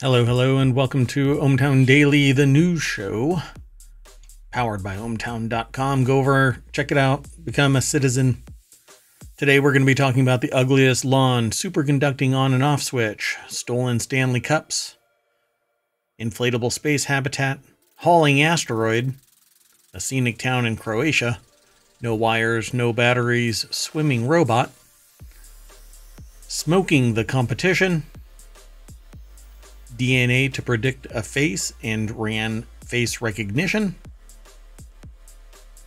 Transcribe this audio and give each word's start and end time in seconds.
Hello, 0.00 0.24
hello, 0.24 0.58
and 0.58 0.76
welcome 0.76 1.06
to 1.06 1.38
ohmTown 1.38 1.84
Daily, 1.84 2.30
the 2.30 2.46
news 2.46 2.80
show, 2.80 3.42
powered 4.52 4.80
by 4.80 4.94
ohmtown.com. 4.94 6.04
Go 6.04 6.20
over, 6.20 6.62
check 6.70 6.92
it 6.92 6.96
out, 6.96 7.26
become 7.44 7.74
a 7.74 7.82
citizen. 7.82 8.44
Today, 9.36 9.58
we're 9.58 9.72
going 9.72 9.82
to 9.82 9.86
be 9.86 9.96
talking 9.96 10.22
about 10.22 10.40
the 10.40 10.52
ugliest 10.52 11.04
lawn, 11.04 11.50
superconducting 11.50 12.32
on 12.32 12.54
and 12.54 12.62
off 12.62 12.80
switch, 12.80 13.38
stolen 13.48 13.98
Stanley 13.98 14.38
Cups, 14.38 14.96
inflatable 16.16 16.70
space 16.70 17.06
habitat, 17.06 17.58
hauling 17.96 18.40
asteroid, 18.40 19.14
a 19.92 19.98
scenic 19.98 20.38
town 20.38 20.64
in 20.64 20.76
Croatia, 20.76 21.40
no 22.00 22.14
wires, 22.14 22.72
no 22.72 22.92
batteries, 22.92 23.66
swimming 23.72 24.28
robot, 24.28 24.70
smoking 26.46 27.14
the 27.14 27.24
competition, 27.24 28.04
DNA 29.98 30.52
to 30.54 30.62
predict 30.62 31.06
a 31.06 31.22
face 31.22 31.72
and 31.82 32.10
ran 32.12 32.66
face 32.84 33.20
recognition. 33.20 33.96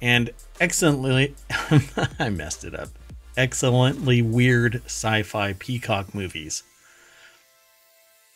And 0.02 0.32
excellently, 0.60 1.36
I 2.20 2.30
messed 2.30 2.64
it 2.64 2.76
up. 2.76 2.90
Excellently 3.38 4.22
weird 4.22 4.82
sci 4.86 5.24
fi 5.24 5.54
peacock 5.54 6.14
movies. 6.14 6.64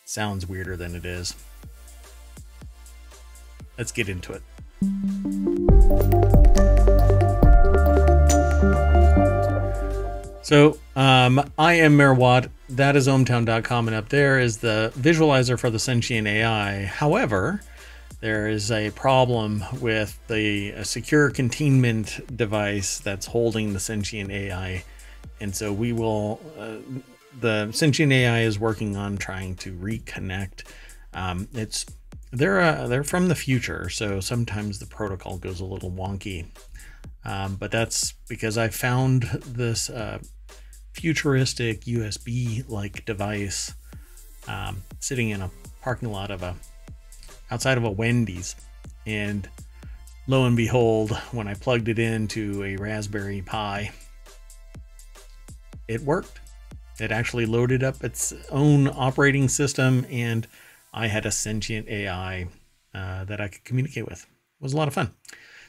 Sounds 0.04 0.48
weirder 0.48 0.76
than 0.76 0.94
it 0.94 1.04
is. 1.04 1.34
Let's 3.76 3.92
get 3.92 4.08
into 4.08 4.32
it. 4.32 4.42
So 10.42 10.78
um, 10.94 11.50
I 11.58 11.74
am 11.74 11.98
Merwad. 11.98 12.50
That 12.68 12.96
is 12.96 13.06
ohmtown.com, 13.06 13.86
and 13.86 13.96
up 13.96 14.08
there 14.08 14.40
is 14.40 14.58
the 14.58 14.92
visualizer 14.98 15.58
for 15.58 15.70
the 15.70 15.78
sentient 15.78 16.26
AI. 16.26 16.84
However, 16.84 17.60
there 18.20 18.48
is 18.48 18.72
a 18.72 18.90
problem 18.90 19.62
with 19.80 20.18
the 20.26 20.82
secure 20.82 21.30
containment 21.30 22.36
device 22.36 22.98
that's 22.98 23.26
holding 23.26 23.72
the 23.72 23.78
sentient 23.78 24.32
AI, 24.32 24.82
and 25.40 25.54
so 25.54 25.72
we 25.72 25.92
will. 25.92 26.40
Uh, 26.58 26.78
the 27.38 27.70
sentient 27.70 28.10
AI 28.12 28.40
is 28.40 28.58
working 28.58 28.96
on 28.96 29.16
trying 29.16 29.54
to 29.56 29.72
reconnect. 29.72 30.64
Um, 31.14 31.46
it's 31.54 31.86
they're 32.32 32.60
uh, 32.60 32.88
they're 32.88 33.04
from 33.04 33.28
the 33.28 33.36
future, 33.36 33.88
so 33.90 34.18
sometimes 34.18 34.80
the 34.80 34.86
protocol 34.86 35.38
goes 35.38 35.60
a 35.60 35.64
little 35.64 35.92
wonky. 35.92 36.46
Um, 37.24 37.56
but 37.56 37.70
that's 37.70 38.12
because 38.28 38.56
I 38.58 38.68
found 38.68 39.24
this 39.44 39.90
uh, 39.90 40.18
futuristic 40.96 41.82
USB 41.82 42.66
like 42.70 43.04
device 43.04 43.74
um, 44.48 44.82
sitting 44.98 45.28
in 45.28 45.42
a 45.42 45.50
parking 45.82 46.10
lot 46.10 46.30
of 46.30 46.42
a 46.42 46.56
outside 47.50 47.76
of 47.76 47.84
a 47.84 47.90
Wendy's. 47.90 48.56
And 49.04 49.48
lo 50.26 50.46
and 50.46 50.56
behold, 50.56 51.14
when 51.32 51.46
I 51.48 51.54
plugged 51.54 51.88
it 51.88 51.98
into 51.98 52.64
a 52.64 52.76
Raspberry 52.76 53.42
Pi, 53.42 53.92
it 55.86 56.00
worked. 56.00 56.40
It 56.98 57.12
actually 57.12 57.44
loaded 57.44 57.84
up 57.84 58.02
its 58.02 58.32
own 58.50 58.88
operating 58.88 59.48
system, 59.48 60.06
and 60.10 60.46
I 60.94 61.08
had 61.08 61.26
a 61.26 61.30
sentient 61.30 61.88
AI 61.88 62.48
uh, 62.94 63.24
that 63.26 63.38
I 63.38 63.48
could 63.48 63.64
communicate 63.64 64.08
with. 64.08 64.22
It 64.22 64.62
was 64.62 64.72
a 64.72 64.78
lot 64.78 64.88
of 64.88 64.94
fun. 64.94 65.12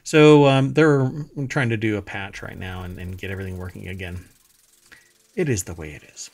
So 0.04 0.48
um, 0.48 0.74
they're 0.74 1.12
trying 1.50 1.68
to 1.70 1.78
do 1.78 1.98
a 1.98 2.02
patch 2.02 2.42
right 2.42 2.58
now 2.58 2.84
and, 2.84 2.98
and 2.98 3.18
get 3.18 3.30
everything 3.30 3.58
working 3.58 3.90
again 3.90 4.24
it 5.38 5.48
is 5.48 5.64
the 5.64 5.74
way 5.76 5.92
it 5.92 6.04
is. 6.14 6.30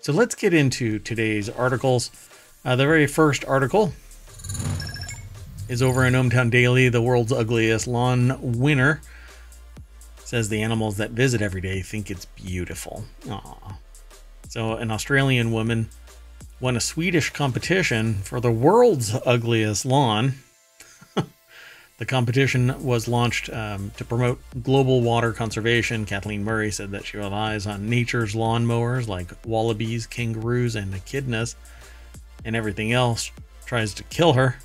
So 0.00 0.12
let's 0.12 0.34
get 0.34 0.54
into 0.54 0.98
today's 1.00 1.50
articles. 1.50 2.10
Uh, 2.64 2.76
the 2.76 2.86
very 2.86 3.06
first 3.06 3.44
article 3.44 3.92
is 5.68 5.82
over 5.82 6.06
in 6.06 6.14
ohmTown 6.14 6.50
Daily, 6.50 6.88
the 6.88 7.02
world's 7.02 7.32
ugliest 7.32 7.86
lawn 7.86 8.38
winner. 8.40 9.00
Says 10.24 10.48
the 10.48 10.62
animals 10.62 10.96
that 10.96 11.10
visit 11.10 11.42
every 11.42 11.60
day 11.60 11.82
think 11.82 12.10
it's 12.10 12.26
beautiful. 12.26 13.04
Aww. 13.24 13.76
So 14.48 14.76
an 14.76 14.90
Australian 14.90 15.52
woman 15.52 15.88
won 16.60 16.76
a 16.76 16.80
Swedish 16.80 17.30
competition 17.30 18.14
for 18.14 18.40
the 18.40 18.52
world's 18.52 19.14
ugliest 19.26 19.84
lawn. 19.84 20.34
The 21.96 22.06
competition 22.06 22.84
was 22.84 23.06
launched 23.06 23.50
um, 23.50 23.92
to 23.96 24.04
promote 24.04 24.40
global 24.62 25.00
water 25.00 25.32
conservation. 25.32 26.06
Kathleen 26.06 26.42
Murray 26.42 26.72
said 26.72 26.90
that 26.90 27.06
she 27.06 27.18
relies 27.18 27.66
on 27.66 27.88
nature's 27.88 28.34
lawnmowers 28.34 29.06
like 29.06 29.30
wallabies, 29.46 30.06
kangaroos, 30.06 30.74
and 30.74 30.92
echidnas, 30.92 31.54
and 32.44 32.56
everything 32.56 32.92
else 32.92 33.30
tries 33.64 33.94
to 33.94 34.02
kill 34.04 34.32
her. 34.32 34.56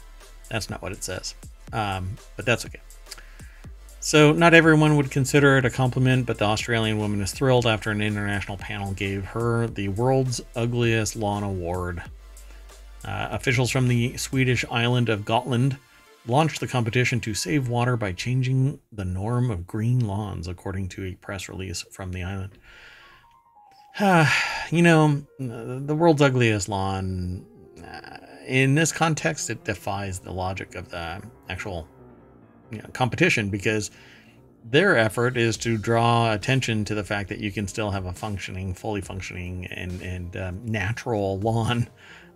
That's 0.50 0.72
not 0.72 0.82
what 0.82 0.92
it 0.92 1.04
says, 1.04 1.36
um, 1.72 2.18
but 2.36 2.48
that's 2.48 2.66
okay. 2.66 2.82
So, 4.02 4.32
not 4.32 4.54
everyone 4.56 4.96
would 4.96 5.12
consider 5.12 5.58
it 5.58 5.66
a 5.66 5.70
compliment, 5.70 6.26
but 6.26 6.40
the 6.40 6.46
Australian 6.46 6.98
woman 6.98 7.22
is 7.22 7.34
thrilled 7.34 7.68
after 7.68 7.92
an 7.92 8.02
international 8.02 8.58
panel 8.58 8.94
gave 8.94 9.26
her 9.26 9.68
the 9.68 9.90
world's 9.90 10.42
ugliest 10.56 11.16
lawn 11.16 11.44
award. 11.44 12.02
Uh, 13.06 13.28
officials 13.32 13.70
from 13.70 13.88
the 13.88 14.18
Swedish 14.18 14.66
island 14.72 15.10
of 15.10 15.26
Gotland 15.26 15.78
launched 16.26 16.60
the 16.60 16.68
competition 16.68 17.20
to 17.22 17.34
save 17.34 17.68
water 17.68 17.98
by 17.98 18.12
changing 18.12 18.80
the 18.92 19.06
norm 19.06 19.50
of 19.50 19.66
green 19.66 20.00
lawns, 20.00 20.48
according 20.48 20.90
to 20.90 21.06
a 21.06 21.16
press 21.16 21.50
release 21.50 21.84
from 21.92 22.12
the 22.12 22.24
island. 22.24 22.58
you 24.72 24.82
know, 24.82 25.22
the 25.40 25.96
world's 25.96 26.22
ugliest 26.22 26.70
lawn, 26.70 27.46
uh, 27.84 28.18
in 28.48 28.76
this 28.76 28.92
context, 28.92 29.50
it 29.50 29.64
defies 29.64 30.20
the 30.20 30.32
logic 30.32 30.76
of 30.76 30.90
the 30.90 31.22
actual 31.50 31.88
you 32.72 32.80
know, 32.80 32.88
competition 32.94 33.50
because 33.50 33.92
their 34.66 34.98
effort 34.98 35.38
is 35.38 35.58
to 35.58 35.78
draw 35.78 36.34
attention 36.34 36.86
to 36.86 36.96
the 36.96 37.04
fact 37.04 37.30
that 37.30 37.40
you 37.40 37.52
can 37.52 37.68
still 37.68 37.92
have 37.92 38.06
a 38.06 38.14
functioning, 38.14 38.74
fully 38.74 39.02
functioning, 39.02 39.66
and, 39.68 40.02
and 40.02 40.38
um, 40.38 40.66
natural 40.66 41.40
lawn 41.40 41.88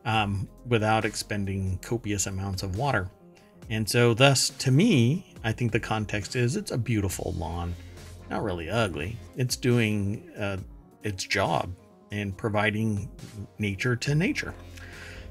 um, 0.05 0.47
without 0.67 1.05
expending 1.05 1.77
copious 1.79 2.27
amounts 2.27 2.63
of 2.63 2.77
water. 2.77 3.09
And 3.69 3.89
so, 3.89 4.13
thus, 4.13 4.49
to 4.49 4.71
me, 4.71 5.25
I 5.43 5.51
think 5.51 5.71
the 5.71 5.79
context 5.79 6.35
is 6.35 6.55
it's 6.55 6.71
a 6.71 6.77
beautiful 6.77 7.33
lawn. 7.37 7.75
Not 8.29 8.43
really 8.43 8.69
ugly. 8.69 9.17
It's 9.35 9.55
doing 9.55 10.29
uh, 10.37 10.57
its 11.03 11.23
job 11.23 11.73
and 12.11 12.35
providing 12.37 13.09
nature 13.57 13.95
to 13.95 14.15
nature. 14.15 14.53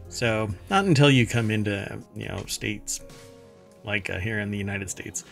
So, 0.08 0.50
not 0.70 0.84
until 0.84 1.10
you 1.10 1.26
come 1.26 1.50
into, 1.50 1.98
you 2.14 2.28
know, 2.28 2.44
states 2.46 3.00
like 3.84 4.10
uh, 4.10 4.18
here 4.18 4.40
in 4.40 4.50
the 4.50 4.58
United 4.58 4.90
States 4.90 5.24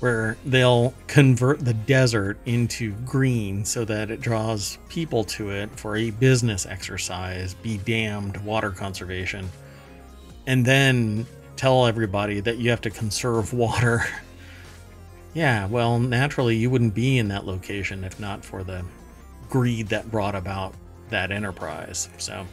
where 0.00 0.36
they'll 0.44 0.94
convert 1.08 1.64
the 1.64 1.74
desert 1.74 2.38
into 2.46 2.92
green 3.04 3.64
so 3.64 3.84
that 3.84 4.10
it 4.10 4.20
draws 4.20 4.78
people 4.88 5.24
to 5.24 5.50
it 5.50 5.68
for 5.78 5.96
a 5.96 6.10
business 6.10 6.66
exercise, 6.66 7.54
be 7.54 7.78
damned 7.78 8.36
water 8.44 8.70
conservation. 8.70 9.48
And 10.46 10.64
then 10.64 11.26
tell 11.58 11.86
everybody 11.86 12.40
that 12.40 12.56
you 12.56 12.70
have 12.70 12.80
to 12.80 12.90
conserve 12.90 13.52
water. 13.52 14.04
yeah, 15.34 15.66
well, 15.66 15.98
naturally, 15.98 16.56
you 16.56 16.70
wouldn't 16.70 16.94
be 16.94 17.18
in 17.18 17.28
that 17.28 17.44
location 17.44 18.04
if 18.04 18.18
not 18.18 18.44
for 18.44 18.62
the 18.62 18.84
greed 19.50 19.88
that 19.88 20.10
brought 20.10 20.34
about 20.34 20.74
that 21.10 21.32
enterprise. 21.32 22.08
So, 22.18 22.46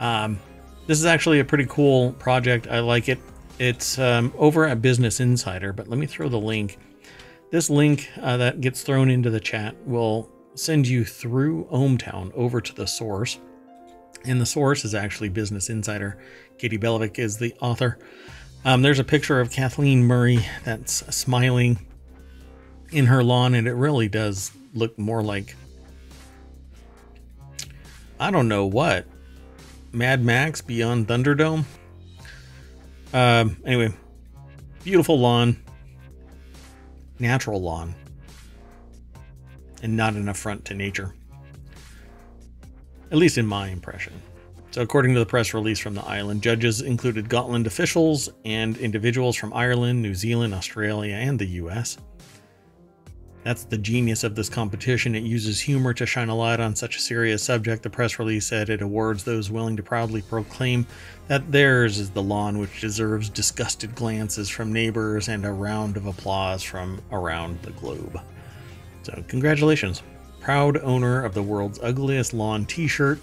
um, 0.00 0.38
this 0.86 0.98
is 0.98 1.06
actually 1.06 1.40
a 1.40 1.44
pretty 1.44 1.66
cool 1.66 2.12
project. 2.12 2.66
I 2.66 2.80
like 2.80 3.08
it. 3.08 3.18
It's 3.58 3.98
um, 3.98 4.32
over 4.36 4.66
at 4.66 4.82
Business 4.82 5.20
Insider, 5.20 5.72
but 5.72 5.88
let 5.88 5.98
me 5.98 6.06
throw 6.06 6.28
the 6.28 6.38
link. 6.38 6.78
This 7.50 7.70
link 7.70 8.10
uh, 8.20 8.36
that 8.36 8.60
gets 8.60 8.82
thrown 8.82 9.08
into 9.08 9.30
the 9.30 9.40
chat 9.40 9.74
will 9.86 10.30
send 10.54 10.86
you 10.86 11.04
through 11.04 11.64
ohmTown 11.72 12.32
over 12.34 12.60
to 12.60 12.74
the 12.74 12.86
source. 12.86 13.38
And 14.24 14.40
the 14.40 14.46
source 14.46 14.84
is 14.84 14.94
actually 14.94 15.28
Business 15.28 15.70
Insider. 15.70 16.18
Katie 16.58 16.78
Balevic 16.78 17.18
is 17.18 17.36
the 17.36 17.54
author. 17.60 17.98
Um, 18.66 18.82
there's 18.82 18.98
a 18.98 19.04
picture 19.04 19.40
of 19.40 19.52
Kathleen 19.52 20.02
Murray 20.02 20.44
that's 20.64 20.92
smiling 21.14 21.86
in 22.90 23.06
her 23.06 23.22
lawn, 23.22 23.54
and 23.54 23.68
it 23.68 23.74
really 23.74 24.08
does 24.08 24.50
look 24.74 24.98
more 24.98 25.22
like 25.22 25.54
I 28.18 28.32
don't 28.32 28.48
know 28.48 28.66
what 28.66 29.06
Mad 29.92 30.24
Max 30.24 30.62
Beyond 30.62 31.06
Thunderdome. 31.06 31.64
Um, 33.14 33.56
anyway, 33.64 33.94
beautiful 34.82 35.16
lawn, 35.16 35.62
natural 37.20 37.62
lawn, 37.62 37.94
and 39.80 39.96
not 39.96 40.14
an 40.14 40.28
affront 40.28 40.64
to 40.64 40.74
nature. 40.74 41.14
At 43.12 43.18
least 43.18 43.38
in 43.38 43.46
my 43.46 43.68
impression. 43.68 44.20
So, 44.76 44.82
according 44.82 45.14
to 45.14 45.20
the 45.20 45.24
press 45.24 45.54
release 45.54 45.78
from 45.78 45.94
the 45.94 46.04
island, 46.04 46.42
judges 46.42 46.82
included 46.82 47.30
Gotland 47.30 47.66
officials 47.66 48.28
and 48.44 48.76
individuals 48.76 49.34
from 49.34 49.54
Ireland, 49.54 50.02
New 50.02 50.14
Zealand, 50.14 50.52
Australia, 50.52 51.14
and 51.14 51.38
the 51.38 51.46
US. 51.62 51.96
That's 53.42 53.64
the 53.64 53.78
genius 53.78 54.22
of 54.22 54.34
this 54.34 54.50
competition. 54.50 55.14
It 55.14 55.22
uses 55.22 55.62
humor 55.62 55.94
to 55.94 56.04
shine 56.04 56.28
a 56.28 56.34
light 56.34 56.60
on 56.60 56.76
such 56.76 56.96
a 56.96 57.00
serious 57.00 57.42
subject. 57.42 57.84
The 57.84 57.88
press 57.88 58.18
release 58.18 58.46
said 58.46 58.68
it 58.68 58.82
awards 58.82 59.24
those 59.24 59.50
willing 59.50 59.78
to 59.78 59.82
proudly 59.82 60.20
proclaim 60.20 60.86
that 61.26 61.50
theirs 61.50 61.98
is 61.98 62.10
the 62.10 62.22
lawn 62.22 62.58
which 62.58 62.82
deserves 62.82 63.30
disgusted 63.30 63.94
glances 63.94 64.50
from 64.50 64.74
neighbors 64.74 65.28
and 65.30 65.46
a 65.46 65.52
round 65.52 65.96
of 65.96 66.04
applause 66.04 66.62
from 66.62 67.00
around 67.12 67.62
the 67.62 67.70
globe. 67.70 68.20
So, 69.04 69.24
congratulations. 69.26 70.02
Proud 70.38 70.76
owner 70.82 71.24
of 71.24 71.32
the 71.32 71.42
world's 71.42 71.80
ugliest 71.82 72.34
lawn 72.34 72.66
t 72.66 72.86
shirt 72.86 73.18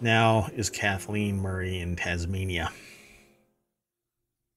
now 0.00 0.48
is 0.54 0.70
Kathleen 0.70 1.38
Murray 1.38 1.80
in 1.80 1.96
Tasmania. 1.96 2.70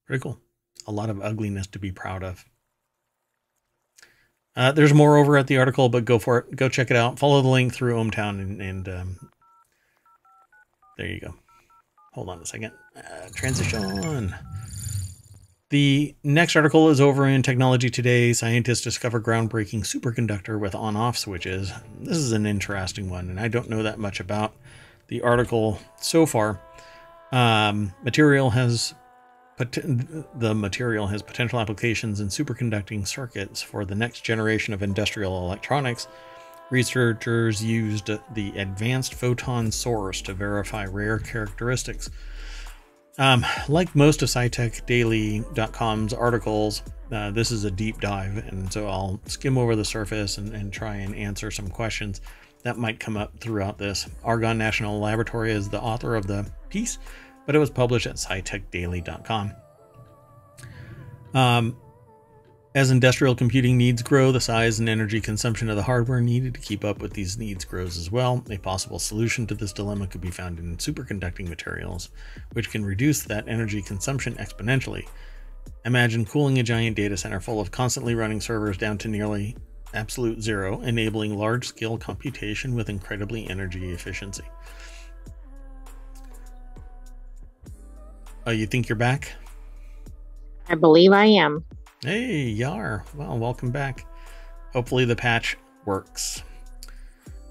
Pretty 0.06 0.22
cool. 0.22 0.38
A 0.86 0.92
lot 0.92 1.10
of 1.10 1.20
ugliness 1.22 1.66
to 1.68 1.78
be 1.78 1.92
proud 1.92 2.22
of. 2.22 2.44
Uh, 4.56 4.72
there's 4.72 4.92
more 4.92 5.16
over 5.16 5.36
at 5.36 5.46
the 5.46 5.58
article, 5.58 5.88
but 5.88 6.04
go 6.04 6.18
for 6.18 6.38
it. 6.38 6.56
Go 6.56 6.68
check 6.68 6.90
it 6.90 6.96
out. 6.96 7.18
Follow 7.18 7.40
the 7.40 7.48
link 7.48 7.72
through 7.72 7.94
ohmTown, 7.94 8.40
and, 8.40 8.60
and 8.60 8.88
um, 8.88 9.30
there 10.96 11.06
you 11.06 11.20
go. 11.20 11.34
Hold 12.12 12.28
on 12.28 12.40
a 12.40 12.46
second. 12.46 12.72
Uh, 12.96 13.28
transition. 13.34 14.34
The 15.70 16.16
next 16.24 16.56
article 16.56 16.90
is 16.90 17.00
over 17.00 17.28
in 17.28 17.42
Technology 17.42 17.88
Today. 17.88 18.32
Scientists 18.32 18.80
discover 18.80 19.20
groundbreaking 19.20 19.82
superconductor 19.82 20.58
with 20.58 20.74
on 20.74 20.96
off 20.96 21.16
switches. 21.16 21.72
This 22.00 22.16
is 22.16 22.32
an 22.32 22.44
interesting 22.44 23.08
one, 23.08 23.30
and 23.30 23.38
I 23.38 23.46
don't 23.46 23.70
know 23.70 23.84
that 23.84 24.00
much 24.00 24.18
about 24.18 24.52
the 25.10 25.20
article 25.20 25.78
so 26.00 26.24
far. 26.24 26.58
Um, 27.32 27.92
material 28.02 28.48
has 28.50 28.94
the 30.34 30.54
material 30.54 31.06
has 31.08 31.20
potential 31.20 31.60
applications 31.60 32.20
in 32.20 32.28
superconducting 32.28 33.06
circuits 33.06 33.60
for 33.60 33.84
the 33.84 33.94
next 33.94 34.22
generation 34.22 34.72
of 34.72 34.82
industrial 34.82 35.36
electronics. 35.44 36.08
Researchers 36.70 37.62
used 37.62 38.06
the 38.06 38.52
Advanced 38.56 39.12
Photon 39.12 39.70
Source 39.70 40.22
to 40.22 40.32
verify 40.32 40.86
rare 40.86 41.18
characteristics. 41.18 42.08
Um, 43.18 43.44
like 43.68 43.94
most 43.94 44.22
of 44.22 44.30
SciTechDaily.com's 44.30 46.14
articles, 46.14 46.82
uh, 47.12 47.30
this 47.32 47.50
is 47.50 47.64
a 47.64 47.70
deep 47.70 48.00
dive, 48.00 48.38
and 48.38 48.72
so 48.72 48.88
I'll 48.88 49.20
skim 49.26 49.58
over 49.58 49.76
the 49.76 49.84
surface 49.84 50.38
and, 50.38 50.54
and 50.54 50.72
try 50.72 50.94
and 50.94 51.14
answer 51.14 51.50
some 51.50 51.68
questions 51.68 52.22
that 52.62 52.78
might 52.78 53.00
come 53.00 53.16
up 53.16 53.38
throughout 53.40 53.78
this. 53.78 54.08
Argonne 54.22 54.58
National 54.58 55.00
Laboratory 55.00 55.52
is 55.52 55.68
the 55.68 55.80
author 55.80 56.14
of 56.14 56.26
the 56.26 56.50
piece, 56.68 56.98
but 57.46 57.54
it 57.54 57.58
was 57.58 57.70
published 57.70 58.06
at 58.06 58.16
scitechdaily.com. 58.16 59.52
Um, 61.34 61.76
as 62.72 62.92
industrial 62.92 63.34
computing 63.34 63.76
needs 63.76 64.00
grow, 64.02 64.30
the 64.30 64.40
size 64.40 64.78
and 64.78 64.88
energy 64.88 65.20
consumption 65.20 65.68
of 65.68 65.76
the 65.76 65.82
hardware 65.82 66.20
needed 66.20 66.54
to 66.54 66.60
keep 66.60 66.84
up 66.84 67.00
with 67.00 67.12
these 67.12 67.36
needs 67.36 67.64
grows 67.64 67.96
as 67.98 68.12
well. 68.12 68.44
A 68.48 68.58
possible 68.58 69.00
solution 69.00 69.44
to 69.48 69.56
this 69.56 69.72
dilemma 69.72 70.06
could 70.06 70.20
be 70.20 70.30
found 70.30 70.60
in 70.60 70.76
superconducting 70.76 71.48
materials, 71.48 72.10
which 72.52 72.70
can 72.70 72.84
reduce 72.84 73.22
that 73.24 73.48
energy 73.48 73.82
consumption 73.82 74.34
exponentially. 74.34 75.08
Imagine 75.84 76.24
cooling 76.24 76.60
a 76.60 76.62
giant 76.62 76.94
data 76.94 77.16
center 77.16 77.40
full 77.40 77.60
of 77.60 77.72
constantly 77.72 78.14
running 78.14 78.40
servers 78.40 78.76
down 78.76 78.98
to 78.98 79.08
nearly 79.08 79.56
absolute 79.94 80.42
zero, 80.42 80.80
enabling 80.82 81.36
large 81.36 81.66
scale 81.66 81.98
computation 81.98 82.74
with 82.74 82.88
incredibly 82.88 83.48
energy 83.48 83.90
efficiency. 83.90 84.44
Oh, 88.46 88.52
you 88.52 88.66
think 88.66 88.88
you're 88.88 88.96
back? 88.96 89.32
I 90.68 90.74
believe 90.74 91.12
I 91.12 91.26
am. 91.26 91.64
Hey, 92.02 92.44
Yar. 92.44 93.04
Well, 93.14 93.38
welcome 93.38 93.70
back. 93.70 94.06
Hopefully 94.72 95.04
the 95.04 95.16
patch 95.16 95.56
works. 95.84 96.42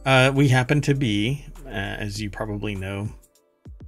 Uh, 0.05 0.31
we 0.33 0.47
happen 0.47 0.81
to 0.81 0.95
be, 0.95 1.45
uh, 1.65 1.69
as 1.69 2.21
you 2.21 2.29
probably 2.29 2.73
know, 2.73 3.09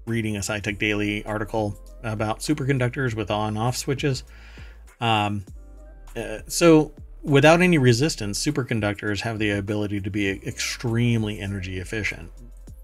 reading 0.05 0.35
a 0.35 0.39
SciTech 0.39 0.77
Daily 0.77 1.23
article 1.25 1.79
about 2.03 2.39
superconductors 2.39 3.15
with 3.15 3.31
on-off 3.31 3.77
switches. 3.77 4.23
Um, 4.99 5.45
uh, 6.15 6.39
so 6.47 6.93
without 7.23 7.61
any 7.61 7.77
resistance, 7.77 8.43
superconductors 8.43 9.21
have 9.21 9.39
the 9.39 9.51
ability 9.51 10.01
to 10.01 10.09
be 10.09 10.29
extremely 10.29 11.39
energy 11.39 11.79
efficient 11.79 12.31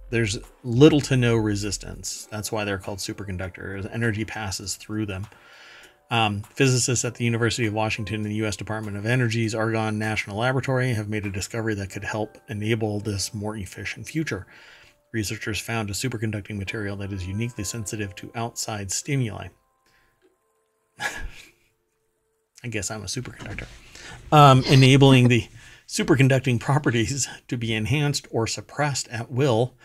there's 0.09 0.37
little 0.63 1.01
to 1.01 1.17
no 1.17 1.35
resistance. 1.35 2.27
That's 2.31 2.51
why 2.51 2.63
they're 2.63 2.77
called 2.77 2.99
superconductors. 2.99 3.91
Energy 3.93 4.25
passes 4.25 4.75
through 4.75 5.07
them. 5.07 5.27
Um, 6.09 6.43
physicists 6.43 7.03
at 7.03 7.15
the 7.15 7.25
University 7.25 7.67
of 7.67 7.73
Washington 7.73 8.17
and 8.17 8.25
the 8.25 8.35
U.S. 8.35 8.55
Department 8.55 8.95
of 8.95 9.05
Energy's 9.05 9.53
Argonne 9.53 9.99
National 9.99 10.37
Laboratory 10.37 10.93
have 10.93 11.09
made 11.09 11.25
a 11.25 11.29
discovery 11.29 11.73
that 11.75 11.89
could 11.89 12.05
help 12.05 12.37
enable 12.47 13.01
this 13.01 13.33
more 13.33 13.57
efficient 13.57 14.07
future. 14.07 14.47
Researchers 15.11 15.59
found 15.59 15.89
a 15.89 15.93
superconducting 15.93 16.57
material 16.57 16.95
that 16.97 17.11
is 17.11 17.27
uniquely 17.27 17.65
sensitive 17.65 18.15
to 18.15 18.31
outside 18.35 18.89
stimuli. 18.91 19.49
I 22.63 22.67
guess 22.69 22.89
I'm 22.89 23.01
a 23.01 23.07
superconductor. 23.07 23.67
Um, 24.31 24.63
enabling 24.63 25.29
the 25.29 25.47
superconducting 25.87 26.59
properties 26.59 27.27
to 27.47 27.57
be 27.57 27.73
enhanced 27.73 28.27
or 28.29 28.45
suppressed 28.45 29.07
at 29.07 29.31
will 29.31 29.75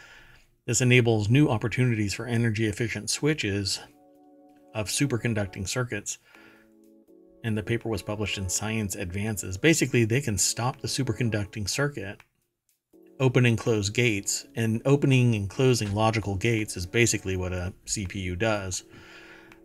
this 0.66 0.80
enables 0.80 1.28
new 1.28 1.48
opportunities 1.48 2.14
for 2.14 2.26
energy 2.26 2.66
efficient 2.66 3.10
switches 3.10 3.80
of 4.74 4.88
superconducting 4.88 5.69
circuits. 5.69 6.19
And 7.44 7.58
the 7.58 7.64
paper 7.64 7.88
was 7.88 8.02
published 8.02 8.38
in 8.38 8.48
Science 8.48 8.94
Advances. 8.94 9.58
Basically, 9.58 10.04
they 10.04 10.20
can 10.20 10.38
stop 10.38 10.80
the 10.80 10.86
superconducting 10.86 11.69
circuit, 11.69 12.20
open 13.19 13.44
and 13.44 13.58
close 13.58 13.90
gates, 13.90 14.46
and 14.54 14.80
opening 14.84 15.34
and 15.34 15.50
closing 15.50 15.92
logical 15.92 16.36
gates 16.36 16.76
is 16.76 16.86
basically 16.86 17.36
what 17.36 17.52
a 17.52 17.74
CPU 17.86 18.38
does. 18.38 18.84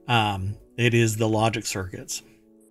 Um, 0.08 0.58
it 0.78 0.96
is 0.96 1.18
the 1.18 1.30
logic 1.30 1.68
circuits. 1.68 2.24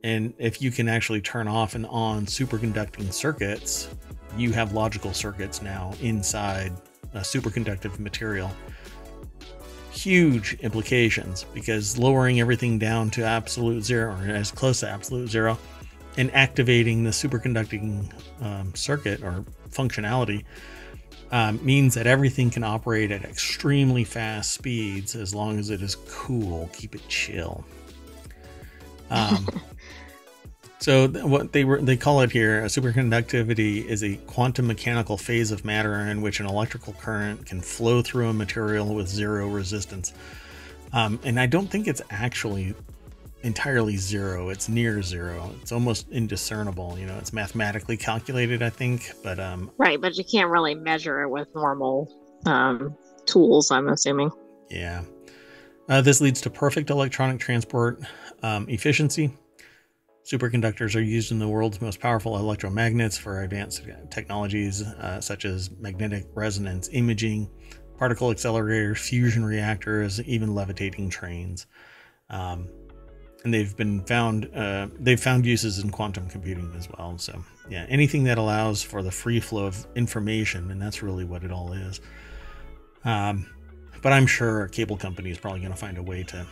And 0.06 0.34
if 0.38 0.62
you 0.62 0.70
can 0.70 0.88
actually 0.88 1.20
turn 1.20 1.48
off 1.48 1.74
and 1.74 1.84
on 1.86 2.26
superconducting 2.26 3.12
circuits, 3.12 3.88
you 4.38 4.52
have 4.52 4.72
logical 4.72 5.12
circuits 5.12 5.62
now 5.62 5.94
inside 6.00 6.72
a 7.14 7.20
superconductive 7.20 7.98
material. 7.98 8.52
Huge 9.90 10.54
implications 10.60 11.44
because 11.52 11.98
lowering 11.98 12.38
everything 12.38 12.78
down 12.78 13.10
to 13.10 13.24
absolute 13.24 13.82
zero 13.82 14.14
or 14.14 14.30
as 14.30 14.52
close 14.52 14.78
to 14.80 14.88
absolute 14.88 15.28
zero 15.28 15.58
and 16.16 16.32
activating 16.32 17.02
the 17.02 17.10
superconducting 17.10 18.08
um, 18.42 18.72
circuit 18.76 19.24
or 19.24 19.44
functionality 19.70 20.44
um, 21.32 21.58
means 21.66 21.94
that 21.94 22.06
everything 22.06 22.48
can 22.48 22.62
operate 22.62 23.10
at 23.10 23.24
extremely 23.24 24.04
fast 24.04 24.52
speeds 24.52 25.16
as 25.16 25.34
long 25.34 25.58
as 25.58 25.70
it 25.70 25.82
is 25.82 25.96
cool. 26.08 26.70
Keep 26.72 26.94
it 26.94 27.08
chill. 27.08 27.64
Um, 29.08 29.46
So 30.78 31.08
what 31.08 31.52
they 31.52 31.64
were 31.64 31.80
they 31.80 31.96
call 31.96 32.20
it 32.20 32.30
here, 32.30 32.62
a 32.62 32.66
superconductivity 32.66 33.84
is 33.84 34.04
a 34.04 34.16
quantum 34.26 34.66
mechanical 34.66 35.16
phase 35.16 35.50
of 35.50 35.64
matter 35.64 35.94
in 35.94 36.20
which 36.20 36.38
an 36.38 36.46
electrical 36.46 36.92
current 36.94 37.46
can 37.46 37.60
flow 37.60 38.02
through 38.02 38.28
a 38.28 38.32
material 38.32 38.94
with 38.94 39.08
zero 39.08 39.48
resistance. 39.48 40.12
Um, 40.92 41.18
and 41.24 41.40
I 41.40 41.46
don't 41.46 41.68
think 41.68 41.88
it's 41.88 42.02
actually 42.10 42.74
entirely 43.42 43.96
zero. 43.96 44.50
It's 44.50 44.68
near 44.68 45.02
zero. 45.02 45.52
It's 45.62 45.72
almost 45.72 46.10
indiscernible. 46.10 46.98
You 46.98 47.06
know, 47.06 47.16
it's 47.16 47.32
mathematically 47.32 47.96
calculated, 47.96 48.62
I 48.62 48.70
think, 48.70 49.12
but 49.22 49.40
um, 49.40 49.70
right. 49.78 50.00
But 50.00 50.16
you 50.16 50.24
can't 50.24 50.50
really 50.50 50.74
measure 50.74 51.22
it 51.22 51.30
with 51.30 51.48
normal 51.54 52.12
um, 52.44 52.94
tools. 53.24 53.70
I'm 53.70 53.88
assuming. 53.88 54.30
Yeah. 54.70 55.04
Uh, 55.88 56.02
this 56.02 56.20
leads 56.20 56.40
to 56.42 56.50
perfect 56.50 56.90
electronic 56.90 57.40
transport 57.40 58.00
um, 58.42 58.68
efficiency 58.68 59.32
Superconductors 60.26 60.96
are 60.96 61.00
used 61.00 61.30
in 61.30 61.38
the 61.38 61.46
world's 61.46 61.80
most 61.80 62.00
powerful 62.00 62.32
electromagnets 62.32 63.16
for 63.16 63.42
advanced 63.42 63.86
technologies 64.10 64.82
uh, 64.82 65.20
such 65.20 65.44
as 65.44 65.70
magnetic 65.78 66.26
resonance 66.34 66.88
imaging, 66.90 67.48
particle 67.96 68.30
accelerators, 68.30 68.98
fusion 68.98 69.44
reactors, 69.44 70.20
even 70.22 70.52
levitating 70.52 71.08
trains. 71.10 71.66
Um, 72.28 72.68
and 73.44 73.54
they've 73.54 73.76
been 73.76 74.02
found 74.02 74.50
uh, 74.52 74.88
they've 74.98 75.20
found 75.20 75.46
uses 75.46 75.78
in 75.78 75.90
quantum 75.90 76.28
computing 76.28 76.74
as 76.76 76.88
well. 76.88 77.16
So 77.18 77.44
yeah, 77.70 77.86
anything 77.88 78.24
that 78.24 78.36
allows 78.36 78.82
for 78.82 79.04
the 79.04 79.12
free 79.12 79.38
flow 79.38 79.66
of 79.66 79.86
information, 79.94 80.72
and 80.72 80.82
that's 80.82 81.04
really 81.04 81.24
what 81.24 81.44
it 81.44 81.52
all 81.52 81.72
is. 81.72 82.00
Um, 83.04 83.46
but 84.02 84.12
I'm 84.12 84.26
sure 84.26 84.64
a 84.64 84.68
cable 84.68 84.96
company 84.96 85.30
is 85.30 85.38
probably 85.38 85.60
going 85.60 85.70
to 85.70 85.78
find 85.78 85.98
a 85.98 86.02
way 86.02 86.24
to. 86.24 86.46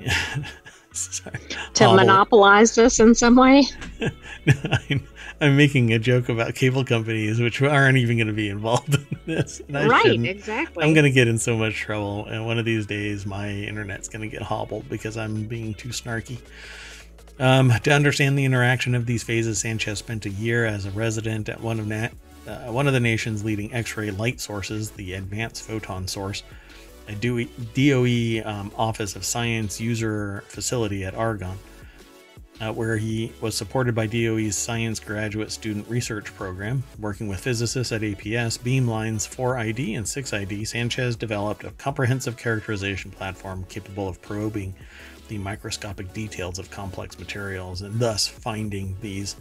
to 1.74 1.92
monopolize 1.92 2.74
this 2.74 2.98
in 2.98 3.14
some 3.14 3.36
way. 3.36 3.64
I'm, 4.00 5.06
I'm, 5.40 5.56
making 5.56 5.92
a 5.92 5.98
joke 5.98 6.28
about 6.28 6.54
cable 6.54 6.84
companies, 6.84 7.40
which 7.40 7.60
aren't 7.62 7.98
even 7.98 8.16
going 8.16 8.26
to 8.26 8.32
be 8.32 8.48
involved 8.48 8.94
in 8.94 9.18
this. 9.26 9.60
right, 9.68 10.02
shouldn't. 10.02 10.26
exactly. 10.26 10.84
I'm 10.84 10.94
going 10.94 11.04
to 11.04 11.10
get 11.10 11.28
in 11.28 11.38
so 11.38 11.56
much 11.56 11.76
trouble, 11.76 12.26
and 12.26 12.46
one 12.46 12.58
of 12.58 12.64
these 12.64 12.86
days, 12.86 13.26
my 13.26 13.50
internet's 13.50 14.08
going 14.08 14.22
to 14.22 14.28
get 14.28 14.42
hobbled 14.42 14.88
because 14.88 15.16
I'm 15.16 15.44
being 15.44 15.74
too 15.74 15.90
snarky. 15.90 16.40
Um, 17.38 17.72
to 17.84 17.92
understand 17.92 18.36
the 18.36 18.44
interaction 18.44 18.94
of 18.94 19.06
these 19.06 19.22
phases, 19.22 19.60
Sanchez 19.60 19.98
spent 19.98 20.26
a 20.26 20.30
year 20.30 20.66
as 20.66 20.86
a 20.86 20.90
resident 20.90 21.48
at 21.48 21.60
one 21.60 21.78
of 21.78 21.86
na- 21.86 22.08
uh, 22.48 22.72
one 22.72 22.86
of 22.86 22.94
the 22.94 23.00
nation's 23.00 23.44
leading 23.44 23.72
X-ray 23.74 24.10
light 24.10 24.40
sources, 24.40 24.90
the 24.90 25.12
Advanced 25.12 25.62
Photon 25.62 26.08
Source, 26.08 26.42
a 27.08 27.14
DOE, 27.14 28.42
um, 28.48 28.70
Office 28.76 29.16
of 29.16 29.24
Science 29.24 29.80
user 29.80 30.44
facility 30.46 31.04
at 31.04 31.14
Argonne, 31.14 31.58
uh, 32.60 32.72
where 32.72 32.96
he 32.96 33.32
was 33.40 33.54
supported 33.56 33.94
by 33.94 34.06
DOE's 34.06 34.56
Science 34.56 35.00
Graduate 35.00 35.50
Student 35.50 35.88
Research 35.88 36.34
Program. 36.34 36.82
Working 36.98 37.28
with 37.28 37.40
physicists 37.40 37.92
at 37.92 38.02
APS, 38.02 38.58
Beamline's 38.58 39.26
4ID 39.26 39.96
and 39.96 40.04
6ID, 40.04 40.66
Sanchez 40.66 41.16
developed 41.16 41.64
a 41.64 41.70
comprehensive 41.72 42.36
characterization 42.36 43.10
platform 43.10 43.64
capable 43.68 44.08
of 44.08 44.20
probing 44.20 44.74
the 45.28 45.38
microscopic 45.38 46.12
details 46.12 46.58
of 46.58 46.70
complex 46.70 47.18
materials 47.18 47.82
and 47.82 47.98
thus 48.00 48.26
finding 48.26 48.96
these 49.00 49.36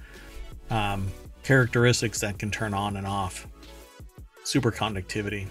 um, 0.70 1.08
characteristics 1.44 2.20
that 2.20 2.38
can 2.38 2.52
turn 2.52 2.74
on 2.74 2.98
and 2.98 3.08
off 3.08 3.48
superconductivity. 4.44 5.48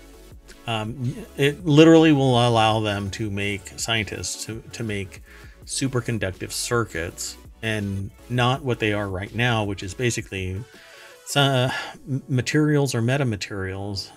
Um, 0.66 1.14
it 1.36 1.64
literally 1.64 2.12
will 2.12 2.46
allow 2.46 2.80
them 2.80 3.10
to 3.12 3.30
make 3.30 3.78
scientists 3.78 4.44
to, 4.46 4.62
to 4.72 4.82
make 4.82 5.22
superconductive 5.64 6.50
circuits 6.50 7.36
and 7.62 8.10
not 8.28 8.62
what 8.62 8.80
they 8.80 8.92
are 8.92 9.08
right 9.08 9.34
now, 9.34 9.64
which 9.64 9.82
is 9.82 9.94
basically 9.94 10.62
uh, 11.34 11.70
materials 12.28 12.94
or 12.94 13.02
metamaterials 13.02 14.10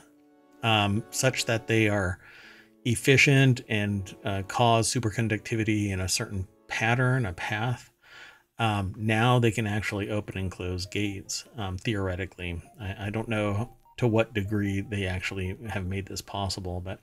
um, 0.64 1.04
such 1.12 1.46
that 1.46 1.68
they 1.68 1.88
are 1.88 2.20
efficient 2.86 3.62
and 3.70 4.16
uh, 4.24 4.44
cause 4.48 4.94
superconductivity 4.94 5.90
in 5.90 6.00
a 6.02 6.08
certain 6.08 6.48
pattern, 6.68 7.26
a 7.26 7.34
path. 7.34 7.92
Um, 8.58 8.94
now 8.98 9.40
they 9.40 9.52
can 9.52 9.66
actually 9.66 10.10
open 10.10 10.38
and 10.38 10.52
close 10.52 10.86
gates 10.86 11.46
um, 11.58 11.78
theoretically. 11.78 12.62
I, 12.80 13.08
I, 13.08 13.10
don't 13.10 13.30
know 13.30 13.78
to 14.00 14.08
what 14.08 14.34
degree 14.34 14.80
they 14.80 15.06
actually 15.06 15.58
have 15.68 15.86
made 15.86 16.08
this 16.08 16.22
possible, 16.22 16.80
but 16.80 17.02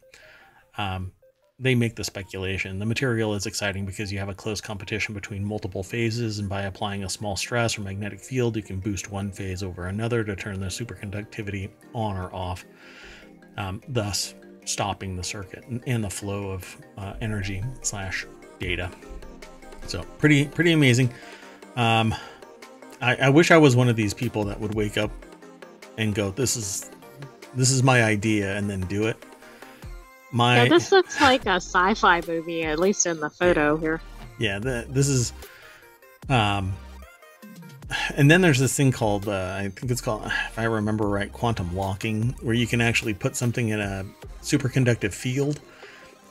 um, 0.78 1.12
they 1.58 1.74
make 1.74 1.94
the 1.94 2.02
speculation. 2.02 2.78
The 2.78 2.86
material 2.86 3.34
is 3.34 3.44
exciting 3.44 3.84
because 3.84 4.10
you 4.10 4.18
have 4.18 4.30
a 4.30 4.34
close 4.34 4.62
competition 4.62 5.12
between 5.12 5.44
multiple 5.44 5.82
phases, 5.82 6.38
and 6.38 6.48
by 6.48 6.62
applying 6.62 7.04
a 7.04 7.08
small 7.10 7.36
stress 7.36 7.76
or 7.76 7.82
magnetic 7.82 8.18
field, 8.18 8.56
you 8.56 8.62
can 8.62 8.80
boost 8.80 9.10
one 9.10 9.30
phase 9.30 9.62
over 9.62 9.88
another 9.88 10.24
to 10.24 10.34
turn 10.34 10.58
the 10.58 10.68
superconductivity 10.68 11.68
on 11.92 12.16
or 12.16 12.34
off, 12.34 12.64
um, 13.58 13.82
thus 13.88 14.34
stopping 14.64 15.16
the 15.16 15.22
circuit 15.22 15.64
and 15.86 16.02
the 16.02 16.08
flow 16.08 16.50
of 16.50 16.76
uh, 16.96 17.12
energy 17.20 17.62
slash 17.82 18.26
data. 18.58 18.90
So 19.86 20.02
pretty 20.16 20.46
pretty 20.46 20.72
amazing. 20.72 21.12
Um, 21.76 22.14
I, 23.02 23.16
I 23.16 23.28
wish 23.28 23.50
I 23.50 23.58
was 23.58 23.76
one 23.76 23.90
of 23.90 23.96
these 23.96 24.14
people 24.14 24.44
that 24.44 24.58
would 24.58 24.74
wake 24.74 24.96
up 24.96 25.10
and 25.98 26.14
go, 26.14 26.30
"This 26.30 26.56
is 26.56 26.90
this 27.54 27.70
is 27.70 27.82
my 27.82 28.02
idea," 28.04 28.56
and 28.56 28.68
then 28.68 28.80
do 28.82 29.06
it. 29.06 29.16
My 30.32 30.64
yeah, 30.64 30.68
this 30.68 30.92
looks 30.92 31.20
like 31.20 31.46
a 31.46 31.56
sci-fi 31.56 32.20
movie, 32.26 32.64
at 32.64 32.78
least 32.78 33.06
in 33.06 33.20
the 33.20 33.30
photo 33.30 33.76
here. 33.76 34.00
Yeah, 34.38 34.58
the, 34.58 34.86
this 34.88 35.08
is. 35.08 35.32
Um, 36.28 36.72
and 38.16 38.28
then 38.30 38.40
there's 38.40 38.58
this 38.58 38.76
thing 38.76 38.90
called 38.90 39.28
uh, 39.28 39.54
I 39.56 39.68
think 39.68 39.90
it's 39.90 40.00
called, 40.00 40.26
if 40.26 40.58
I 40.58 40.64
remember 40.64 41.08
right, 41.08 41.32
quantum 41.32 41.74
locking, 41.74 42.34
where 42.42 42.54
you 42.54 42.66
can 42.66 42.80
actually 42.80 43.14
put 43.14 43.36
something 43.36 43.68
in 43.68 43.80
a 43.80 44.04
superconductive 44.42 45.14
field 45.14 45.60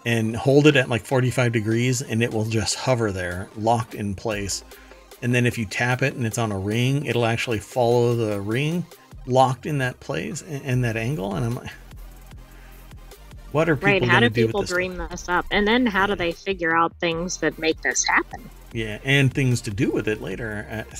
and 0.05 0.36
hold 0.36 0.67
it 0.67 0.75
at 0.75 0.89
like 0.89 1.05
45 1.05 1.51
degrees, 1.51 2.01
and 2.01 2.22
it 2.22 2.31
will 2.31 2.45
just 2.45 2.75
hover 2.75 3.12
there, 3.12 3.50
locked 3.57 3.95
in 3.95 4.13
place. 4.13 4.63
And 5.22 5.34
then 5.34 5.45
if 5.45 5.57
you 5.57 5.65
tap 5.65 6.01
it 6.01 6.13
and 6.13 6.25
it's 6.25 6.38
on 6.38 6.51
a 6.51 6.60
ring, 6.60 7.05
it'll 7.05 7.25
actually 7.25 7.60
follow 7.60 8.15
the 8.15 8.39
ring 8.39 8.86
locked 9.27 9.65
in 9.65 9.79
that 9.79 10.00
place 10.00 10.41
and, 10.41 10.84
that 10.84 10.98
angle. 10.98 11.36
And 11.36 11.46
I'm 11.46 11.55
like, 11.55 11.72
what 13.51 13.70
are 13.70 13.75
people 13.75 13.89
right? 13.89 14.03
How 14.03 14.20
do, 14.20 14.29
do 14.29 14.46
people 14.46 14.63
dream 14.63 14.98
this 14.98 15.29
up, 15.29 15.46
and 15.50 15.67
then 15.67 15.86
how 15.86 16.05
do 16.05 16.15
they 16.15 16.34
figure 16.34 16.75
out 16.75 16.94
things 17.00 17.38
that 17.38 17.58
make 17.58 17.82
this 17.82 18.03
happen? 18.05 18.50
Yeah, 18.74 19.00
and 19.05 19.34
things 19.34 19.62
to 19.62 19.72
do 19.72 19.91
with 19.91 20.10
it 20.10 20.22
later. 20.22 20.67
Uh, 20.70 20.96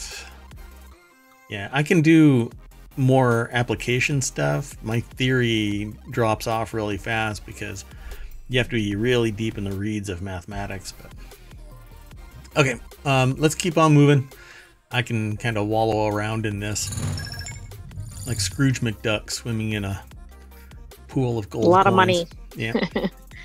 yeah, 1.50 1.70
I 1.74 1.84
can 1.84 2.02
do 2.02 2.50
more 2.96 3.50
application 3.52 4.22
stuff. 4.22 4.82
My 4.82 5.02
theory 5.02 5.94
drops 6.10 6.48
off 6.48 6.74
really 6.74 6.98
fast 6.98 7.46
because 7.46 7.84
you 8.48 8.58
have 8.60 8.70
to 8.70 8.76
be 8.76 8.96
really 8.96 9.32
deep 9.32 9.58
in 9.58 9.66
the 9.66 9.74
reeds 9.74 10.08
of 10.08 10.22
mathematics. 10.22 10.94
But 10.94 11.12
okay, 12.56 12.80
um, 13.04 13.36
let's 13.38 13.56
keep 13.56 13.78
on 13.78 13.94
moving. 13.94 14.30
I 14.92 15.02
can 15.02 15.36
kind 15.36 15.58
of 15.58 15.68
wallow 15.68 16.08
around 16.08 16.46
in 16.46 16.62
this 16.62 16.90
like 18.26 18.40
Scrooge 18.40 18.82
McDuck 18.82 19.30
swimming 19.30 19.74
in 19.74 19.86
a 19.86 20.04
pool 21.08 21.38
of 21.38 21.50
gold. 21.50 21.66
A 21.66 21.70
lot 21.70 21.86
coins. 21.86 21.88
of 21.88 21.96
money. 21.96 22.28
Yeah. 22.56 22.74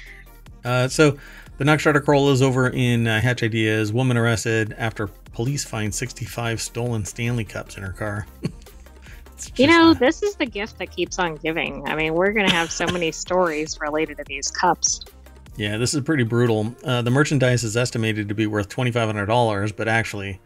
uh, 0.64 0.88
so 0.88 1.16
the 1.58 1.64
next 1.64 1.87
article 1.87 2.30
is 2.30 2.42
over 2.42 2.68
in 2.68 3.06
uh, 3.06 3.20
Hatch 3.20 3.42
Ideas. 3.42 3.92
Woman 3.92 4.16
arrested 4.16 4.75
after 4.78 5.08
police 5.32 5.64
find 5.64 5.94
65 5.94 6.60
stolen 6.60 7.04
Stanley 7.04 7.44
Cups 7.44 7.76
in 7.76 7.82
her 7.82 7.92
car. 7.92 8.26
you 9.56 9.66
know, 9.66 9.94
this 9.94 10.22
is 10.22 10.37
the 10.37 10.46
gift 10.46 10.78
that 10.78 10.90
keeps 10.90 11.18
on 11.18 11.37
giving. 11.37 11.87
I 11.88 11.94
mean, 11.94 12.14
we're 12.14 12.32
going 12.32 12.49
to 12.49 12.54
have 12.54 12.72
so 12.72 12.87
many 12.87 13.12
stories 13.12 13.78
related 13.80 14.16
to 14.18 14.25
these 14.26 14.50
cups. 14.50 15.02
Yeah, 15.56 15.76
this 15.76 15.94
is 15.94 16.00
pretty 16.02 16.25
brutal. 16.25 16.75
Uh, 16.84 17.02
the 17.02 17.10
merchandise 17.10 17.64
is 17.64 17.76
estimated 17.76 18.28
to 18.28 18.34
be 18.34 18.46
worth 18.46 18.68
$2,500, 18.68 19.76
but 19.76 19.88
actually, 19.88 20.40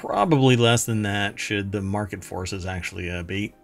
probably 0.00 0.56
less 0.56 0.84
than 0.84 1.02
that 1.02 1.40
should 1.40 1.72
the 1.72 1.80
market 1.80 2.22
forces 2.22 2.66
actually 2.66 3.08
abate. 3.08 3.54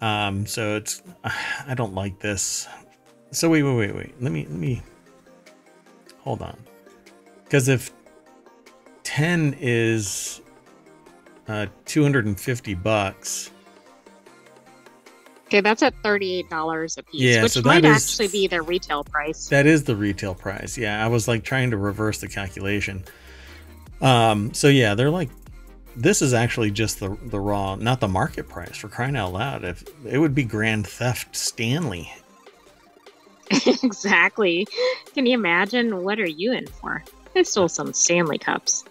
Um, 0.00 0.44
so 0.46 0.76
it's, 0.76 1.02
I 1.24 1.74
don't 1.74 1.94
like 1.94 2.18
this. 2.18 2.66
So 3.30 3.48
wait, 3.48 3.62
wait, 3.62 3.76
wait, 3.76 3.94
wait. 3.94 4.14
Let 4.20 4.32
me, 4.32 4.46
let 4.46 4.58
me, 4.58 4.82
hold 6.18 6.42
on. 6.42 6.56
Because 7.44 7.68
if 7.68 7.92
10 9.04 9.56
is 9.60 10.40
uh, 11.46 11.66
250 11.84 12.74
bucks. 12.74 13.50
Okay, 15.46 15.60
that's 15.60 15.82
at 15.82 15.94
$38 16.02 16.98
a 16.98 17.02
piece, 17.02 17.20
yeah, 17.20 17.42
which 17.42 17.52
so 17.52 17.62
might 17.62 17.84
is, 17.84 17.96
actually 17.96 18.28
be 18.28 18.46
the 18.46 18.62
retail 18.62 19.02
price. 19.02 19.48
That 19.48 19.66
is 19.66 19.84
the 19.84 19.96
retail 19.96 20.34
price. 20.34 20.78
Yeah, 20.78 21.04
I 21.04 21.08
was 21.08 21.26
like 21.26 21.42
trying 21.42 21.70
to 21.72 21.76
reverse 21.76 22.20
the 22.20 22.28
calculation. 22.28 23.04
Um, 24.00 24.54
so 24.54 24.68
yeah, 24.68 24.94
they're 24.94 25.10
like 25.10 25.28
this 25.96 26.22
is 26.22 26.32
actually 26.32 26.70
just 26.70 27.00
the 27.00 27.16
the 27.26 27.40
raw, 27.40 27.74
not 27.76 28.00
the 28.00 28.08
market 28.08 28.48
price 28.48 28.76
for 28.76 28.88
crying 28.88 29.16
out 29.16 29.32
loud. 29.32 29.64
If 29.64 29.84
it 30.06 30.18
would 30.18 30.34
be 30.34 30.44
grand 30.44 30.86
theft 30.86 31.34
Stanley 31.34 32.10
exactly. 33.82 34.66
Can 35.14 35.26
you 35.26 35.34
imagine? 35.34 36.04
What 36.04 36.20
are 36.20 36.28
you 36.28 36.52
in 36.52 36.66
for? 36.66 37.02
I 37.34 37.42
stole 37.42 37.68
some 37.68 37.92
Stanley 37.92 38.38
cups. 38.38 38.84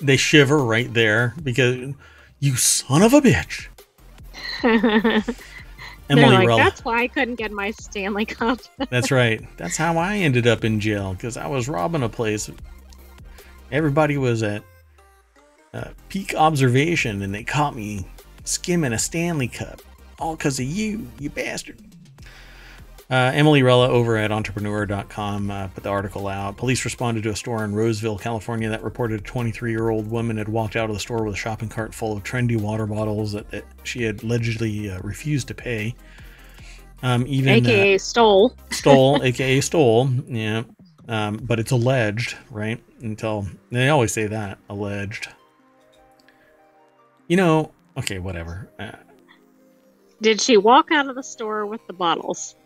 They 0.00 0.16
shiver 0.16 0.58
right 0.58 0.92
there 0.92 1.34
because 1.42 1.94
you 2.38 2.56
son 2.56 3.02
of 3.02 3.14
a 3.14 3.20
bitch. 3.20 3.66
Emily 6.08 6.36
like, 6.36 6.46
Rella. 6.46 6.62
That's 6.62 6.84
why 6.84 7.02
I 7.02 7.08
couldn't 7.08 7.36
get 7.36 7.50
my 7.50 7.70
Stanley 7.72 8.26
Cup. 8.26 8.60
That's 8.90 9.10
right. 9.10 9.44
That's 9.56 9.76
how 9.76 9.98
I 9.98 10.18
ended 10.18 10.46
up 10.46 10.64
in 10.64 10.78
jail 10.78 11.14
because 11.14 11.36
I 11.36 11.46
was 11.46 11.68
robbing 11.68 12.02
a 12.02 12.08
place. 12.08 12.50
Everybody 13.70 14.18
was 14.18 14.42
at 14.42 14.62
uh, 15.74 15.90
peak 16.08 16.34
observation 16.34 17.22
and 17.22 17.34
they 17.34 17.44
caught 17.44 17.74
me 17.74 18.06
skimming 18.44 18.92
a 18.92 18.98
Stanley 18.98 19.48
Cup. 19.48 19.80
All 20.18 20.36
because 20.36 20.58
of 20.58 20.66
you, 20.66 21.08
you 21.18 21.30
bastard. 21.30 21.78
Uh, 23.10 23.30
Emily 23.34 23.62
Rella 23.62 23.88
over 23.88 24.16
at 24.16 24.32
entrepreneur.com 24.32 25.50
uh, 25.50 25.68
put 25.68 25.84
the 25.84 25.90
article 25.90 26.28
out. 26.28 26.56
Police 26.56 26.82
responded 26.84 27.22
to 27.24 27.30
a 27.30 27.36
store 27.36 27.62
in 27.62 27.74
Roseville, 27.74 28.16
California 28.16 28.70
that 28.70 28.82
reported 28.82 29.20
a 29.20 29.22
23 29.22 29.70
year 29.70 29.90
old 29.90 30.10
woman 30.10 30.38
had 30.38 30.48
walked 30.48 30.76
out 30.76 30.88
of 30.88 30.94
the 30.94 31.00
store 31.00 31.22
with 31.24 31.34
a 31.34 31.36
shopping 31.36 31.68
cart 31.68 31.94
full 31.94 32.16
of 32.16 32.22
trendy 32.22 32.58
water 32.58 32.86
bottles 32.86 33.32
that, 33.32 33.50
that 33.50 33.64
she 33.82 34.02
had 34.02 34.22
allegedly 34.22 34.90
uh, 34.90 34.98
refused 35.00 35.48
to 35.48 35.54
pay. 35.54 35.94
Um, 37.02 37.26
even 37.26 37.52
AKA 37.52 37.96
uh, 37.96 37.98
stole. 37.98 38.56
Stole, 38.70 39.20
AKA 39.22 39.60
stole. 39.60 40.08
Yeah. 40.26 40.62
Um, 41.08 41.36
but 41.42 41.58
it's 41.58 41.72
alleged, 41.72 42.36
right? 42.50 42.82
Until 43.00 43.46
they 43.70 43.88
always 43.90 44.12
say 44.12 44.26
that 44.28 44.58
alleged. 44.70 45.28
You 47.28 47.36
know, 47.36 47.72
okay, 47.96 48.18
whatever. 48.18 48.68
Uh, 48.78 48.92
Did 50.20 50.40
she 50.40 50.56
walk 50.56 50.90
out 50.90 51.08
of 51.08 51.14
the 51.14 51.22
store 51.22 51.66
with 51.66 51.80
the 51.86 51.92
bottles? 51.92 52.56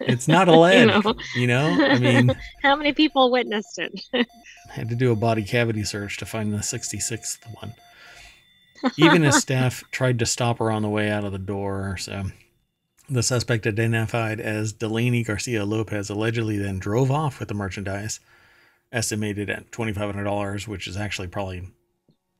It's 0.00 0.28
not 0.28 0.48
alleged. 0.48 0.90
you, 1.36 1.46
know? 1.46 1.66
you 1.68 1.78
know, 1.78 1.86
I 1.86 1.98
mean, 1.98 2.34
how 2.62 2.76
many 2.76 2.92
people 2.92 3.30
witnessed 3.30 3.78
it? 3.78 4.00
I 4.12 4.24
had 4.72 4.88
to 4.88 4.94
do 4.94 5.12
a 5.12 5.16
body 5.16 5.44
cavity 5.44 5.84
search 5.84 6.16
to 6.18 6.26
find 6.26 6.52
the 6.52 6.58
66th 6.58 7.38
one. 7.60 7.74
Even 8.96 9.22
his 9.22 9.36
staff 9.40 9.84
tried 9.90 10.18
to 10.18 10.26
stop 10.26 10.58
her 10.58 10.70
on 10.70 10.82
the 10.82 10.88
way 10.88 11.10
out 11.10 11.24
of 11.24 11.32
the 11.32 11.38
door. 11.38 11.96
So 11.98 12.24
the 13.08 13.22
suspect, 13.22 13.66
identified 13.66 14.40
as 14.40 14.72
Delaney 14.72 15.22
Garcia 15.22 15.64
Lopez, 15.64 16.10
allegedly 16.10 16.58
then 16.58 16.78
drove 16.78 17.10
off 17.10 17.38
with 17.38 17.48
the 17.48 17.54
merchandise 17.54 18.20
estimated 18.92 19.50
at 19.50 19.70
$2,500, 19.72 20.68
which 20.68 20.86
is 20.86 20.96
actually 20.96 21.26
probably 21.26 21.68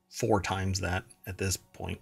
four 0.09 0.41
times 0.41 0.79
that 0.79 1.03
at 1.27 1.37
this 1.37 1.57
point. 1.57 1.99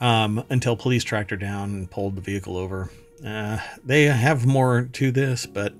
Um, 0.00 0.44
until 0.50 0.76
police 0.76 1.04
tracked 1.04 1.30
her 1.30 1.36
down 1.36 1.70
and 1.70 1.90
pulled 1.90 2.16
the 2.16 2.20
vehicle 2.20 2.56
over. 2.56 2.90
Uh, 3.24 3.58
they 3.82 4.04
have 4.04 4.44
more 4.44 4.90
to 4.92 5.10
this, 5.10 5.46
but 5.46 5.72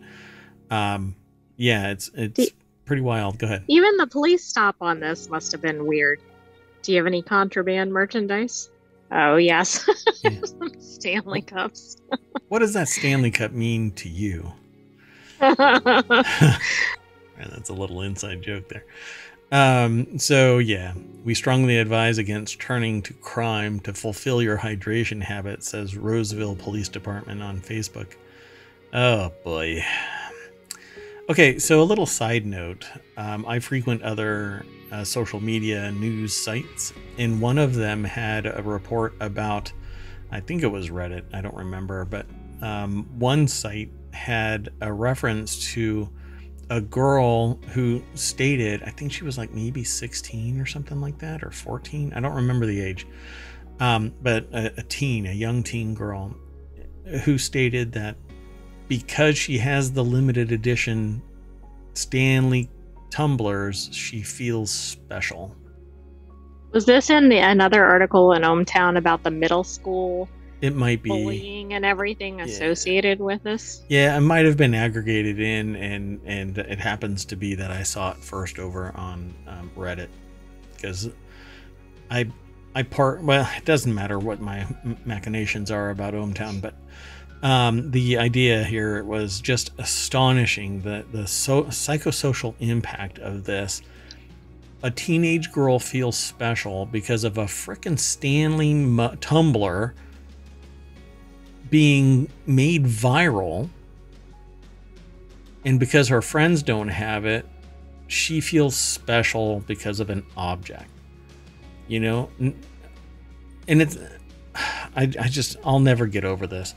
um, 0.71 1.15
yeah, 1.57 1.91
it's 1.91 2.11
it's 2.15 2.37
the, 2.37 2.53
pretty 2.87 3.03
wild. 3.03 3.39
Go 3.39 3.47
ahead. 3.47 3.65
Even 3.69 3.99
the 3.99 4.07
police 4.07 4.43
stop 4.43 4.77
on 4.81 5.01
this 5.01 5.29
must 5.29 5.53
have 5.53 5.61
been 5.61 5.87
weird. 5.87 6.21
Do 6.83 6.93
you 6.93 6.99
have 6.99 7.07
any 7.07 7.21
contraband 7.21 7.93
merchandise? 7.93 8.71
Oh 9.13 9.37
yes, 9.37 9.87
yeah. 10.23 10.41
Stanley 10.79 11.43
cups. 11.43 11.99
what 12.49 12.61
does 12.61 12.73
that 12.73 12.89
Stanley 12.89 13.31
cup 13.31 13.53
mean 13.53 13.91
to 13.93 14.09
you? 14.09 14.51
that's 15.39 15.59
a 17.69 17.75
little 17.75 18.03
inside 18.03 18.43
joke 18.43 18.69
there. 18.69 18.85
Um, 19.53 20.19
so 20.19 20.59
yeah, 20.59 20.95
we 21.25 21.35
strongly 21.35 21.79
advise 21.79 22.19
against 22.19 22.61
turning 22.61 23.03
to 23.03 23.13
crime 23.15 23.81
to 23.81 23.93
fulfill 23.93 24.43
your 24.43 24.59
hydration 24.59 25.23
habit, 25.23 25.63
says 25.63 25.97
Roseville 25.97 26.57
Police 26.57 26.89
Department 26.89 27.43
on 27.43 27.61
Facebook. 27.61 28.15
Oh 28.93 29.33
boy. 29.45 29.85
Okay, 31.29 31.59
so 31.59 31.83
a 31.83 31.85
little 31.85 32.07
side 32.07 32.47
note. 32.47 32.87
Um, 33.17 33.45
I 33.47 33.59
frequent 33.59 34.03
other 34.03 34.65
uh, 34.93 35.03
social 35.03 35.41
media 35.41 35.91
news 35.91 36.33
sites, 36.33 36.93
and 37.19 37.41
one 37.41 37.59
of 37.59 37.75
them 37.75 38.05
had 38.05 38.47
a 38.47 38.63
report 38.63 39.13
about, 39.19 39.73
I 40.31 40.39
think 40.39 40.63
it 40.63 40.69
was 40.69 40.91
Reddit, 40.91 41.25
I 41.33 41.41
don't 41.41 41.57
remember, 41.57 42.05
but 42.05 42.27
um, 42.63 43.09
one 43.19 43.49
site 43.49 43.91
had 44.13 44.69
a 44.81 44.93
reference 44.93 45.73
to 45.73 46.09
a 46.71 46.81
girl 46.81 47.55
who 47.73 48.03
stated, 48.15 48.83
I 48.83 48.91
think 48.91 49.13
she 49.13 49.25
was 49.25 49.39
like 49.39 49.53
maybe 49.53 49.85
16 49.85 50.61
or 50.61 50.67
something 50.67 51.01
like 51.01 51.19
that, 51.19 51.43
or 51.43 51.51
14. 51.51 52.13
I 52.15 52.21
don't 52.21 52.35
remember 52.35 52.67
the 52.67 52.81
age. 52.81 53.07
Um, 53.79 54.15
but 54.23 54.45
a, 54.53 54.73
a 54.79 54.83
teen, 54.83 55.27
a 55.27 55.33
young 55.33 55.63
teen 55.63 55.95
girl, 55.95 56.35
who 57.25 57.39
stated 57.39 57.93
that 57.93 58.17
because 58.89 59.37
she 59.37 59.59
has 59.59 59.93
the 59.93 60.03
limited 60.03 60.53
edition 60.53 61.23
Stanley 61.95 62.69
tumblers, 63.11 63.89
she 63.93 64.23
feels 64.23 64.71
special. 64.71 65.57
Was 66.73 66.85
this 66.85 67.11
in 67.11 67.29
the, 67.29 67.39
another 67.39 67.85
article 67.85 68.33
in 68.33 68.43
ohmTown 68.43 68.99
about 68.99 69.23
the 69.23 69.31
middle 69.31 69.65
school 69.65 70.29
it 70.67 70.75
might 70.75 71.03
be 71.03 71.11
bullying 71.11 71.73
and 71.73 71.85
everything 71.85 72.41
associated 72.41 73.21
with 73.21 73.43
this. 73.43 73.83
Yeah, 73.89 74.17
it 74.17 74.21
might 74.21 74.45
have 74.45 74.57
been 74.57 74.75
aggregated 74.75 75.41
in, 75.41 75.77
and 75.77 76.21
and 76.25 76.59
it 76.59 76.79
happens 76.79 77.25
to 77.27 77.37
be 77.37 77.55
that 77.55 77.71
I 77.71 77.83
saw 77.83 78.11
it 78.11 78.19
first 78.19 78.59
over 78.59 78.93
on 78.97 79.33
um, 79.47 79.71
Reddit 79.77 80.09
because 80.75 81.11
I 82.11 82.31
I 82.75 82.83
part 82.83 83.23
well. 83.23 83.49
It 83.57 83.65
doesn't 83.65 83.95
matter 83.95 84.19
what 84.19 84.41
my 84.41 84.67
machinations 85.05 85.71
are 85.71 85.91
about 85.91 86.15
ohmTown, 86.15 86.61
but 86.61 86.75
um, 87.43 87.91
the 87.91 88.19
idea 88.19 88.65
here 88.65 89.05
was 89.05 89.41
just 89.41 89.71
astonishing 89.79 90.83
the 90.83 91.05
the 91.13 91.27
so, 91.27 91.65
psychosocial 91.65 92.55
impact 92.61 93.19
of 93.19 93.45
this. 93.45 93.83
A 94.83 94.91
teenage 94.91 95.53
girl 95.53 95.79
feels 95.79 96.17
special 96.19 96.87
because 96.87 97.25
of 97.25 97.39
a 97.39 97.45
freaking 97.45 97.99
Stanley 97.99 98.75
mu- 98.75 99.17
tumbler 99.17 99.95
being 101.71 102.29
made 102.47 102.85
viral. 102.85 103.69
And 105.65 105.81
because 105.81 106.09
her 106.09 106.23
friends 106.23 106.63
don't 106.63 106.89
have 106.89 107.25
it, 107.25 107.47
she 108.09 108.41
feels 108.41 108.77
special 108.77 109.61
because 109.67 110.01
of 110.01 110.11
an 110.11 110.25
object. 110.37 110.91
You 111.89 112.01
know? 112.01 112.31
And 112.39 113.83
it's, 113.83 113.99
I, 114.55 115.03
I 115.03 115.29
just, 115.29 115.57
I'll 115.65 115.81
never 115.81 116.07
get 116.07 116.25
over 116.25 116.47
this. 116.47 116.75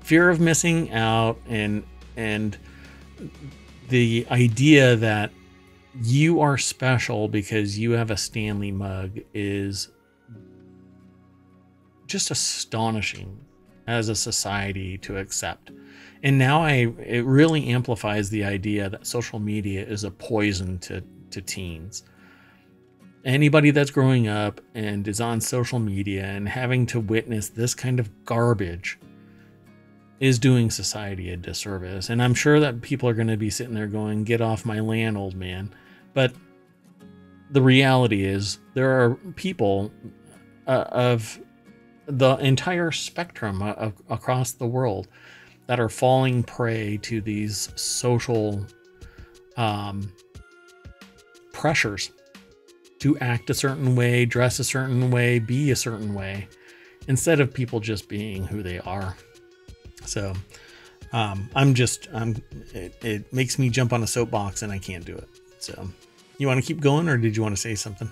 Fear 0.00 0.30
of 0.30 0.40
missing 0.40 0.92
out 0.92 1.38
and, 1.48 1.84
and 2.16 2.56
the 3.88 4.26
idea 4.30 4.96
that 4.96 5.32
you 6.00 6.40
are 6.40 6.56
special 6.56 7.28
because 7.28 7.78
you 7.78 7.92
have 7.92 8.10
a 8.10 8.16
Stanley 8.16 8.70
mug 8.70 9.18
is 9.34 9.88
just 12.06 12.30
astonishing 12.30 13.44
as 13.88 14.10
a 14.10 14.14
society 14.14 14.98
to 14.98 15.16
accept. 15.16 15.72
And 16.22 16.38
now 16.38 16.62
I 16.62 16.92
it 17.00 17.24
really 17.24 17.68
amplifies 17.68 18.28
the 18.28 18.44
idea 18.44 18.90
that 18.90 19.06
social 19.06 19.38
media 19.38 19.84
is 19.84 20.04
a 20.04 20.10
poison 20.10 20.78
to, 20.80 21.02
to 21.30 21.40
teens. 21.40 22.04
Anybody 23.24 23.70
that's 23.70 23.90
growing 23.90 24.28
up 24.28 24.60
and 24.74 25.08
is 25.08 25.20
on 25.20 25.40
social 25.40 25.78
media 25.78 26.24
and 26.24 26.48
having 26.48 26.86
to 26.86 27.00
witness 27.00 27.48
this 27.48 27.74
kind 27.74 27.98
of 27.98 28.24
garbage 28.24 28.98
is 30.20 30.38
doing 30.38 30.70
society 30.70 31.30
a 31.30 31.36
disservice. 31.36 32.10
And 32.10 32.22
I'm 32.22 32.34
sure 32.34 32.60
that 32.60 32.82
people 32.82 33.08
are 33.08 33.14
going 33.14 33.28
to 33.28 33.36
be 33.36 33.50
sitting 33.50 33.74
there 33.74 33.86
going, 33.86 34.24
Get 34.24 34.40
off 34.40 34.66
my 34.66 34.80
land, 34.80 35.16
old 35.16 35.34
man. 35.34 35.74
But 36.12 36.34
the 37.50 37.62
reality 37.62 38.24
is, 38.24 38.58
there 38.74 39.00
are 39.00 39.14
people 39.36 39.90
uh, 40.66 40.84
of 40.90 41.40
the 42.08 42.36
entire 42.36 42.90
spectrum 42.90 43.62
of, 43.62 43.92
across 44.08 44.52
the 44.52 44.66
world 44.66 45.08
that 45.66 45.78
are 45.78 45.90
falling 45.90 46.42
prey 46.42 46.96
to 47.02 47.20
these 47.20 47.68
social 47.76 48.64
um, 49.56 50.10
pressures 51.52 52.10
to 53.00 53.16
act 53.18 53.50
a 53.50 53.54
certain 53.54 53.94
way, 53.94 54.24
dress 54.24 54.58
a 54.58 54.64
certain 54.64 55.10
way, 55.10 55.38
be 55.38 55.70
a 55.70 55.76
certain 55.76 56.14
way, 56.14 56.48
instead 57.06 57.40
of 57.40 57.52
people 57.52 57.78
just 57.78 58.08
being 58.08 58.44
who 58.44 58.62
they 58.62 58.78
are. 58.80 59.14
So 60.04 60.32
um, 61.12 61.50
I'm 61.54 61.74
just, 61.74 62.08
I'm, 62.12 62.42
it, 62.72 62.96
it 63.04 63.32
makes 63.32 63.58
me 63.58 63.68
jump 63.68 63.92
on 63.92 64.02
a 64.02 64.06
soapbox 64.06 64.62
and 64.62 64.72
I 64.72 64.78
can't 64.78 65.04
do 65.04 65.14
it. 65.14 65.28
So 65.58 65.88
you 66.38 66.46
want 66.46 66.58
to 66.58 66.66
keep 66.66 66.80
going 66.80 67.08
or 67.08 67.18
did 67.18 67.36
you 67.36 67.42
want 67.42 67.54
to 67.54 67.60
say 67.60 67.74
something? 67.74 68.10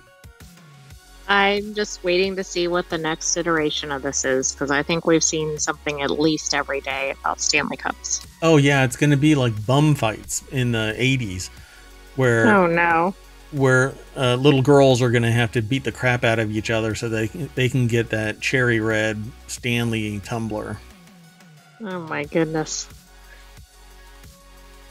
I'm 1.29 1.73
just 1.73 2.03
waiting 2.03 2.35
to 2.37 2.43
see 2.43 2.67
what 2.67 2.89
the 2.89 2.97
next 2.97 3.35
iteration 3.35 3.91
of 3.91 4.01
this 4.01 4.23
is 4.23 4.53
because 4.53 4.71
I 4.71 4.81
think 4.81 5.05
we've 5.05 5.23
seen 5.23 5.57
something 5.59 6.01
at 6.01 6.09
least 6.09 6.53
every 6.53 6.79
day 6.79 7.13
about 7.19 7.41
Stanley 7.41 7.75
Cups. 7.75 8.25
Oh 8.41 8.57
yeah, 8.57 8.85
it's 8.85 8.95
going 8.95 9.09
to 9.09 9.17
be 9.17 9.35
like 9.35 9.65
bum 9.65 9.93
fights 9.93 10.43
in 10.51 10.71
the 10.71 10.95
80s 10.97 11.49
where 12.15 12.47
Oh 12.47 12.67
no. 12.67 13.13
Where 13.51 13.93
uh, 14.17 14.35
little 14.35 14.61
girls 14.61 15.01
are 15.01 15.09
going 15.09 15.23
to 15.23 15.31
have 15.31 15.53
to 15.53 15.61
beat 15.61 15.85
the 15.85 15.91
crap 15.91 16.25
out 16.25 16.39
of 16.39 16.51
each 16.51 16.69
other 16.69 16.95
so 16.95 17.07
they 17.07 17.27
they 17.27 17.69
can 17.69 17.87
get 17.87 18.09
that 18.09 18.41
cherry 18.41 18.79
red 18.79 19.21
Stanley 19.47 20.19
tumbler. 20.19 20.77
Oh 21.81 21.99
my 22.01 22.25
goodness. 22.25 22.89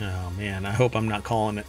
Oh 0.01 0.31
man, 0.37 0.64
I 0.64 0.72
hope 0.72 0.94
I'm 0.96 1.09
not 1.09 1.25
calling 1.25 1.59
it. 1.59 1.66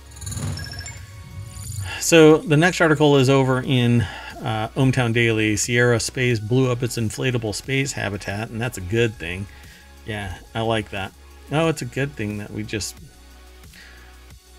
So 1.99 2.37
the 2.37 2.57
next 2.57 2.79
article 2.79 3.17
is 3.17 3.29
over 3.29 3.61
in 3.61 4.05
uh, 4.41 4.67
ohmTown 4.69 5.13
Daily, 5.13 5.55
Sierra 5.55 5.99
Space 5.99 6.39
blew 6.39 6.71
up 6.71 6.83
its 6.83 6.97
inflatable 6.97 7.55
space 7.55 7.91
habitat, 7.93 8.49
and 8.49 8.61
that's 8.61 8.77
a 8.77 8.81
good 8.81 9.15
thing. 9.15 9.47
Yeah, 10.05 10.37
I 10.53 10.61
like 10.61 10.91
that. 10.91 11.11
No, 11.49 11.69
it's 11.69 11.81
a 11.81 11.85
good 11.85 12.13
thing 12.13 12.37
that 12.37 12.51
we 12.51 12.63
just 12.63 12.95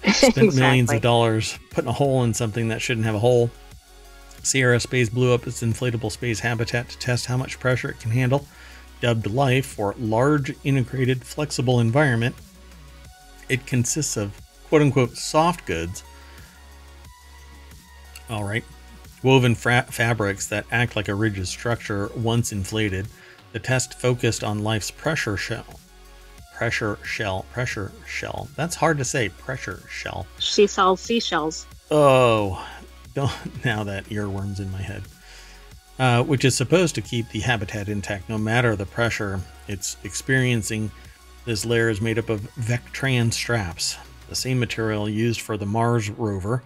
spent 0.05 0.37
exactly. 0.37 0.61
millions 0.61 0.93
of 0.93 1.01
dollars 1.01 1.59
putting 1.71 1.89
a 1.89 1.93
hole 1.93 2.25
in 2.25 2.35
something 2.35 2.69
that 2.69 2.81
shouldn't 2.81 3.07
have 3.07 3.15
a 3.15 3.21
hole. 3.21 3.51
Sierra 4.43 4.81
Space 4.81 5.09
blew 5.09 5.35
up 5.35 5.47
its 5.47 5.63
inflatable 5.63 6.11
space 6.11 6.41
habitat 6.41 6.89
to 6.89 6.99
test 6.99 7.27
how 7.27 7.37
much 7.37 7.61
pressure 7.61 7.91
it 7.91 8.01
can 8.01 8.11
handle. 8.11 8.47
Dubbed 9.01 9.27
Life 9.27 9.79
or 9.79 9.95
Large 9.99 10.57
Integrated 10.65 11.23
Flexible 11.23 11.81
Environment, 11.81 12.35
it 13.49 13.67
consists 13.67 14.17
of 14.17 14.41
quote 14.69 14.83
unquote 14.83 15.17
soft 15.17 15.67
goods. 15.67 16.03
All 18.29 18.45
right, 18.45 18.65
woven 19.23 19.55
fra- 19.55 19.87
fabrics 19.91 20.47
that 20.49 20.67
act 20.71 20.97
like 20.97 21.09
a 21.09 21.15
rigid 21.15 21.49
structure 21.49 22.11
once 22.17 22.53
inflated. 22.53 23.09
The 23.53 23.59
test 23.59 23.99
focused 23.99 24.45
on 24.45 24.63
life's 24.63 24.91
pressure 24.91 25.37
shell. 25.37 25.81
Pressure 26.55 26.99
shell. 27.03 27.47
Pressure 27.53 27.93
shell. 28.07 28.49
That's 28.57 28.77
hard 28.77 28.99
to 28.99 29.05
say. 29.05 29.29
Pressure 29.29 29.83
shell. 29.89 30.27
She 30.39 30.67
sells 30.67 31.01
seashells. 31.01 31.67
Oh, 31.91 32.67
don't, 33.15 33.33
now 33.65 33.85
that 33.85 34.11
earworm's 34.13 34.61
in 34.61 34.71
my 34.71 34.83
head. 34.83 35.03
Uh, 35.99 36.23
which 36.23 36.45
is 36.45 36.55
supposed 36.55 36.95
to 36.95 37.01
keep 37.01 37.29
the 37.31 37.41
habitat 37.41 37.89
intact 37.89 38.29
no 38.29 38.39
matter 38.39 38.77
the 38.77 38.87
pressure 38.87 39.41
it's 39.67 39.97
experiencing. 40.05 40.91
This 41.45 41.65
layer 41.65 41.89
is 41.89 42.01
made 42.01 42.19
up 42.19 42.29
of 42.29 42.43
Vectran 42.55 43.33
straps, 43.33 43.97
the 44.29 44.35
same 44.35 44.61
material 44.61 45.09
used 45.09 45.41
for 45.41 45.57
the 45.57 45.67
Mars 45.67 46.09
rover 46.11 46.63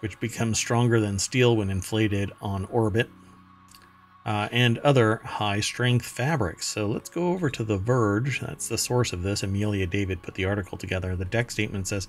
which 0.00 0.18
becomes 0.20 0.58
stronger 0.58 1.00
than 1.00 1.18
steel 1.18 1.56
when 1.56 1.70
inflated 1.70 2.32
on 2.40 2.64
orbit, 2.66 3.08
uh, 4.26 4.48
and 4.52 4.78
other 4.78 5.16
high 5.24 5.60
strength 5.60 6.04
fabrics. 6.04 6.66
So 6.66 6.86
let's 6.86 7.08
go 7.08 7.28
over 7.28 7.48
to 7.50 7.64
The 7.64 7.78
Verge. 7.78 8.40
That's 8.40 8.68
the 8.68 8.78
source 8.78 9.12
of 9.12 9.22
this. 9.22 9.42
Amelia 9.42 9.86
David 9.86 10.22
put 10.22 10.34
the 10.34 10.44
article 10.44 10.76
together. 10.76 11.16
The 11.16 11.24
deck 11.24 11.50
statement 11.50 11.88
says 11.88 12.08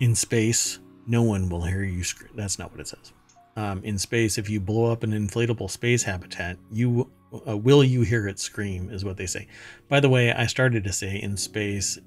in 0.00 0.14
space, 0.14 0.78
no 1.06 1.22
one 1.22 1.48
will 1.48 1.62
hear 1.62 1.82
you 1.84 2.04
scream. 2.04 2.30
That's 2.34 2.58
not 2.58 2.70
what 2.70 2.80
it 2.80 2.88
says. 2.88 3.12
Um, 3.56 3.82
in 3.82 3.98
space, 3.98 4.38
if 4.38 4.48
you 4.48 4.60
blow 4.60 4.92
up 4.92 5.02
an 5.02 5.10
inflatable 5.10 5.70
space 5.70 6.02
habitat, 6.02 6.58
you 6.70 7.10
uh, 7.46 7.56
will 7.56 7.82
you 7.82 8.02
hear 8.02 8.28
it 8.28 8.38
scream 8.38 8.88
is 8.90 9.04
what 9.04 9.16
they 9.16 9.26
say. 9.26 9.48
By 9.88 10.00
the 10.00 10.08
way, 10.08 10.32
I 10.32 10.46
started 10.46 10.84
to 10.84 10.92
say 10.92 11.20
in 11.20 11.36
space, 11.36 11.98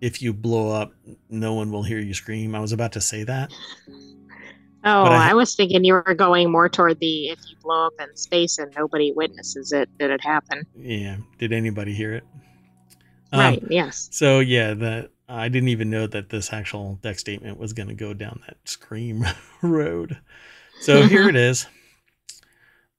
if 0.00 0.22
you 0.22 0.32
blow 0.32 0.70
up, 0.70 0.92
no 1.28 1.54
one 1.54 1.70
will 1.70 1.82
hear 1.82 1.98
you 1.98 2.14
scream. 2.14 2.54
I 2.54 2.60
was 2.60 2.72
about 2.72 2.92
to 2.92 3.00
say 3.00 3.24
that. 3.24 3.52
Oh, 4.84 5.02
I, 5.04 5.30
I, 5.30 5.34
was 5.34 5.54
thinking 5.54 5.84
you 5.84 5.92
were 5.92 6.14
going 6.14 6.50
more 6.50 6.68
toward 6.68 7.00
the 7.00 7.28
if 7.28 7.38
you 7.48 7.56
blow 7.62 7.86
up 7.86 7.92
in 8.00 8.16
space 8.16 8.58
and 8.58 8.72
nobody 8.76 9.12
witnesses 9.12 9.72
it, 9.72 9.90
did 9.98 10.10
it 10.10 10.22
happen? 10.22 10.66
Yeah. 10.74 11.18
Did 11.38 11.52
anybody 11.52 11.92
hear 11.92 12.14
it? 12.14 12.24
Right. 13.32 13.62
Um, 13.62 13.68
yes. 13.70 14.08
So 14.10 14.40
yeah, 14.40 14.72
that 14.74 15.10
I 15.28 15.48
didn't 15.48 15.68
even 15.68 15.90
know 15.90 16.06
that 16.06 16.30
this 16.30 16.52
actual 16.52 16.98
deck 17.02 17.18
statement 17.18 17.58
was 17.58 17.72
going 17.72 17.88
to 17.88 17.94
go 17.94 18.14
down 18.14 18.40
that 18.46 18.56
scream 18.64 19.24
road. 19.62 20.18
So 20.80 21.02
here 21.02 21.28
it 21.28 21.36
is. 21.36 21.66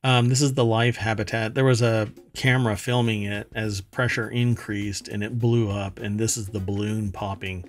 Um, 0.04 0.30
this 0.30 0.42
is 0.42 0.54
the 0.54 0.66
life 0.66 0.98
habitat. 0.98 1.54
There 1.54 1.66
was 1.66 1.82
a 1.82 2.12
camera 2.34 2.76
filming 2.76 3.24
it 3.24 3.50
as 3.54 3.82
pressure 3.82 4.30
increased 4.30 5.08
and 5.08 5.24
it 5.24 5.38
blew 5.38 5.70
up, 5.70 6.00
and 6.00 6.20
this 6.20 6.38
is 6.38 6.48
the 6.48 6.60
balloon 6.60 7.12
popping. 7.12 7.66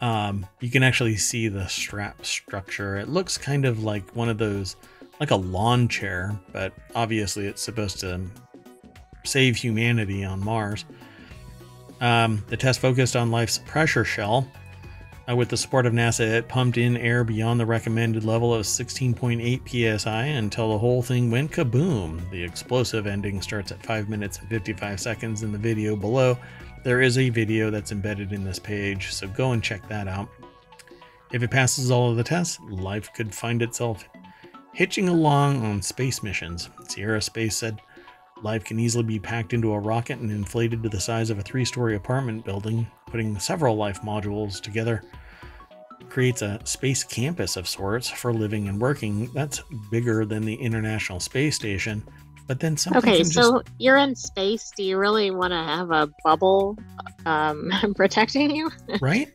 Um, 0.00 0.46
you 0.60 0.70
can 0.70 0.82
actually 0.82 1.16
see 1.16 1.48
the 1.48 1.66
strap 1.68 2.24
structure. 2.24 2.96
It 2.96 3.08
looks 3.08 3.36
kind 3.36 3.64
of 3.64 3.82
like 3.84 4.08
one 4.16 4.28
of 4.28 4.38
those, 4.38 4.76
like 5.18 5.30
a 5.30 5.36
lawn 5.36 5.88
chair, 5.88 6.38
but 6.52 6.72
obviously 6.94 7.46
it's 7.46 7.62
supposed 7.62 8.00
to 8.00 8.20
save 9.24 9.56
humanity 9.56 10.24
on 10.24 10.42
Mars. 10.42 10.84
Um, 12.00 12.42
the 12.48 12.56
test 12.56 12.80
focused 12.80 13.14
on 13.14 13.30
life's 13.30 13.58
pressure 13.58 14.04
shell. 14.04 14.48
Uh, 15.30 15.36
with 15.36 15.50
the 15.50 15.56
support 15.56 15.84
of 15.84 15.92
NASA, 15.92 16.20
it 16.20 16.48
pumped 16.48 16.78
in 16.78 16.96
air 16.96 17.22
beyond 17.24 17.60
the 17.60 17.66
recommended 17.66 18.24
level 18.24 18.54
of 18.54 18.64
16.8 18.64 20.00
psi 20.00 20.24
until 20.24 20.72
the 20.72 20.78
whole 20.78 21.02
thing 21.02 21.30
went 21.30 21.52
kaboom. 21.52 22.28
The 22.30 22.42
explosive 22.42 23.06
ending 23.06 23.42
starts 23.42 23.70
at 23.70 23.84
5 23.84 24.08
minutes 24.08 24.38
and 24.38 24.48
55 24.48 24.98
seconds 24.98 25.42
in 25.42 25.52
the 25.52 25.58
video 25.58 25.94
below. 25.94 26.38
There 26.82 27.02
is 27.02 27.18
a 27.18 27.28
video 27.28 27.70
that's 27.70 27.92
embedded 27.92 28.32
in 28.32 28.42
this 28.42 28.58
page, 28.58 29.12
so 29.12 29.28
go 29.28 29.52
and 29.52 29.62
check 29.62 29.86
that 29.88 30.08
out. 30.08 30.30
If 31.30 31.42
it 31.42 31.50
passes 31.50 31.90
all 31.90 32.10
of 32.10 32.16
the 32.16 32.24
tests, 32.24 32.58
life 32.70 33.12
could 33.12 33.34
find 33.34 33.60
itself 33.60 34.08
hitching 34.72 35.08
along 35.08 35.62
on 35.64 35.82
space 35.82 36.22
missions. 36.22 36.70
Sierra 36.88 37.20
Space 37.20 37.56
said, 37.56 37.80
Life 38.42 38.64
can 38.64 38.80
easily 38.80 39.04
be 39.04 39.18
packed 39.18 39.52
into 39.52 39.74
a 39.74 39.78
rocket 39.78 40.20
and 40.20 40.30
inflated 40.30 40.82
to 40.82 40.88
the 40.88 40.98
size 40.98 41.28
of 41.28 41.38
a 41.38 41.42
three 41.42 41.66
story 41.66 41.96
apartment 41.96 42.46
building, 42.46 42.86
putting 43.06 43.38
several 43.38 43.76
life 43.76 44.00
modules 44.00 44.58
together. 44.58 45.02
Creates 46.08 46.40
a 46.40 46.60
space 46.64 47.04
campus 47.04 47.56
of 47.56 47.68
sorts 47.68 48.08
for 48.08 48.32
living 48.32 48.68
and 48.68 48.80
working 48.80 49.30
that's 49.34 49.62
bigger 49.90 50.24
than 50.24 50.46
the 50.46 50.54
International 50.54 51.20
Space 51.20 51.56
Station. 51.56 52.02
But 52.50 52.58
then 52.58 52.76
something. 52.76 52.98
Okay, 52.98 53.22
so 53.22 53.60
just... 53.60 53.68
you're 53.78 53.96
in 53.96 54.16
space. 54.16 54.72
Do 54.76 54.82
you 54.82 54.98
really 54.98 55.30
want 55.30 55.52
to 55.52 55.62
have 55.62 55.92
a 55.92 56.08
bubble 56.24 56.76
um, 57.24 57.70
protecting 57.94 58.50
you? 58.50 58.72
right? 59.00 59.32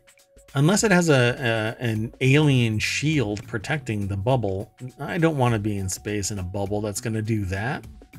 Unless 0.54 0.84
it 0.84 0.92
has 0.92 1.08
a, 1.08 1.78
a, 1.80 1.82
an 1.82 2.14
alien 2.20 2.78
shield 2.78 3.48
protecting 3.48 4.10
the 4.10 4.18
bubble, 4.18 4.70
I 5.00 5.18
don't 5.18 5.38
want 5.38 5.54
to 5.54 5.60
be 5.60 5.78
in 5.78 5.88
space 5.88 6.30
in 6.30 6.40
a 6.40 6.44
bubble 6.44 6.82
that's 6.82 7.00
going 7.00 7.14
to 7.14 7.22
do 7.22 7.46
that. 7.46 7.86
I 8.14 8.18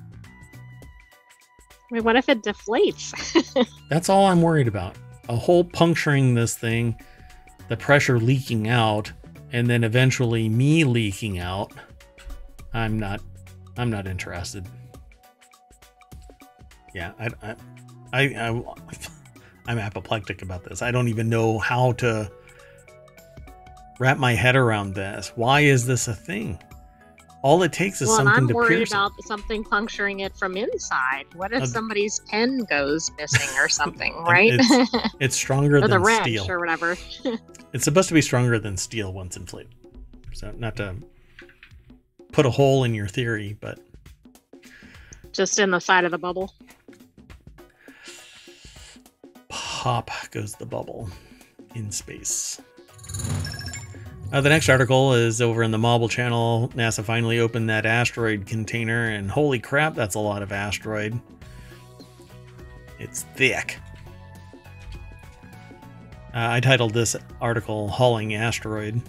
mean, 1.91 2.03
what 2.03 2.17
if 2.17 2.31
it 2.31 2.43
deflates? 2.43 3.67
That's 3.91 4.09
all 4.09 4.25
I'm 4.25 4.41
worried 4.41 4.67
about. 4.67 4.97
A 5.29 5.37
hole 5.37 5.65
puncturing 5.65 6.35
this 6.35 6.57
thing, 6.57 6.99
the 7.69 7.77
pressure 7.77 8.19
leaking 8.19 8.69
out, 8.69 9.13
and 9.53 9.69
then 9.69 9.85
eventually 9.85 10.49
me 10.49 10.85
leaking 10.85 11.39
out. 11.39 11.71
I'm 12.73 12.99
not. 12.99 13.21
I'm 13.77 13.91
not 13.91 14.07
interested. 14.07 14.67
Yeah, 16.97 17.13
I, 17.19 17.29
I, 17.43 17.57
I, 18.15 18.23
I 18.49 18.63
I'm 19.69 19.79
apoplectic 19.79 20.41
about 20.41 20.65
this. 20.65 20.81
I 20.81 20.91
don't 20.91 21.09
even 21.09 21.29
know 21.29 21.59
how 21.59 21.93
to 21.93 22.33
wrap 23.99 24.17
my 24.17 24.33
head 24.33 24.57
around 24.57 24.95
this. 24.95 25.31
Why 25.35 25.61
is 25.61 25.85
this 25.85 26.09
a 26.09 26.15
thing? 26.15 26.59
All 27.43 27.63
it 27.63 27.73
takes 27.75 28.01
is 28.01 28.09
well, 28.09 28.17
something 28.17 28.35
I'm 28.35 28.49
to 28.49 28.55
worried 28.55 28.77
pierce 28.77 28.93
about 28.93 29.13
something 29.25 29.63
puncturing 29.63 30.21
it 30.21 30.35
from 30.39 30.57
inside. 30.57 31.27
What 31.35 31.53
if 31.53 31.65
uh, 31.65 31.67
somebody's 31.67 32.21
pen 32.31 32.61
goes 32.71 33.11
missing 33.19 33.59
or 33.59 33.69
something, 33.69 34.15
right? 34.27 34.53
It's, 34.55 35.15
it's 35.21 35.37
stronger 35.37 35.83
than 35.83 35.91
the 35.91 36.21
steel 36.23 36.51
or 36.51 36.59
whatever. 36.59 36.97
it's 37.75 37.85
supposed 37.85 38.09
to 38.09 38.15
be 38.15 38.23
stronger 38.23 38.59
than 38.59 38.79
steel 38.79 39.13
once 39.13 39.37
inflated. 39.37 39.75
So 40.33 40.51
not 40.57 40.77
to 40.77 40.97
put 42.33 42.47
a 42.47 42.51
hole 42.51 42.85
in 42.85 42.95
your 42.95 43.07
theory, 43.07 43.59
but 43.61 43.81
just 45.33 45.59
in 45.59 45.71
the 45.71 45.81
side 45.81 46.07
of 46.07 46.11
the 46.11 46.19
bubble. 46.19 46.55
Pop 49.87 50.11
goes 50.33 50.57
the 50.57 50.66
bubble 50.66 51.09
in 51.77 51.92
space. 51.92 52.61
Uh, 54.33 54.40
the 54.40 54.49
next 54.49 54.68
article 54.68 55.14
is 55.14 55.40
over 55.40 55.62
in 55.62 55.70
the 55.70 55.79
Mobile 55.79 56.09
channel. 56.09 56.72
NASA 56.75 57.05
finally 57.05 57.38
opened 57.38 57.70
that 57.70 57.87
asteroid 57.87 58.46
container, 58.46 59.11
and 59.11 59.31
holy 59.31 59.61
crap, 59.61 59.94
that's 59.94 60.16
a 60.16 60.18
lot 60.18 60.42
of 60.42 60.51
asteroid. 60.51 61.20
It's 62.99 63.22
thick. 63.37 63.79
Uh, 66.35 66.51
I 66.51 66.59
titled 66.59 66.92
this 66.92 67.14
article 67.40 67.87
Hauling 67.87 68.35
Asteroid. 68.35 69.01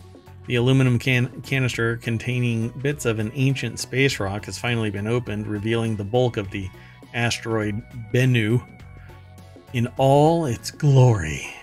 The 0.45 0.57
aluminum 0.57 0.99
can- 0.99 1.41
canister 1.41 1.97
containing 1.97 2.69
bits 2.83 3.05
of 3.05 3.17
an 3.17 3.31
ancient 3.33 3.79
space 3.79 4.19
rock 4.19 4.45
has 4.45 4.59
finally 4.59 4.91
been 4.91 5.07
opened, 5.07 5.47
revealing 5.47 5.95
the 5.95 6.03
bulk 6.03 6.37
of 6.37 6.51
the 6.51 6.69
asteroid 7.15 7.81
Bennu 8.13 8.61
in 9.73 9.88
all 9.97 10.45
its 10.45 10.71
glory. 10.71 11.53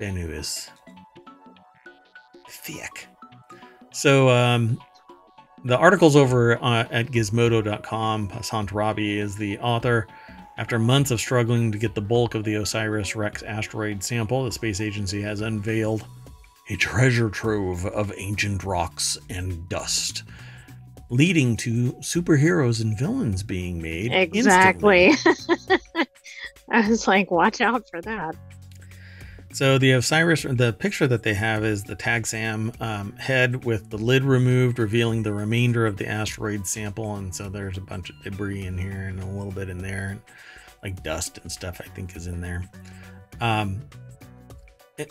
Bennu 0.00 0.30
is 0.30 0.70
thick. 2.48 3.06
So 3.92 4.28
um, 4.28 4.80
the 5.64 5.76
article's 5.76 6.16
over 6.16 6.62
uh, 6.62 6.86
at 6.90 7.06
gizmodo.com. 7.06 8.28
Passant 8.28 8.70
Rabie 8.70 9.18
is 9.18 9.36
the 9.36 9.58
author. 9.58 10.06
After 10.56 10.78
months 10.78 11.10
of 11.10 11.20
struggling 11.20 11.70
to 11.70 11.78
get 11.78 11.94
the 11.94 12.00
bulk 12.00 12.34
of 12.34 12.44
the 12.44 12.54
Osiris 12.56 13.14
Rex 13.14 13.42
asteroid 13.42 14.02
sample, 14.02 14.44
the 14.44 14.52
space 14.52 14.80
agency 14.80 15.22
has 15.22 15.40
unveiled 15.40 16.04
a 16.68 16.76
treasure 16.76 17.30
trove 17.30 17.86
of 17.86 18.12
ancient 18.16 18.64
rocks 18.64 19.16
and 19.30 19.68
dust, 19.68 20.24
leading 21.10 21.56
to 21.56 21.92
superheroes 21.94 22.82
and 22.82 22.98
villains 22.98 23.42
being 23.42 23.80
made. 23.80 24.12
Exactly. 24.12 25.12
I 26.70 26.88
was 26.88 27.08
like, 27.08 27.30
watch 27.30 27.60
out 27.60 27.88
for 27.88 28.00
that. 28.02 28.36
So 29.52 29.78
the 29.78 29.92
Osiris, 29.92 30.42
the 30.42 30.74
picture 30.74 31.06
that 31.06 31.22
they 31.22 31.32
have 31.32 31.64
is 31.64 31.82
the 31.82 31.96
TAGSAM 31.96 32.80
um, 32.82 33.16
head 33.16 33.64
with 33.64 33.88
the 33.88 33.96
lid 33.96 34.22
removed, 34.22 34.78
revealing 34.78 35.22
the 35.22 35.32
remainder 35.32 35.86
of 35.86 35.96
the 35.96 36.06
asteroid 36.06 36.66
sample. 36.66 37.16
And 37.16 37.34
so 37.34 37.48
there's 37.48 37.78
a 37.78 37.80
bunch 37.80 38.10
of 38.10 38.22
debris 38.22 38.66
in 38.66 38.76
here 38.76 39.08
and 39.08 39.18
a 39.20 39.26
little 39.26 39.52
bit 39.52 39.70
in 39.70 39.78
there, 39.78 40.18
like 40.82 41.02
dust 41.02 41.38
and 41.38 41.50
stuff. 41.50 41.80
I 41.82 41.88
think 41.88 42.14
is 42.14 42.26
in 42.26 42.42
there. 42.42 42.70
Um, 43.40 43.80
it, 44.98 45.10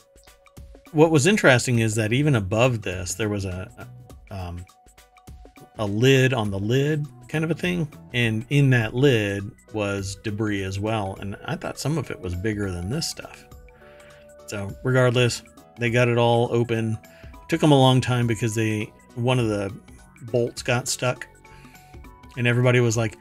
what 0.92 1.10
was 1.10 1.26
interesting 1.26 1.80
is 1.80 1.96
that 1.96 2.14
even 2.14 2.36
above 2.36 2.84
this, 2.84 3.16
there 3.16 3.30
was 3.30 3.46
a 3.46 3.88
um, 4.30 4.64
a 5.80 5.86
lid 5.86 6.34
on 6.34 6.52
the 6.52 6.60
lid 6.60 7.06
kind 7.28 7.44
of 7.44 7.52
a 7.52 7.56
thing, 7.56 7.88
and 8.13 8.46
in 8.50 8.70
that 8.72 8.94
lid 8.94 9.50
was 9.74 10.16
debris 10.24 10.63
as 10.63 10.80
well. 10.80 11.18
And 11.20 11.36
I 11.46 11.56
thought 11.56 11.80
some 11.80 11.98
of 11.98 12.10
it 12.10 12.20
was 12.20 12.36
bigger 12.36 12.72
than 12.72 12.90
this 12.90 13.10
stuff. 13.10 13.46
So 14.48 14.76
regardless, 14.84 15.44
they 15.78 15.90
got 15.90 16.08
it 16.08 16.18
all 16.18 16.50
open. 16.52 16.98
took 17.50 17.62
them 17.62 17.72
a 17.72 17.80
long 17.80 18.02
time 18.02 18.28
because 18.28 18.56
they 18.56 18.92
one 19.16 19.40
of 19.40 19.48
the 19.48 19.74
bolts 20.32 20.62
got 20.62 20.88
stuck, 20.88 21.28
and 22.38 22.48
everybody 22.48 22.80
was 22.80 22.98
like, 22.98 23.18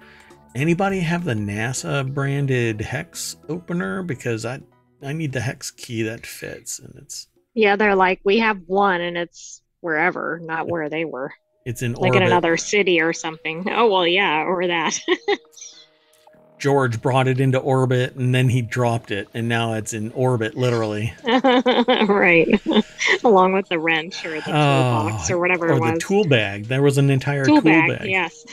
"Anybody 0.55 1.01
have 1.01 1.25
the 1.25 1.35
NASA 1.35 2.12
branded 2.12 2.81
hex 2.81 3.37
opener? 3.49 4.03
Because 4.03 4.45
I 4.45 4.61
I 5.03 5.12
need 5.12 5.33
the 5.33 5.40
hex 5.40 5.71
key 5.71 6.03
that 6.03 6.27
fits." 6.27 6.79
And 6.79 6.95
it's 6.97 7.29
yeah, 7.55 7.77
they're 7.77 7.95
like, 7.97 8.21
"We 8.25 8.38
have 8.38 8.62
one, 8.66 9.01
and 9.01 9.16
it's 9.16 9.62
wherever, 9.81 10.40
not 10.42 10.69
where 10.69 10.88
they 10.88 11.05
were." 11.05 11.33
It's 11.66 11.83
in 11.83 11.94
like 11.94 12.12
orbit. 12.12 12.22
in 12.22 12.29
another 12.29 12.57
city 12.57 13.00
or 13.00 13.12
something. 13.12 13.66
Oh 13.68 13.90
well, 13.90 14.07
yeah, 14.07 14.44
or 14.44 14.68
that. 14.68 14.96
George 16.61 17.02
brought 17.02 17.26
it 17.26 17.40
into 17.40 17.59
orbit 17.59 18.14
and 18.14 18.33
then 18.33 18.48
he 18.48 18.62
dropped 18.62 19.11
it 19.11 19.29
and 19.35 19.48
now 19.48 19.74
it's 19.74 19.92
in 19.92 20.12
orbit 20.12 20.57
literally. 20.57 21.12
right. 21.26 22.48
Along 23.24 23.52
with 23.52 23.68
the 23.68 23.81
wrench 23.81 24.24
or 24.24 24.37
the 24.37 24.42
toolbox 24.42 25.29
or 25.29 25.38
whatever 25.38 25.66
or 25.66 25.76
it 25.76 25.81
was. 25.81 25.92
the 25.94 25.98
tool 25.98 26.24
bag. 26.26 26.66
There 26.66 26.83
was 26.83 26.98
an 26.98 27.11
entire 27.11 27.44
tool, 27.44 27.57
tool 27.57 27.64
bag, 27.64 27.98
bag. 27.98 28.09
Yes. 28.09 28.46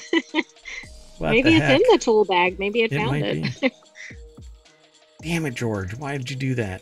Maybe 1.22 1.56
it's 1.56 1.66
heck? 1.66 1.80
in 1.80 1.88
the 1.92 2.00
tool 2.00 2.26
bag. 2.26 2.58
Maybe 2.60 2.82
it, 2.82 2.92
it 2.92 2.98
found 2.98 3.16
it. 3.16 3.74
Damn 5.22 5.46
it, 5.46 5.54
George. 5.54 5.96
Why 5.96 6.18
did 6.18 6.32
you 6.32 6.36
do 6.36 6.56
that? 6.56 6.82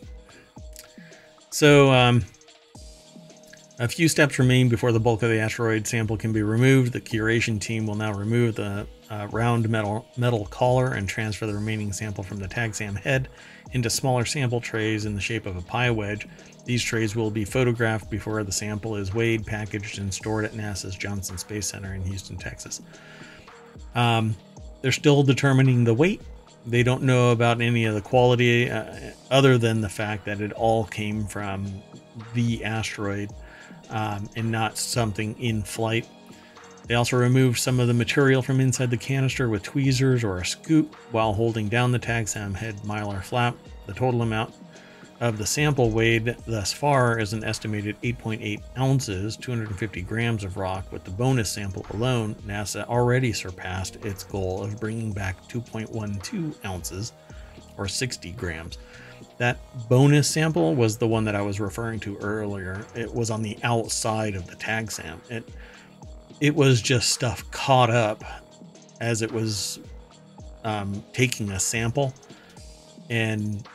So, 1.50 1.92
um, 1.92 2.24
a 3.82 3.88
few 3.88 4.06
steps 4.06 4.38
remain 4.38 4.68
before 4.68 4.92
the 4.92 5.00
bulk 5.00 5.24
of 5.24 5.28
the 5.28 5.40
asteroid 5.40 5.88
sample 5.88 6.16
can 6.16 6.32
be 6.32 6.40
removed. 6.40 6.92
The 6.92 7.00
curation 7.00 7.60
team 7.60 7.84
will 7.84 7.96
now 7.96 8.12
remove 8.12 8.54
the 8.54 8.86
uh, 9.10 9.26
round 9.32 9.68
metal 9.68 10.06
metal 10.16 10.46
collar 10.46 10.92
and 10.92 11.08
transfer 11.08 11.46
the 11.46 11.54
remaining 11.54 11.92
sample 11.92 12.22
from 12.22 12.38
the 12.38 12.46
TAGSAM 12.46 12.96
head 12.96 13.28
into 13.72 13.90
smaller 13.90 14.24
sample 14.24 14.60
trays 14.60 15.04
in 15.04 15.16
the 15.16 15.20
shape 15.20 15.46
of 15.46 15.56
a 15.56 15.62
pie 15.62 15.90
wedge. 15.90 16.28
These 16.64 16.84
trays 16.84 17.16
will 17.16 17.32
be 17.32 17.44
photographed 17.44 18.08
before 18.08 18.44
the 18.44 18.52
sample 18.52 18.94
is 18.94 19.12
weighed, 19.12 19.44
packaged, 19.44 19.98
and 19.98 20.14
stored 20.14 20.44
at 20.44 20.52
NASA's 20.52 20.94
Johnson 20.94 21.36
Space 21.36 21.66
Center 21.66 21.92
in 21.92 22.04
Houston, 22.04 22.36
Texas. 22.36 22.82
Um, 23.96 24.36
they're 24.80 24.92
still 24.92 25.24
determining 25.24 25.82
the 25.82 25.94
weight. 25.94 26.22
They 26.66 26.84
don't 26.84 27.02
know 27.02 27.32
about 27.32 27.60
any 27.60 27.86
of 27.86 27.94
the 27.94 28.00
quality 28.00 28.70
uh, 28.70 28.94
other 29.32 29.58
than 29.58 29.80
the 29.80 29.88
fact 29.88 30.24
that 30.26 30.40
it 30.40 30.52
all 30.52 30.84
came 30.84 31.26
from 31.26 31.82
the 32.34 32.64
asteroid 32.64 33.32
um, 33.92 34.28
and 34.34 34.50
not 34.50 34.76
something 34.76 35.38
in 35.38 35.62
flight. 35.62 36.08
They 36.88 36.94
also 36.94 37.16
removed 37.16 37.58
some 37.58 37.78
of 37.78 37.86
the 37.86 37.94
material 37.94 38.42
from 38.42 38.60
inside 38.60 38.90
the 38.90 38.96
canister 38.96 39.48
with 39.48 39.62
tweezers 39.62 40.24
or 40.24 40.38
a 40.38 40.44
scoop 40.44 40.94
while 41.12 41.32
holding 41.32 41.68
down 41.68 41.92
the 41.92 41.98
TAGSAM 41.98 42.54
head 42.54 42.76
mylar 42.82 43.22
flap. 43.22 43.56
The 43.86 43.94
total 43.94 44.22
amount 44.22 44.52
of 45.20 45.38
the 45.38 45.46
sample 45.46 45.90
weighed 45.90 46.36
thus 46.46 46.72
far 46.72 47.20
is 47.20 47.32
an 47.32 47.44
estimated 47.44 47.96
8.8 48.02 48.60
ounces, 48.76 49.36
250 49.36 50.02
grams 50.02 50.42
of 50.42 50.56
rock. 50.56 50.90
With 50.90 51.04
the 51.04 51.12
bonus 51.12 51.48
sample 51.48 51.86
alone, 51.90 52.34
NASA 52.46 52.84
already 52.88 53.32
surpassed 53.32 54.04
its 54.04 54.24
goal 54.24 54.64
of 54.64 54.80
bringing 54.80 55.12
back 55.12 55.36
2.12 55.48 56.64
ounces, 56.64 57.12
or 57.78 57.86
60 57.86 58.32
grams. 58.32 58.78
That 59.38 59.58
bonus 59.88 60.28
sample 60.28 60.74
was 60.74 60.98
the 60.98 61.08
one 61.08 61.24
that 61.24 61.34
I 61.34 61.42
was 61.42 61.58
referring 61.58 62.00
to 62.00 62.16
earlier. 62.18 62.84
It 62.94 63.12
was 63.12 63.30
on 63.30 63.42
the 63.42 63.58
outside 63.62 64.34
of 64.34 64.46
the 64.46 64.56
TAGSAM. 64.56 65.18
It 65.30 65.48
it 66.40 66.54
was 66.54 66.82
just 66.82 67.10
stuff 67.10 67.48
caught 67.50 67.90
up 67.90 68.24
as 69.00 69.22
it 69.22 69.30
was 69.30 69.78
um, 70.64 71.04
taking 71.12 71.50
a 71.50 71.60
sample, 71.60 72.12
and 73.10 73.66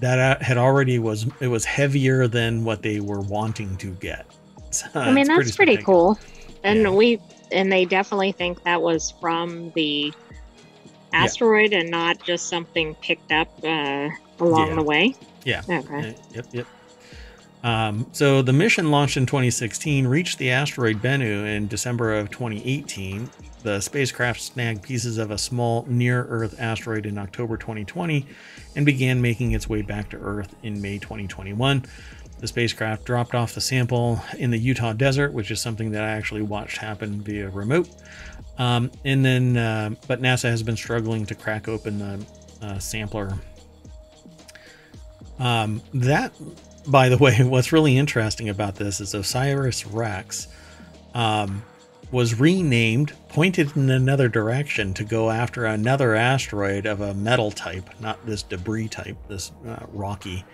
that 0.00 0.18
uh, 0.18 0.44
had 0.44 0.58
already 0.58 0.98
was 0.98 1.26
it 1.40 1.48
was 1.48 1.64
heavier 1.64 2.28
than 2.28 2.64
what 2.64 2.82
they 2.82 3.00
were 3.00 3.20
wanting 3.20 3.76
to 3.78 3.92
get. 3.94 4.26
So 4.70 4.86
I 4.94 5.12
mean, 5.12 5.26
that's 5.26 5.56
pretty, 5.56 5.72
pretty 5.72 5.82
cool, 5.82 6.18
and 6.62 6.82
yeah. 6.82 6.90
we 6.90 7.20
and 7.52 7.72
they 7.72 7.84
definitely 7.84 8.32
think 8.32 8.62
that 8.64 8.80
was 8.80 9.12
from 9.20 9.70
the 9.74 10.12
asteroid 11.18 11.72
yeah. 11.72 11.80
and 11.80 11.90
not 11.90 12.22
just 12.22 12.48
something 12.48 12.94
picked 12.96 13.32
up 13.32 13.48
uh, 13.64 14.08
along 14.40 14.68
yeah. 14.68 14.74
the 14.74 14.82
way. 14.82 15.14
Yeah. 15.44 15.62
Okay. 15.68 16.16
Yep. 16.34 16.46
Yep. 16.52 16.66
Um, 17.64 18.06
so 18.12 18.40
the 18.40 18.52
mission 18.52 18.90
launched 18.90 19.16
in 19.16 19.26
2016 19.26 20.06
reached 20.06 20.38
the 20.38 20.50
asteroid 20.50 21.02
Bennu 21.02 21.44
in 21.44 21.66
December 21.66 22.14
of 22.14 22.30
2018. 22.30 23.28
The 23.62 23.80
spacecraft 23.80 24.40
snagged 24.40 24.82
pieces 24.82 25.18
of 25.18 25.32
a 25.32 25.38
small 25.38 25.84
near 25.88 26.24
Earth 26.24 26.54
asteroid 26.60 27.06
in 27.06 27.18
October 27.18 27.56
2020 27.56 28.24
and 28.76 28.86
began 28.86 29.20
making 29.20 29.52
its 29.52 29.68
way 29.68 29.82
back 29.82 30.10
to 30.10 30.16
Earth 30.18 30.54
in 30.62 30.80
May 30.80 30.98
2021. 30.98 31.84
The 32.38 32.46
spacecraft 32.46 33.04
dropped 33.04 33.34
off 33.34 33.54
the 33.54 33.60
sample 33.60 34.20
in 34.38 34.52
the 34.52 34.58
Utah 34.58 34.92
desert, 34.92 35.32
which 35.32 35.50
is 35.50 35.60
something 35.60 35.90
that 35.90 36.04
I 36.04 36.10
actually 36.10 36.42
watched 36.42 36.78
happen 36.78 37.20
via 37.20 37.48
remote. 37.48 37.88
Um, 38.58 38.90
and 39.04 39.24
then, 39.24 39.56
uh, 39.56 39.90
but 40.08 40.20
NASA 40.20 40.50
has 40.50 40.62
been 40.62 40.76
struggling 40.76 41.24
to 41.26 41.34
crack 41.34 41.68
open 41.68 41.98
the 41.98 42.26
uh, 42.60 42.78
sampler. 42.78 43.38
Um, 45.38 45.80
that 45.94 46.32
by 46.88 47.08
the 47.08 47.18
way, 47.18 47.36
what's 47.44 47.72
really 47.72 47.96
interesting 47.96 48.48
about 48.48 48.76
this 48.76 49.00
is 49.00 49.14
Osiris 49.14 49.86
Rex 49.86 50.48
um, 51.14 51.62
was 52.10 52.40
renamed, 52.40 53.12
pointed 53.28 53.76
in 53.76 53.90
another 53.90 54.28
direction 54.28 54.94
to 54.94 55.04
go 55.04 55.30
after 55.30 55.66
another 55.66 56.14
asteroid 56.14 56.86
of 56.86 57.00
a 57.00 57.14
metal 57.14 57.50
type, 57.50 57.88
not 58.00 58.24
this 58.26 58.42
debris 58.42 58.88
type, 58.88 59.16
this 59.28 59.52
uh, 59.66 59.84
rocky. 59.92 60.44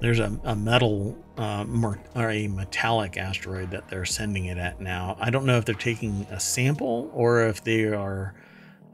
There's 0.00 0.18
a, 0.18 0.38
a 0.44 0.54
metal 0.54 1.16
uh, 1.38 1.64
or 2.14 2.30
a 2.30 2.48
metallic 2.48 3.16
asteroid 3.16 3.70
that 3.70 3.88
they're 3.88 4.04
sending 4.04 4.46
it 4.46 4.58
at 4.58 4.80
now. 4.80 5.16
I 5.20 5.30
don't 5.30 5.46
know 5.46 5.56
if 5.56 5.64
they're 5.64 5.74
taking 5.74 6.26
a 6.30 6.38
sample 6.38 7.10
or 7.14 7.46
if 7.46 7.64
they 7.64 7.84
are 7.84 8.34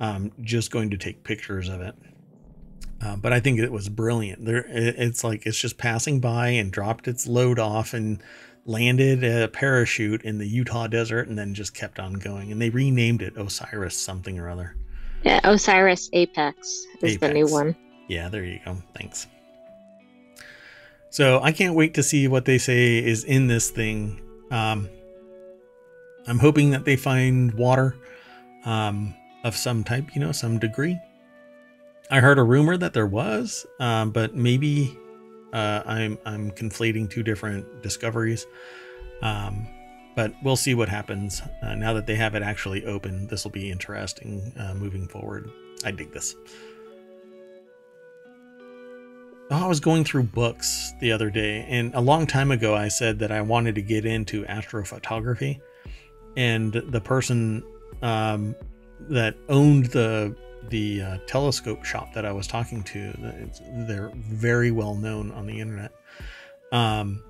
um, 0.00 0.32
just 0.42 0.70
going 0.70 0.90
to 0.90 0.96
take 0.96 1.24
pictures 1.24 1.68
of 1.68 1.80
it. 1.80 1.94
Uh, 3.00 3.16
but 3.16 3.32
I 3.32 3.40
think 3.40 3.58
it 3.58 3.72
was 3.72 3.88
brilliant. 3.88 4.44
There, 4.44 4.64
it's 4.68 5.24
like 5.24 5.44
it's 5.44 5.58
just 5.58 5.76
passing 5.76 6.20
by 6.20 6.48
and 6.48 6.70
dropped 6.70 7.08
its 7.08 7.26
load 7.26 7.58
off 7.58 7.94
and 7.94 8.22
landed 8.64 9.24
a 9.24 9.48
parachute 9.48 10.22
in 10.22 10.38
the 10.38 10.46
Utah 10.46 10.86
desert 10.86 11.26
and 11.26 11.36
then 11.36 11.52
just 11.52 11.74
kept 11.74 11.98
on 11.98 12.14
going. 12.14 12.52
And 12.52 12.62
they 12.62 12.70
renamed 12.70 13.22
it 13.22 13.36
Osiris 13.36 13.98
something 13.98 14.38
or 14.38 14.48
other. 14.48 14.76
Yeah, 15.24 15.40
Osiris 15.44 16.10
Apex 16.12 16.86
is 17.00 17.14
Apex. 17.14 17.18
the 17.20 17.32
new 17.32 17.46
one. 17.46 17.76
Yeah, 18.08 18.28
there 18.28 18.44
you 18.44 18.60
go. 18.64 18.76
Thanks. 18.96 19.26
So 21.12 21.42
I 21.42 21.52
can't 21.52 21.74
wait 21.74 21.92
to 21.94 22.02
see 22.02 22.26
what 22.26 22.46
they 22.46 22.56
say 22.56 22.96
is 22.96 23.24
in 23.24 23.46
this 23.46 23.68
thing. 23.68 24.18
Um, 24.50 24.88
I'm 26.26 26.38
hoping 26.38 26.70
that 26.70 26.86
they 26.86 26.96
find 26.96 27.52
water 27.52 27.94
um, 28.64 29.14
of 29.44 29.54
some 29.54 29.84
type, 29.84 30.14
you 30.14 30.22
know, 30.22 30.32
some 30.32 30.58
degree. 30.58 30.98
I 32.10 32.20
heard 32.20 32.38
a 32.38 32.42
rumor 32.42 32.78
that 32.78 32.94
there 32.94 33.06
was, 33.06 33.66
um, 33.78 34.10
but 34.10 34.34
maybe 34.34 34.98
uh, 35.52 35.82
I'm 35.84 36.18
I'm 36.24 36.50
conflating 36.50 37.10
two 37.10 37.22
different 37.22 37.82
discoveries. 37.82 38.46
Um, 39.20 39.68
but 40.16 40.32
we'll 40.42 40.56
see 40.56 40.74
what 40.74 40.88
happens 40.88 41.42
uh, 41.62 41.74
now 41.74 41.92
that 41.92 42.06
they 42.06 42.14
have 42.14 42.34
it 42.34 42.42
actually 42.42 42.86
open. 42.86 43.26
This 43.26 43.44
will 43.44 43.50
be 43.50 43.70
interesting 43.70 44.50
uh, 44.58 44.72
moving 44.72 45.06
forward. 45.08 45.50
I 45.84 45.90
dig 45.90 46.10
this. 46.12 46.34
Oh, 49.52 49.64
I 49.64 49.66
was 49.66 49.80
going 49.80 50.02
through 50.04 50.22
books 50.22 50.94
the 50.98 51.12
other 51.12 51.28
day, 51.28 51.66
and 51.68 51.94
a 51.94 52.00
long 52.00 52.26
time 52.26 52.50
ago, 52.50 52.74
I 52.74 52.88
said 52.88 53.18
that 53.18 53.30
I 53.30 53.42
wanted 53.42 53.74
to 53.74 53.82
get 53.82 54.06
into 54.06 54.46
astrophotography, 54.46 55.60
and 56.38 56.72
the 56.72 57.02
person 57.02 57.62
um, 58.00 58.56
that 59.10 59.36
owned 59.50 59.86
the 59.86 60.34
the 60.70 61.02
uh, 61.02 61.18
telescope 61.26 61.84
shop 61.84 62.14
that 62.14 62.24
I 62.24 62.32
was 62.32 62.46
talking 62.46 62.82
to, 62.84 63.12
they're 63.86 64.10
very 64.14 64.70
well 64.70 64.94
known 64.94 65.30
on 65.32 65.46
the 65.46 65.60
internet. 65.60 65.92
Um, 66.72 67.22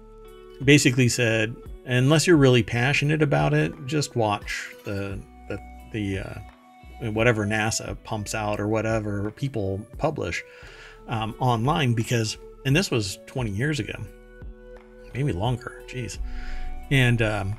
basically 0.62 1.08
said, 1.08 1.56
unless 1.86 2.28
you're 2.28 2.36
really 2.36 2.62
passionate 2.62 3.20
about 3.20 3.52
it, 3.52 3.72
just 3.86 4.14
watch 4.14 4.70
the 4.84 5.18
the, 5.48 5.58
the 5.90 6.18
uh, 6.20 7.10
whatever 7.10 7.44
NASA 7.44 7.96
pumps 8.04 8.32
out 8.32 8.60
or 8.60 8.68
whatever 8.68 9.32
people 9.32 9.84
publish 9.98 10.44
um, 11.08 11.34
online 11.38 11.94
because, 11.94 12.36
and 12.64 12.74
this 12.74 12.90
was 12.90 13.18
20 13.26 13.50
years 13.50 13.80
ago, 13.80 13.94
maybe 15.14 15.32
longer. 15.32 15.82
Jeez, 15.86 16.18
and 16.90 17.20
um, 17.22 17.56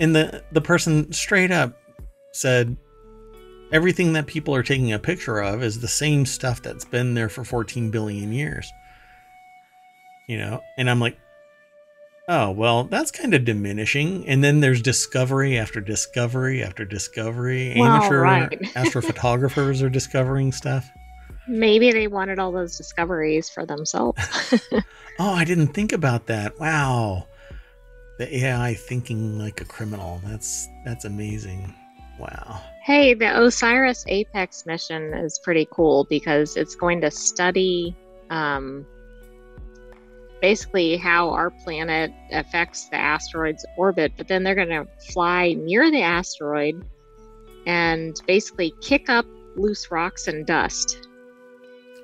and 0.00 0.14
the 0.14 0.42
the 0.52 0.60
person 0.60 1.12
straight 1.12 1.50
up 1.50 1.76
said 2.32 2.76
everything 3.72 4.12
that 4.12 4.26
people 4.26 4.54
are 4.54 4.62
taking 4.62 4.92
a 4.92 4.98
picture 4.98 5.40
of 5.40 5.62
is 5.62 5.80
the 5.80 5.88
same 5.88 6.26
stuff 6.26 6.62
that's 6.62 6.84
been 6.84 7.14
there 7.14 7.28
for 7.28 7.44
14 7.44 7.90
billion 7.90 8.32
years. 8.32 8.72
You 10.28 10.38
know, 10.38 10.62
and 10.78 10.88
I'm 10.88 11.00
like, 11.00 11.18
oh, 12.28 12.50
well, 12.50 12.84
that's 12.84 13.10
kind 13.10 13.34
of 13.34 13.44
diminishing. 13.44 14.26
And 14.26 14.42
then 14.42 14.60
there's 14.60 14.80
discovery 14.80 15.58
after 15.58 15.80
discovery 15.80 16.62
after 16.62 16.84
discovery. 16.84 17.74
Well, 17.76 17.90
Amateur 17.90 18.20
right. 18.20 18.50
astrophotographers 18.74 19.82
are 19.82 19.90
discovering 19.90 20.52
stuff. 20.52 20.90
Maybe 21.46 21.92
they 21.92 22.06
wanted 22.06 22.38
all 22.38 22.52
those 22.52 22.76
discoveries 22.76 23.50
for 23.50 23.66
themselves. 23.66 24.18
oh, 25.18 25.32
I 25.32 25.44
didn't 25.44 25.68
think 25.68 25.92
about 25.92 26.26
that. 26.26 26.58
Wow. 26.58 27.26
The 28.18 28.44
AI 28.44 28.74
thinking 28.74 29.38
like 29.38 29.60
a 29.60 29.64
criminal. 29.64 30.20
That's 30.24 30.68
that's 30.84 31.04
amazing. 31.04 31.74
Wow. 32.18 32.60
Hey, 32.82 33.14
the 33.14 33.42
Osiris 33.42 34.04
Apex 34.08 34.66
mission 34.66 35.14
is 35.14 35.38
pretty 35.38 35.66
cool 35.70 36.04
because 36.04 36.56
it's 36.56 36.74
going 36.74 37.00
to 37.00 37.10
study 37.10 37.96
um, 38.30 38.86
basically 40.40 40.96
how 40.96 41.30
our 41.30 41.50
planet 41.50 42.12
affects 42.30 42.88
the 42.88 42.96
asteroid's 42.96 43.64
orbit, 43.76 44.12
but 44.16 44.28
then 44.28 44.44
they're 44.44 44.54
going 44.54 44.68
to 44.68 44.86
fly 45.12 45.54
near 45.54 45.90
the 45.90 46.02
asteroid 46.02 46.84
and 47.66 48.20
basically 48.26 48.72
kick 48.80 49.08
up 49.08 49.26
loose 49.56 49.90
rocks 49.90 50.28
and 50.28 50.46
dust. 50.46 51.08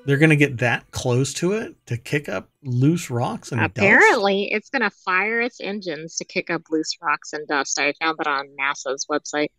They're 0.05 0.17
going 0.17 0.31
to 0.31 0.35
get 0.35 0.57
that 0.57 0.89
close 0.91 1.33
to 1.35 1.53
it 1.53 1.75
to 1.85 1.97
kick 1.97 2.27
up 2.27 2.49
loose 2.63 3.09
rocks 3.09 3.51
and 3.51 3.61
Apparently, 3.61 4.49
dust? 4.49 4.55
it's 4.55 4.69
going 4.69 4.81
to 4.81 4.89
fire 4.89 5.41
its 5.41 5.61
engines 5.61 6.15
to 6.17 6.25
kick 6.25 6.49
up 6.49 6.63
loose 6.71 6.97
rocks 7.01 7.33
and 7.33 7.47
dust. 7.47 7.79
I 7.79 7.93
found 8.01 8.17
that 8.17 8.27
on 8.27 8.47
NASA's 8.59 9.05
website 9.05 9.49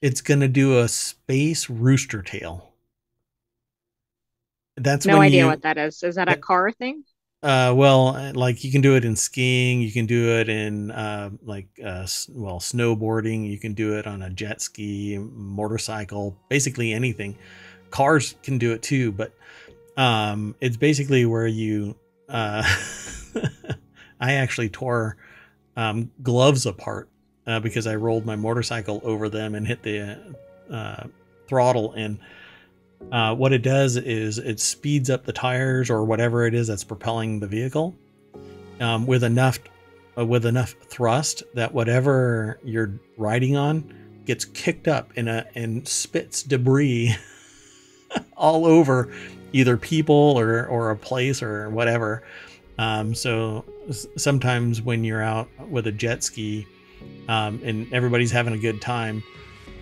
it's 0.00 0.20
going 0.20 0.40
to 0.40 0.48
do 0.48 0.78
a 0.78 0.88
space 0.88 1.68
rooster 1.68 2.22
tail. 2.22 2.72
That's 4.76 5.06
no 5.06 5.20
idea 5.20 5.42
you, 5.42 5.46
what 5.48 5.62
that 5.62 5.76
is. 5.76 6.02
Is 6.02 6.14
that 6.14 6.30
a 6.30 6.36
car 6.36 6.70
thing? 6.70 7.02
Uh, 7.42 7.72
well, 7.76 8.32
like 8.34 8.62
you 8.64 8.70
can 8.70 8.80
do 8.80 8.94
it 8.94 9.04
in 9.04 9.16
skiing, 9.16 9.80
you 9.80 9.92
can 9.92 10.06
do 10.06 10.38
it 10.38 10.48
in 10.48 10.90
uh, 10.90 11.30
like 11.42 11.68
uh, 11.84 12.06
well 12.30 12.60
snowboarding, 12.60 13.48
you 13.48 13.58
can 13.58 13.74
do 13.74 13.96
it 13.96 14.06
on 14.06 14.22
a 14.22 14.30
jet 14.30 14.60
ski, 14.60 15.18
motorcycle, 15.18 16.36
basically 16.48 16.92
anything. 16.92 17.36
Cars 17.90 18.34
can 18.42 18.58
do 18.58 18.72
it 18.72 18.82
too, 18.82 19.12
but 19.12 19.32
um, 19.98 20.54
it's 20.60 20.78
basically 20.78 21.26
where 21.26 21.46
you. 21.46 21.94
Uh, 22.26 22.62
I 24.20 24.34
actually 24.34 24.68
tore 24.68 25.16
um, 25.76 26.10
gloves 26.22 26.66
apart 26.66 27.08
uh, 27.46 27.60
because 27.60 27.86
I 27.86 27.94
rolled 27.94 28.26
my 28.26 28.36
motorcycle 28.36 29.00
over 29.04 29.28
them 29.28 29.54
and 29.54 29.66
hit 29.66 29.82
the 29.82 30.36
uh, 30.70 31.04
throttle 31.46 31.92
and 31.92 32.18
uh, 33.12 33.34
what 33.34 33.52
it 33.52 33.62
does 33.62 33.96
is 33.96 34.38
it 34.38 34.60
speeds 34.60 35.08
up 35.08 35.24
the 35.24 35.32
tires 35.32 35.88
or 35.88 36.04
whatever 36.04 36.46
it 36.46 36.54
is 36.54 36.66
that's 36.66 36.84
propelling 36.84 37.40
the 37.40 37.46
vehicle 37.46 37.94
um, 38.80 39.06
with 39.06 39.22
enough 39.22 39.58
uh, 40.18 40.26
with 40.26 40.44
enough 40.44 40.74
thrust 40.86 41.42
that 41.54 41.72
whatever 41.72 42.58
you're 42.64 42.92
riding 43.16 43.56
on 43.56 43.94
gets 44.26 44.44
kicked 44.44 44.88
up 44.88 45.16
in 45.16 45.28
a 45.28 45.46
and 45.54 45.86
spits 45.86 46.42
debris 46.42 47.14
all 48.36 48.66
over 48.66 49.10
either 49.52 49.76
people 49.76 50.14
or 50.14 50.66
or 50.66 50.90
a 50.90 50.96
place 50.96 51.42
or 51.42 51.70
whatever. 51.70 52.22
Um, 52.78 53.14
so 53.14 53.64
sometimes 54.16 54.80
when 54.82 55.02
you're 55.02 55.22
out 55.22 55.48
with 55.68 55.88
a 55.88 55.92
jet 55.92 56.22
ski 56.22 56.66
um, 57.28 57.60
and 57.64 57.92
everybody's 57.92 58.30
having 58.30 58.54
a 58.54 58.58
good 58.58 58.80
time, 58.80 59.22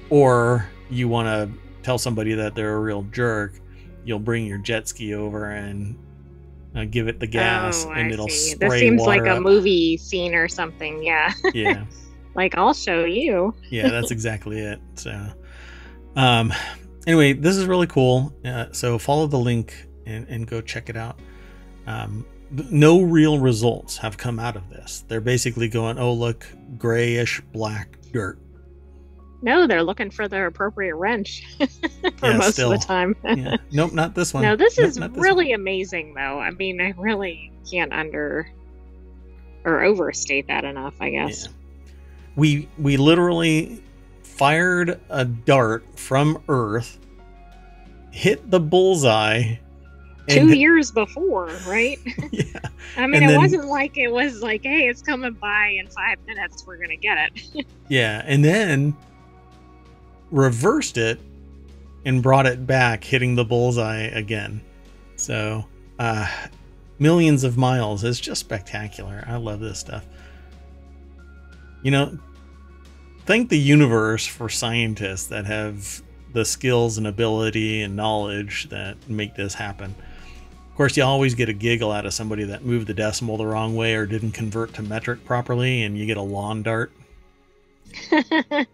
or 0.08 0.66
you 0.88 1.08
want 1.08 1.26
to 1.26 1.58
tell 1.82 1.98
somebody 1.98 2.34
that 2.34 2.54
they're 2.54 2.76
a 2.76 2.80
real 2.80 3.02
jerk, 3.12 3.60
you'll 4.04 4.18
bring 4.18 4.46
your 4.46 4.58
jet 4.58 4.88
ski 4.88 5.14
over 5.14 5.50
and 5.50 5.98
uh, 6.74 6.84
give 6.84 7.08
it 7.08 7.20
the 7.20 7.26
gas, 7.26 7.84
oh, 7.86 7.92
and 7.92 8.10
I 8.10 8.12
it'll 8.12 8.28
see. 8.28 8.52
spray 8.52 8.68
This 8.68 8.80
seems 8.80 9.02
like 9.02 9.26
a 9.26 9.40
movie 9.40 9.96
scene 9.96 10.34
or 10.34 10.48
something. 10.48 11.02
Yeah. 11.02 11.32
Yeah. 11.54 11.84
like 12.34 12.56
I'll 12.56 12.74
show 12.74 13.04
you. 13.04 13.54
yeah, 13.70 13.88
that's 13.88 14.10
exactly 14.10 14.60
it. 14.60 14.80
So, 14.94 15.26
um, 16.16 16.52
anyway, 17.06 17.32
this 17.32 17.56
is 17.56 17.66
really 17.66 17.86
cool. 17.86 18.34
Uh, 18.44 18.66
so 18.72 18.98
follow 18.98 19.26
the 19.26 19.38
link 19.38 19.86
and, 20.06 20.26
and 20.28 20.46
go 20.46 20.60
check 20.60 20.88
it 20.88 20.96
out. 20.96 21.18
Um, 21.86 22.26
no 22.50 23.02
real 23.02 23.38
results 23.38 23.96
have 23.98 24.16
come 24.16 24.38
out 24.38 24.56
of 24.56 24.68
this. 24.70 25.04
They're 25.08 25.20
basically 25.20 25.68
going, 25.68 25.98
oh 25.98 26.12
look, 26.12 26.46
grayish 26.78 27.40
black 27.52 27.98
dirt. 28.12 28.38
No, 29.42 29.66
they're 29.66 29.82
looking 29.82 30.10
for 30.10 30.28
their 30.28 30.46
appropriate 30.46 30.96
wrench 30.96 31.44
for 32.18 32.26
yeah, 32.26 32.36
most 32.38 32.54
still. 32.54 32.72
of 32.72 32.80
the 32.80 32.86
time. 32.86 33.14
yeah. 33.24 33.56
Nope, 33.70 33.92
not 33.92 34.14
this 34.14 34.32
one. 34.32 34.42
No, 34.42 34.56
this 34.56 34.78
nope, 34.78 34.88
is 34.88 34.98
really 34.98 35.50
one. 35.50 35.60
amazing, 35.60 36.14
though. 36.14 36.40
I 36.40 36.50
mean, 36.50 36.80
I 36.80 36.94
really 36.96 37.52
can't 37.70 37.92
under 37.92 38.50
or 39.64 39.82
overstate 39.82 40.46
that 40.46 40.64
enough. 40.64 40.94
I 41.00 41.10
guess. 41.10 41.46
Yeah. 41.46 41.52
We 42.36 42.68
we 42.78 42.96
literally 42.96 43.82
fired 44.36 45.00
a 45.08 45.24
dart 45.24 45.84
from 45.98 46.42
Earth, 46.48 46.98
hit 48.10 48.50
the 48.50 48.60
bullseye. 48.60 49.56
Two 50.28 50.56
years 50.56 50.90
before, 50.90 51.46
right? 51.66 51.98
yeah. 52.32 52.44
I 52.96 53.06
mean, 53.06 53.22
and 53.22 53.24
it 53.24 53.28
then, 53.28 53.40
wasn't 53.40 53.66
like 53.66 53.96
it 53.96 54.08
was 54.08 54.42
like, 54.42 54.64
hey, 54.64 54.88
it's 54.88 55.00
coming 55.00 55.34
by 55.34 55.76
in 55.78 55.86
five 55.88 56.18
minutes. 56.26 56.66
We're 56.66 56.78
gonna 56.78 56.96
get 56.96 57.30
it. 57.32 57.66
yeah, 57.88 58.22
and 58.26 58.44
then 58.44 58.96
reversed 60.30 60.98
it 60.98 61.20
and 62.04 62.22
brought 62.22 62.46
it 62.46 62.66
back, 62.66 63.04
hitting 63.04 63.36
the 63.36 63.44
bullseye 63.44 64.08
again. 64.08 64.60
So, 65.14 65.64
uh, 65.98 66.28
millions 66.98 67.44
of 67.44 67.56
miles 67.56 68.02
is 68.02 68.18
just 68.18 68.40
spectacular. 68.40 69.24
I 69.28 69.36
love 69.36 69.60
this 69.60 69.78
stuff. 69.78 70.04
You 71.82 71.92
know, 71.92 72.18
thank 73.26 73.50
the 73.50 73.58
universe 73.58 74.26
for 74.26 74.48
scientists 74.48 75.26
that 75.26 75.44
have 75.46 76.02
the 76.32 76.44
skills 76.44 76.98
and 76.98 77.06
ability 77.06 77.82
and 77.82 77.96
knowledge 77.96 78.68
that 78.70 78.96
make 79.08 79.34
this 79.34 79.54
happen. 79.54 79.94
Of 80.70 80.76
course, 80.76 80.96
you 80.96 81.02
always 81.04 81.34
get 81.34 81.48
a 81.48 81.54
giggle 81.54 81.90
out 81.90 82.06
of 82.06 82.12
somebody 82.12 82.44
that 82.44 82.64
moved 82.64 82.86
the 82.86 82.94
decimal 82.94 83.36
the 83.36 83.46
wrong 83.46 83.76
way 83.76 83.94
or 83.94 84.06
didn't 84.06 84.32
convert 84.32 84.74
to 84.74 84.82
metric 84.82 85.24
properly, 85.24 85.82
and 85.82 85.96
you 85.96 86.06
get 86.06 86.16
a 86.16 86.22
lawn 86.22 86.62
dart. 86.62 86.92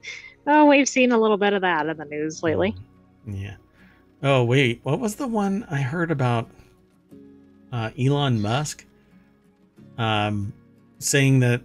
Oh, 0.47 0.67
we've 0.67 0.89
seen 0.89 1.13
a 1.13 1.19
little 1.19 1.37
bit 1.37 1.53
of 1.53 1.63
that 1.63 1.87
in 1.87 1.97
the 1.97 2.05
news 2.05 2.43
lately. 2.43 2.75
Yeah. 3.27 3.57
Oh, 4.23 4.45
wait. 4.45 4.81
What 4.83 4.99
was 4.99 5.15
the 5.17 5.29
one 5.29 5.65
I 5.71 5.81
heard 5.81 6.11
about 6.11 6.51
uh, 7.73 7.91
Elon 7.99 8.41
Musk 8.41 8.85
um, 9.99 10.53
saying 10.99 11.41
that 11.41 11.63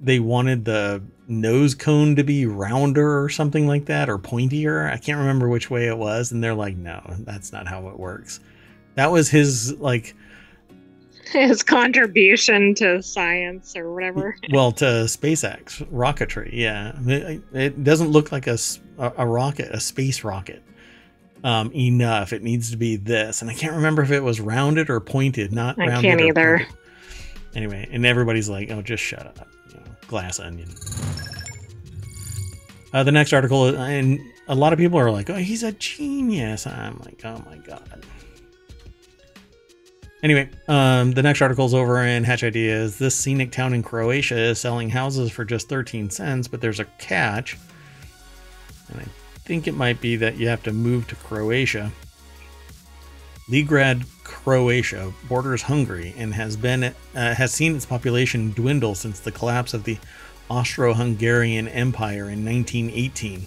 they 0.00 0.18
wanted 0.18 0.64
the 0.64 1.02
nose 1.28 1.74
cone 1.74 2.16
to 2.16 2.24
be 2.24 2.46
rounder 2.46 3.22
or 3.22 3.28
something 3.28 3.66
like 3.66 3.84
that 3.86 4.08
or 4.08 4.18
pointier? 4.18 4.90
I 4.90 4.96
can't 4.96 5.18
remember 5.18 5.48
which 5.48 5.70
way 5.70 5.86
it 5.86 5.98
was. 5.98 6.32
And 6.32 6.42
they're 6.42 6.54
like, 6.54 6.76
no, 6.76 7.02
that's 7.20 7.52
not 7.52 7.68
how 7.68 7.88
it 7.88 7.98
works. 7.98 8.40
That 8.94 9.10
was 9.12 9.28
his, 9.28 9.74
like, 9.78 10.14
his 11.30 11.62
contribution 11.62 12.74
to 12.76 13.02
science 13.02 13.76
or 13.76 13.92
whatever. 13.92 14.36
Well, 14.52 14.72
to 14.72 14.84
SpaceX 14.84 15.86
rocketry, 15.90 16.50
yeah. 16.52 16.92
It, 17.06 17.42
it 17.52 17.84
doesn't 17.84 18.08
look 18.08 18.32
like 18.32 18.46
a, 18.48 18.58
a 18.98 19.26
rocket, 19.26 19.68
a 19.72 19.80
space 19.80 20.24
rocket. 20.24 20.62
Um, 21.42 21.72
enough. 21.72 22.34
It 22.34 22.42
needs 22.42 22.70
to 22.70 22.76
be 22.76 22.96
this, 22.96 23.40
and 23.40 23.50
I 23.50 23.54
can't 23.54 23.74
remember 23.74 24.02
if 24.02 24.10
it 24.10 24.22
was 24.22 24.40
rounded 24.42 24.90
or 24.90 25.00
pointed. 25.00 25.52
Not 25.52 25.78
I 25.78 25.86
rounded. 25.86 26.02
can't 26.02 26.20
either. 26.20 26.58
Pointed. 26.58 26.76
Anyway, 27.54 27.88
and 27.90 28.06
everybody's 28.06 28.48
like, 28.48 28.70
"Oh, 28.70 28.82
just 28.82 29.02
shut 29.02 29.26
up." 29.26 29.48
You 29.68 29.76
know, 29.76 29.86
glass 30.06 30.38
onion. 30.38 30.68
Uh, 32.92 33.02
the 33.04 33.12
next 33.12 33.32
article, 33.32 33.74
and 33.74 34.20
a 34.48 34.54
lot 34.54 34.72
of 34.72 34.78
people 34.78 34.98
are 34.98 35.10
like, 35.10 35.30
"Oh, 35.30 35.36
he's 35.36 35.62
a 35.62 35.72
genius." 35.72 36.66
I'm 36.66 36.98
like, 37.00 37.20
"Oh 37.24 37.42
my 37.46 37.56
god." 37.58 38.04
Anyway, 40.22 40.50
um, 40.68 41.12
the 41.12 41.22
next 41.22 41.40
article 41.40 41.64
is 41.64 41.72
over 41.72 42.04
in 42.04 42.24
Hatch 42.24 42.44
Ideas. 42.44 42.98
This 42.98 43.14
scenic 43.14 43.52
town 43.52 43.72
in 43.72 43.82
Croatia 43.82 44.36
is 44.36 44.58
selling 44.60 44.90
houses 44.90 45.30
for 45.30 45.46
just 45.46 45.68
13 45.68 46.10
cents, 46.10 46.46
but 46.46 46.60
there's 46.60 46.78
a 46.78 46.84
catch. 46.98 47.56
And 48.90 49.00
I 49.00 49.04
think 49.46 49.66
it 49.66 49.74
might 49.74 50.00
be 50.00 50.16
that 50.16 50.36
you 50.36 50.48
have 50.48 50.62
to 50.64 50.72
move 50.72 51.08
to 51.08 51.14
Croatia. 51.16 51.90
Legrad, 53.48 54.06
Croatia 54.24 55.12
borders 55.28 55.62
Hungary 55.62 56.14
and 56.16 56.32
has 56.34 56.56
been 56.56 56.84
uh, 56.84 56.94
has 57.14 57.52
seen 57.52 57.74
its 57.74 57.86
population 57.86 58.52
dwindle 58.52 58.94
since 58.94 59.20
the 59.20 59.32
collapse 59.32 59.74
of 59.74 59.84
the 59.84 59.98
Austro-Hungarian 60.48 61.68
Empire 61.68 62.28
in 62.30 62.44
1918. 62.44 63.46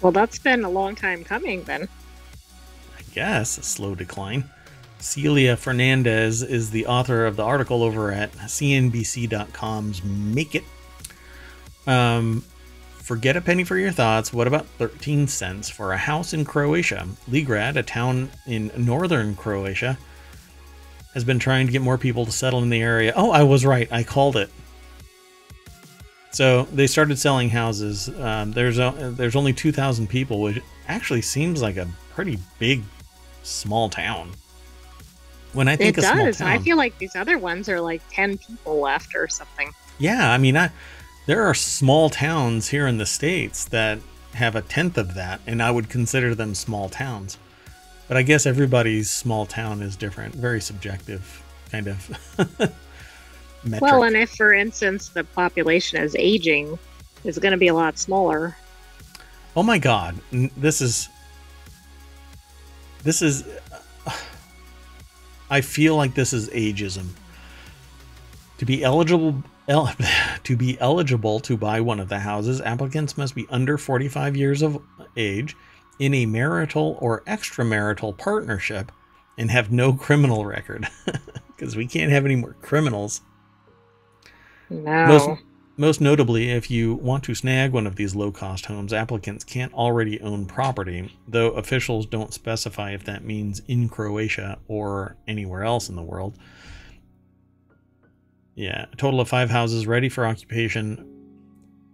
Well, 0.00 0.12
that's 0.12 0.38
been 0.38 0.64
a 0.64 0.70
long 0.70 0.94
time 0.94 1.24
coming 1.24 1.64
then. 1.64 1.88
I 2.98 3.02
guess 3.12 3.58
a 3.58 3.62
slow 3.62 3.94
decline. 3.94 4.44
Celia 4.98 5.56
Fernandez 5.56 6.42
is 6.42 6.70
the 6.70 6.86
author 6.86 7.26
of 7.26 7.36
the 7.36 7.42
article 7.42 7.82
over 7.82 8.10
at 8.10 8.32
CNBC.com's 8.32 10.02
Make 10.02 10.54
It. 10.54 10.64
Um, 11.86 12.44
forget 13.04 13.36
a 13.36 13.40
penny 13.40 13.64
for 13.64 13.76
your 13.76 13.92
thoughts. 13.92 14.32
What 14.32 14.46
about 14.46 14.66
13 14.78 15.28
cents 15.28 15.68
for 15.68 15.92
a 15.92 15.96
house 15.96 16.32
in 16.32 16.44
Croatia? 16.46 17.06
Legrad, 17.28 17.76
a 17.76 17.82
town 17.82 18.30
in 18.46 18.72
northern 18.78 19.36
Croatia, 19.36 19.98
has 21.12 21.22
been 21.22 21.38
trying 21.38 21.66
to 21.66 21.72
get 21.72 21.82
more 21.82 21.98
people 21.98 22.24
to 22.24 22.32
settle 22.32 22.62
in 22.62 22.70
the 22.70 22.80
area. 22.80 23.12
Oh, 23.14 23.30
I 23.30 23.42
was 23.42 23.66
right. 23.66 23.92
I 23.92 24.04
called 24.04 24.36
it. 24.36 24.48
So 26.30 26.62
they 26.72 26.86
started 26.86 27.18
selling 27.18 27.50
houses. 27.50 28.08
Um, 28.08 28.52
there's 28.52 28.78
a, 28.78 29.12
there's 29.14 29.36
only 29.36 29.52
2,000 29.52 30.08
people, 30.08 30.40
which 30.40 30.60
actually 30.88 31.22
seems 31.22 31.60
like 31.60 31.76
a 31.76 31.86
pretty 32.14 32.38
big 32.58 32.82
small 33.42 33.90
town. 33.90 34.30
When 35.52 35.68
I 35.68 35.76
think 35.76 35.98
it 35.98 36.00
does, 36.00 36.38
town, 36.38 36.48
I 36.48 36.58
feel 36.58 36.78
like 36.78 36.98
these 36.98 37.14
other 37.14 37.38
ones 37.38 37.68
are 37.68 37.80
like 37.80 38.02
ten 38.10 38.36
people 38.38 38.80
left 38.80 39.14
or 39.14 39.28
something. 39.28 39.70
Yeah, 39.98 40.32
I 40.32 40.36
mean, 40.36 40.56
I, 40.56 40.72
there 41.26 41.42
are 41.42 41.54
small 41.54 42.10
towns 42.10 42.68
here 42.68 42.86
in 42.86 42.98
the 42.98 43.06
states 43.06 43.64
that 43.66 43.98
have 44.34 44.54
a 44.54 44.62
tenth 44.62 44.98
of 44.98 45.14
that, 45.14 45.40
and 45.46 45.62
I 45.62 45.70
would 45.70 45.88
consider 45.88 46.34
them 46.34 46.54
small 46.54 46.88
towns. 46.88 47.38
But 48.08 48.16
I 48.16 48.22
guess 48.22 48.44
everybody's 48.44 49.08
small 49.10 49.46
town 49.46 49.80
is 49.80 49.96
different, 49.96 50.34
very 50.34 50.60
subjective, 50.60 51.42
kind 51.70 51.86
of. 51.86 52.72
well, 53.80 54.02
and 54.02 54.16
if, 54.16 54.30
for 54.30 54.52
instance, 54.52 55.08
the 55.08 55.24
population 55.24 56.02
is 56.02 56.14
aging, 56.18 56.78
it's 57.24 57.38
going 57.38 57.52
to 57.52 57.58
be 57.58 57.68
a 57.68 57.74
lot 57.74 57.98
smaller. 57.98 58.54
Oh 59.56 59.62
my 59.62 59.78
God, 59.78 60.20
this 60.30 60.80
is 60.80 61.08
this 63.02 63.22
is 63.22 63.44
I 65.50 65.60
feel 65.60 65.96
like 65.96 66.14
this 66.14 66.32
is 66.32 66.50
ageism. 66.50 67.08
To 68.58 68.64
be 68.66 68.84
eligible 68.84 69.42
el- 69.68 69.94
to 70.44 70.56
be 70.56 70.78
eligible 70.80 71.40
to 71.40 71.56
buy 71.56 71.80
one 71.80 72.00
of 72.00 72.08
the 72.08 72.20
houses, 72.20 72.60
applicants 72.60 73.16
must 73.16 73.34
be 73.34 73.46
under 73.50 73.78
45 73.78 74.36
years 74.36 74.62
of 74.62 74.82
age, 75.16 75.56
in 75.98 76.12
a 76.12 76.26
marital 76.26 76.98
or 77.00 77.22
extramarital 77.22 78.18
partnership, 78.18 78.90
and 79.38 79.50
have 79.50 79.70
no 79.70 79.92
criminal 79.92 80.44
record. 80.44 80.88
because 81.56 81.76
we 81.76 81.86
can't 81.86 82.12
have 82.12 82.24
any 82.24 82.36
more 82.36 82.54
criminals. 82.60 83.22
No. 84.68 85.06
Most, 85.06 85.42
most 85.76 86.00
notably, 86.00 86.50
if 86.50 86.70
you 86.70 86.94
want 86.94 87.24
to 87.24 87.34
snag 87.34 87.72
one 87.72 87.86
of 87.86 87.96
these 87.96 88.14
low 88.14 88.30
cost 88.30 88.66
homes, 88.66 88.92
applicants 88.92 89.44
can't 89.44 89.72
already 89.72 90.20
own 90.20 90.46
property, 90.46 91.16
though 91.26 91.50
officials 91.50 92.06
don't 92.06 92.34
specify 92.34 92.92
if 92.92 93.04
that 93.04 93.24
means 93.24 93.62
in 93.68 93.88
Croatia 93.88 94.58
or 94.68 95.16
anywhere 95.26 95.64
else 95.64 95.88
in 95.88 95.96
the 95.96 96.02
world. 96.02 96.36
Yeah, 98.54 98.86
a 98.92 98.96
total 98.96 99.20
of 99.20 99.28
five 99.28 99.50
houses 99.50 99.86
ready 99.86 100.08
for 100.08 100.26
occupation. 100.26 101.10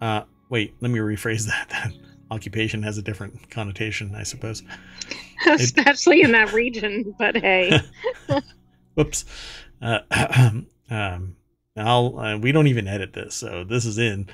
Uh, 0.01 0.23
wait, 0.51 0.75
let 0.81 0.91
me 0.91 0.99
rephrase 0.99 1.47
that. 1.49 1.69
That 1.71 1.93
occupation 2.31 2.83
has 2.83 2.99
a 2.99 3.03
different 3.03 3.51
connotation, 3.51 4.15
I 4.15 4.23
suppose. 4.23 4.63
Especially 5.47 6.21
it, 6.21 6.27
in 6.27 6.33
that 6.33 6.53
region, 6.53 7.15
but 7.19 7.37
hey. 7.37 7.81
Whoops. 8.95 9.25
Uh, 9.81 10.01
um, 10.91 11.37
I'll, 11.77 12.19
uh, 12.19 12.37
we 12.37 12.53
don't 12.53 12.67
even 12.67 12.87
edit 12.87 13.15
this, 13.15 13.35
so 13.35 13.65
this 13.65 13.87
is 13.87 13.99
in. 13.99 14.29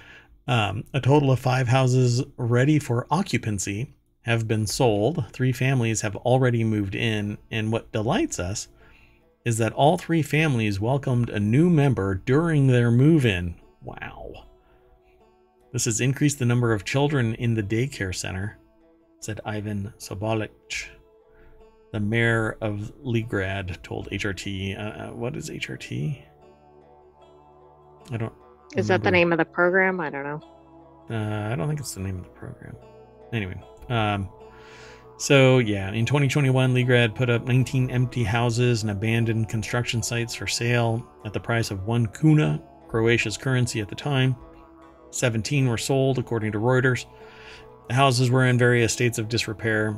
Um, 0.48 0.84
a 0.92 1.00
total 1.00 1.30
of 1.30 1.38
five 1.38 1.68
houses 1.68 2.22
ready 2.36 2.78
for 2.78 3.06
occupancy 3.10 3.94
have 4.22 4.48
been 4.48 4.66
sold. 4.66 5.24
Three 5.32 5.52
families 5.52 6.00
have 6.00 6.16
already 6.16 6.64
moved 6.64 6.94
in, 6.94 7.38
and 7.50 7.70
what 7.70 7.92
delights 7.92 8.40
us 8.40 8.68
is 9.46 9.58
that 9.58 9.72
all 9.74 9.96
three 9.96 10.22
families 10.22 10.80
welcomed 10.80 11.30
a 11.30 11.38
new 11.38 11.70
member 11.70 12.16
during 12.16 12.66
their 12.66 12.90
move 12.90 13.24
in. 13.24 13.54
Wow. 13.80 14.32
This 15.72 15.84
has 15.84 16.00
increased 16.00 16.40
the 16.40 16.44
number 16.44 16.72
of 16.72 16.84
children 16.84 17.36
in 17.36 17.54
the 17.54 17.62
daycare 17.62 18.12
center, 18.12 18.58
said 19.20 19.40
Ivan 19.44 19.94
Sobolich, 19.98 20.88
The 21.92 22.00
mayor 22.00 22.58
of 22.60 22.92
Legrad 23.04 23.80
told 23.84 24.10
HRT. 24.10 24.76
Uh, 24.76 24.80
uh, 24.80 25.14
what 25.14 25.36
is 25.36 25.48
HRT? 25.48 26.22
I 28.10 28.16
don't. 28.16 28.32
Is 28.74 28.88
remember. 28.88 28.88
that 28.88 29.02
the 29.04 29.10
name 29.12 29.30
of 29.30 29.38
the 29.38 29.44
program? 29.44 30.00
I 30.00 30.10
don't 30.10 30.24
know. 30.24 30.40
Uh, 31.08 31.52
I 31.52 31.54
don't 31.54 31.68
think 31.68 31.78
it's 31.78 31.94
the 31.94 32.00
name 32.00 32.18
of 32.18 32.24
the 32.24 32.30
program. 32.30 32.74
Anyway, 33.32 33.62
um, 33.90 34.28
so 35.18 35.58
yeah, 35.58 35.90
in 35.92 36.04
2021, 36.04 36.74
Legrad 36.74 37.14
put 37.14 37.30
up 37.30 37.46
19 37.46 37.90
empty 37.90 38.24
houses 38.24 38.82
and 38.82 38.90
abandoned 38.90 39.48
construction 39.48 40.02
sites 40.02 40.34
for 40.34 40.46
sale 40.46 41.06
at 41.24 41.32
the 41.32 41.40
price 41.40 41.70
of 41.70 41.86
one 41.86 42.06
kuna, 42.06 42.62
Croatia's 42.88 43.36
currency 43.36 43.80
at 43.80 43.88
the 43.88 43.94
time. 43.94 44.36
17 45.10 45.66
were 45.68 45.78
sold, 45.78 46.18
according 46.18 46.52
to 46.52 46.58
Reuters. 46.58 47.06
The 47.88 47.94
houses 47.94 48.30
were 48.30 48.46
in 48.46 48.58
various 48.58 48.92
states 48.92 49.18
of 49.18 49.28
disrepair. 49.28 49.96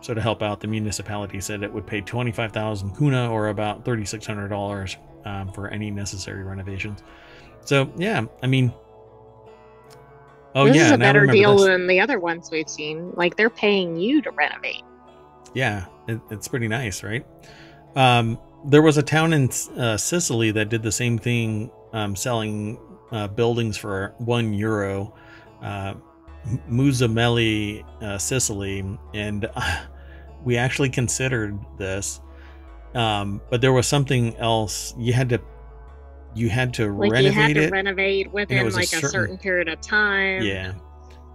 So 0.00 0.14
to 0.14 0.20
help 0.20 0.42
out, 0.42 0.60
the 0.60 0.66
municipality 0.66 1.40
said 1.40 1.62
it 1.62 1.72
would 1.72 1.86
pay 1.86 2.00
25,000 2.00 2.96
kuna, 2.96 3.30
or 3.30 3.48
about 3.48 3.84
$3,600, 3.84 4.96
um, 5.26 5.52
for 5.52 5.68
any 5.68 5.90
necessary 5.90 6.44
renovations. 6.44 7.02
So 7.64 7.92
yeah, 7.96 8.24
I 8.42 8.46
mean, 8.46 8.72
oh 10.54 10.66
this 10.66 10.76
yeah, 10.76 10.86
is 10.86 10.92
a 10.92 10.98
better 10.98 11.26
deal 11.26 11.56
this. 11.56 11.66
than 11.66 11.86
the 11.86 12.00
other 12.00 12.18
ones 12.18 12.50
we've 12.50 12.68
seen. 12.68 13.12
Like 13.14 13.36
they're 13.36 13.50
paying 13.50 13.96
you 13.96 14.22
to 14.22 14.30
renovate. 14.30 14.82
Yeah, 15.54 15.86
it, 16.08 16.20
it's 16.30 16.48
pretty 16.48 16.68
nice, 16.68 17.02
right? 17.02 17.26
Um, 17.94 18.38
there 18.64 18.82
was 18.82 18.96
a 18.96 19.02
town 19.02 19.32
in 19.32 19.50
uh, 19.76 19.96
Sicily 19.96 20.50
that 20.52 20.68
did 20.68 20.82
the 20.82 20.92
same 20.92 21.18
thing, 21.18 21.70
um, 21.92 22.16
selling 22.16 22.78
uh, 23.10 23.28
buildings 23.28 23.76
for 23.76 24.14
one 24.18 24.52
euro. 24.52 25.14
Uh, 25.60 25.94
uh, 28.00 28.18
Sicily, 28.18 28.98
and 29.14 29.48
we 30.44 30.56
actually 30.56 30.90
considered 30.90 31.58
this, 31.78 32.20
um, 32.94 33.40
but 33.50 33.60
there 33.60 33.72
was 33.72 33.86
something 33.86 34.36
else. 34.36 34.94
You 34.98 35.12
had 35.12 35.28
to 35.28 35.40
you 36.34 36.48
had 36.48 36.74
to 36.74 36.92
like 36.92 37.12
renovate 37.12 37.24
you 37.24 37.40
had 37.40 37.54
to 37.54 37.62
it. 37.64 37.72
Renovate 37.72 38.32
within 38.32 38.70
like 38.70 38.84
a 38.84 38.86
certain, 38.86 39.06
a 39.06 39.10
certain, 39.10 39.38
period 39.38 39.68
of 39.68 39.80
time. 39.80 40.42
Yeah, 40.42 40.74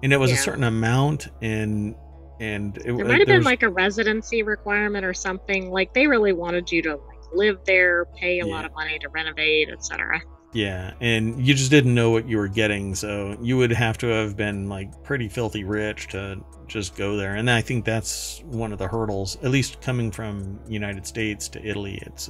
and 0.04 0.14
it 0.14 0.18
was 0.18 0.32
yeah. 0.32 0.38
a 0.38 0.40
certain 0.40 0.64
amount, 0.64 1.28
and 1.42 1.96
and 2.40 2.78
it, 2.78 2.86
there 2.86 3.06
might 3.06 3.20
have 3.20 3.28
been 3.28 3.44
like 3.44 3.64
a 3.64 3.70
residency 3.70 4.44
requirement 4.44 5.06
or 5.06 5.14
something. 5.14 5.70
Like 5.70 5.94
they 5.94 6.08
really 6.08 6.34
wanted 6.34 6.72
you 6.72 6.82
to 6.84 6.96
like 6.96 7.34
live 7.34 7.60
there, 7.66 8.06
pay 8.16 8.40
a 8.40 8.46
yeah. 8.46 8.54
lot 8.54 8.66
of 8.66 8.74
money 8.74 9.00
to 9.00 9.10
renovate, 9.10 9.70
etc. 9.70 10.22
Yeah, 10.54 10.94
and 11.02 11.46
you 11.46 11.54
just 11.54 11.72
didn't 11.72 11.94
know 11.94 12.10
what 12.10 12.28
you 12.28 12.38
were 12.38 12.48
getting, 12.48 12.96
so 12.96 13.38
you 13.42 13.58
would 13.58 13.72
have 13.72 13.98
to 14.00 14.08
have 14.08 14.38
been 14.38 14.70
like 14.70 15.04
pretty 15.04 15.30
filthy 15.30 15.64
rich 15.64 16.08
to 16.10 16.44
just 16.68 16.96
go 16.96 17.18
there. 17.18 17.36
And 17.36 17.50
I 17.50 17.62
think 17.62 17.86
that's 17.86 18.42
one 18.46 18.72
of 18.72 18.80
the 18.80 18.88
hurdles, 18.88 19.38
at 19.44 19.52
least 19.52 19.82
coming 19.82 20.12
from 20.12 20.60
United 20.68 21.06
States 21.06 21.48
to 21.50 21.66
Italy. 21.66 22.02
It's 22.06 22.30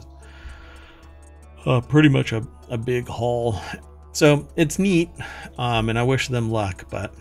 uh, 1.68 1.82
pretty 1.82 2.10
much 2.10 2.32
a, 2.32 2.48
a 2.70 2.78
big 2.78 3.08
haul. 3.08 3.60
So 4.14 4.48
it's 4.56 4.80
neat, 4.80 5.10
um, 5.60 5.90
and 5.90 6.00
I 6.00 6.02
wish 6.02 6.28
them 6.28 6.50
luck. 6.50 6.90
But 6.90 7.14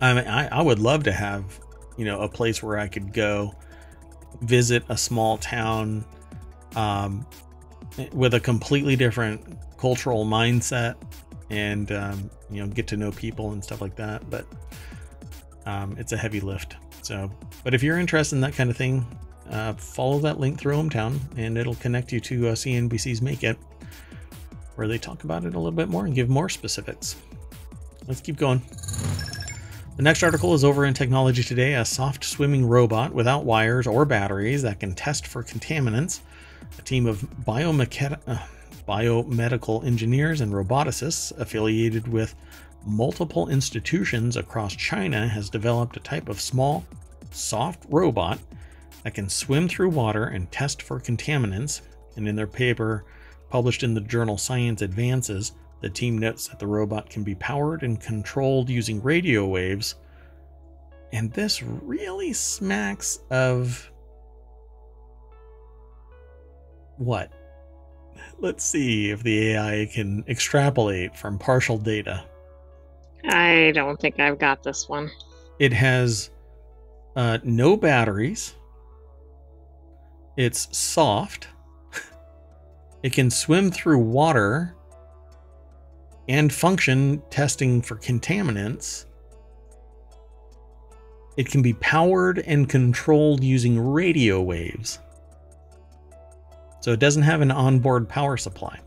I 0.00 0.14
mean, 0.14 0.28
I, 0.28 0.46
I 0.46 0.62
would 0.62 0.78
love 0.78 1.02
to 1.04 1.12
have, 1.12 1.58
you 1.96 2.04
know, 2.04 2.20
a 2.20 2.28
place 2.28 2.62
where 2.62 2.78
I 2.78 2.86
could 2.86 3.12
go 3.12 3.52
visit 4.42 4.84
a 4.90 4.96
small 4.96 5.38
town 5.38 6.04
um, 6.76 7.26
with 8.12 8.34
a 8.34 8.40
completely 8.40 8.94
different 8.94 9.58
cultural 9.78 10.24
mindset 10.24 10.94
and 11.50 11.90
um, 11.92 12.30
you 12.50 12.60
know 12.60 12.68
get 12.68 12.86
to 12.88 12.96
know 12.96 13.10
people 13.10 13.52
and 13.52 13.64
stuff 13.64 13.80
like 13.80 13.96
that. 13.96 14.28
But 14.30 14.46
um, 15.64 15.96
it's 15.98 16.12
a 16.12 16.16
heavy 16.16 16.40
lift. 16.40 16.76
So, 17.02 17.30
but 17.64 17.74
if 17.74 17.82
you're 17.82 17.98
interested 17.98 18.36
in 18.36 18.40
that 18.42 18.54
kind 18.54 18.70
of 18.70 18.76
thing, 18.76 19.06
uh, 19.50 19.72
follow 19.74 20.18
that 20.20 20.40
link 20.40 20.58
through 20.58 20.76
ohmTown 20.76 21.18
and 21.36 21.56
it'll 21.56 21.74
connect 21.76 22.12
you 22.12 22.20
to 22.20 22.48
uh, 22.48 22.52
CNBC's 22.52 23.22
Make 23.22 23.44
It, 23.44 23.56
where 24.74 24.88
they 24.88 24.98
talk 24.98 25.24
about 25.24 25.44
it 25.44 25.54
a 25.54 25.58
little 25.58 25.72
bit 25.72 25.88
more 25.88 26.06
and 26.06 26.14
give 26.14 26.28
more 26.28 26.48
specifics. 26.48 27.16
Let's 28.06 28.20
keep 28.20 28.36
going. 28.36 28.62
The 29.96 30.02
next 30.02 30.22
article 30.22 30.52
is 30.52 30.62
over 30.62 30.84
in 30.84 30.94
Technology 30.94 31.42
Today 31.42 31.74
a 31.74 31.84
soft 31.84 32.22
swimming 32.22 32.66
robot 32.66 33.12
without 33.12 33.44
wires 33.44 33.86
or 33.86 34.04
batteries 34.04 34.62
that 34.62 34.78
can 34.78 34.94
test 34.94 35.26
for 35.26 35.42
contaminants. 35.42 36.20
A 36.78 36.82
team 36.82 37.06
of 37.06 37.22
biomecha- 37.46 38.20
uh, 38.26 38.38
biomedical 38.86 39.84
engineers 39.84 40.40
and 40.40 40.52
roboticists 40.52 41.36
affiliated 41.38 42.06
with 42.08 42.34
multiple 42.84 43.48
institutions 43.48 44.36
across 44.36 44.76
China 44.76 45.26
has 45.26 45.50
developed 45.50 45.96
a 45.96 46.00
type 46.00 46.28
of 46.28 46.40
small, 46.40 46.84
soft 47.32 47.84
robot 47.88 48.38
that 49.06 49.14
can 49.14 49.28
swim 49.28 49.68
through 49.68 49.88
water 49.90 50.24
and 50.24 50.50
test 50.50 50.82
for 50.82 50.98
contaminants. 50.98 51.82
And 52.16 52.26
in 52.26 52.34
their 52.34 52.48
paper, 52.48 53.04
published 53.50 53.84
in 53.84 53.94
the 53.94 54.00
journal 54.00 54.36
Science 54.36 54.82
Advances, 54.82 55.52
the 55.80 55.88
team 55.88 56.18
notes 56.18 56.48
that 56.48 56.58
the 56.58 56.66
robot 56.66 57.08
can 57.08 57.22
be 57.22 57.36
powered 57.36 57.84
and 57.84 58.00
controlled 58.00 58.68
using 58.68 59.00
radio 59.00 59.46
waves. 59.46 59.94
And 61.12 61.32
this 61.32 61.62
really 61.62 62.32
smacks 62.32 63.20
of. 63.30 63.88
What? 66.96 67.30
Let's 68.40 68.64
see 68.64 69.12
if 69.12 69.22
the 69.22 69.52
AI 69.52 69.88
can 69.94 70.24
extrapolate 70.26 71.16
from 71.16 71.38
partial 71.38 71.78
data. 71.78 72.24
I 73.28 73.70
don't 73.72 74.00
think 74.00 74.18
I've 74.18 74.40
got 74.40 74.64
this 74.64 74.88
one. 74.88 75.12
It 75.60 75.72
has 75.72 76.30
uh, 77.14 77.38
no 77.44 77.76
batteries. 77.76 78.56
It's 80.36 80.68
soft. 80.76 81.48
it 83.02 83.12
can 83.12 83.30
swim 83.30 83.70
through 83.70 83.98
water 83.98 84.74
and 86.28 86.52
function 86.52 87.22
testing 87.30 87.80
for 87.80 87.96
contaminants. 87.96 89.06
It 91.36 91.50
can 91.50 91.62
be 91.62 91.74
powered 91.74 92.38
and 92.40 92.68
controlled 92.68 93.44
using 93.44 93.78
radio 93.78 94.40
waves. 94.40 94.98
So 96.80 96.92
it 96.92 97.00
doesn't 97.00 97.22
have 97.22 97.40
an 97.40 97.50
onboard 97.50 98.08
power 98.08 98.36
supply. 98.36 98.80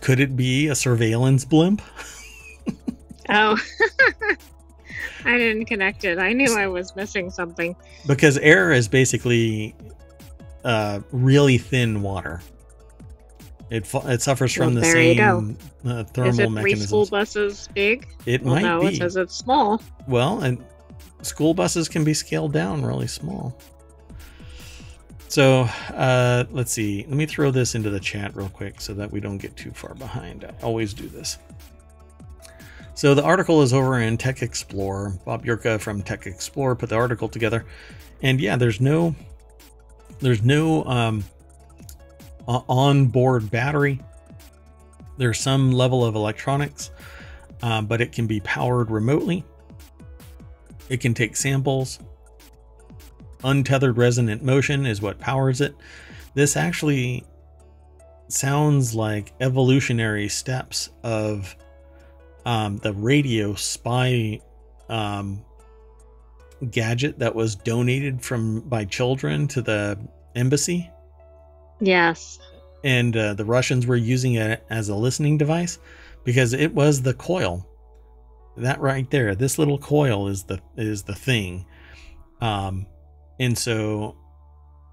Could 0.00 0.20
it 0.20 0.36
be 0.36 0.68
a 0.68 0.74
surveillance 0.74 1.44
blimp? 1.44 1.80
oh. 3.30 3.56
I 5.24 5.36
didn't 5.36 5.66
connect 5.66 6.04
it. 6.04 6.18
I 6.18 6.32
knew 6.32 6.56
I 6.56 6.66
was 6.66 6.94
missing 6.96 7.30
something. 7.30 7.74
Because 8.06 8.38
air 8.38 8.72
is 8.72 8.88
basically 8.88 9.74
uh, 10.64 11.00
really 11.12 11.58
thin 11.58 12.02
water. 12.02 12.42
It 13.70 13.88
it 14.04 14.22
suffers 14.22 14.52
from 14.52 14.74
the 14.74 14.84
same 14.84 15.56
uh, 15.84 16.04
thermal 16.04 16.30
is 16.30 16.38
it 16.38 16.50
mechanisms. 16.50 16.62
Three 16.62 16.86
school 16.86 17.06
buses 17.06 17.68
big? 17.74 18.06
It 18.26 18.42
well, 18.42 18.54
might 18.54 18.62
no, 18.62 18.80
be. 18.80 18.88
it 18.88 18.96
says 18.96 19.16
it's 19.16 19.34
small. 19.34 19.82
Well, 20.06 20.42
and 20.42 20.62
school 21.22 21.54
buses 21.54 21.88
can 21.88 22.04
be 22.04 22.14
scaled 22.14 22.52
down 22.52 22.84
really 22.84 23.06
small. 23.06 23.58
So 25.28 25.62
uh, 25.94 26.44
let's 26.52 26.70
see. 26.70 27.04
Let 27.08 27.16
me 27.16 27.26
throw 27.26 27.50
this 27.50 27.74
into 27.74 27.90
the 27.90 27.98
chat 27.98 28.36
real 28.36 28.48
quick 28.50 28.80
so 28.80 28.94
that 28.94 29.10
we 29.10 29.18
don't 29.18 29.38
get 29.38 29.56
too 29.56 29.72
far 29.72 29.94
behind. 29.94 30.44
I 30.44 30.52
always 30.62 30.94
do 30.94 31.08
this. 31.08 31.38
So 32.94 33.14
the 33.14 33.24
article 33.24 33.62
is 33.62 33.72
over 33.72 33.98
in 33.98 34.16
Tech 34.16 34.40
Explorer. 34.42 35.18
Bob 35.24 35.44
Yirka 35.44 35.80
from 35.80 36.02
Tech 36.02 36.26
Explorer 36.26 36.76
put 36.76 36.88
the 36.88 36.96
article 36.96 37.28
together. 37.28 37.66
And 38.22 38.40
yeah, 38.40 38.56
there's 38.56 38.80
no 38.80 39.14
There's 40.20 40.42
no 40.42 40.84
um, 40.84 41.24
on-board 42.46 43.50
battery. 43.50 44.00
There's 45.18 45.40
some 45.40 45.72
level 45.72 46.04
of 46.04 46.14
electronics, 46.14 46.90
uh, 47.62 47.82
but 47.82 48.00
it 48.00 48.12
can 48.12 48.26
be 48.26 48.40
powered 48.40 48.90
remotely. 48.90 49.44
It 50.88 51.00
can 51.00 51.14
take 51.14 51.36
samples. 51.36 51.98
Untethered 53.42 53.98
resonant 53.98 54.42
motion 54.42 54.86
is 54.86 55.02
what 55.02 55.18
powers 55.18 55.60
it. 55.60 55.74
This 56.34 56.56
actually 56.56 57.24
sounds 58.28 58.94
like 58.94 59.32
evolutionary 59.40 60.28
steps 60.28 60.90
of 61.02 61.54
um, 62.44 62.78
the 62.78 62.92
radio 62.92 63.54
spy 63.54 64.40
um, 64.88 65.42
gadget 66.70 67.18
that 67.18 67.34
was 67.34 67.56
donated 67.56 68.22
from 68.22 68.60
by 68.60 68.84
children 68.84 69.48
to 69.48 69.62
the 69.62 69.98
embassy. 70.34 70.90
Yes. 71.80 72.38
And 72.82 73.16
uh, 73.16 73.34
the 73.34 73.44
Russians 73.44 73.86
were 73.86 73.96
using 73.96 74.34
it 74.34 74.64
as 74.70 74.88
a 74.88 74.94
listening 74.94 75.38
device 75.38 75.78
because 76.24 76.52
it 76.52 76.74
was 76.74 77.02
the 77.02 77.14
coil. 77.14 77.66
That 78.56 78.80
right 78.80 79.10
there, 79.10 79.34
this 79.34 79.58
little 79.58 79.78
coil 79.78 80.28
is 80.28 80.44
the 80.44 80.60
is 80.76 81.02
the 81.02 81.14
thing. 81.14 81.66
Um, 82.40 82.86
and 83.40 83.56
so 83.56 84.16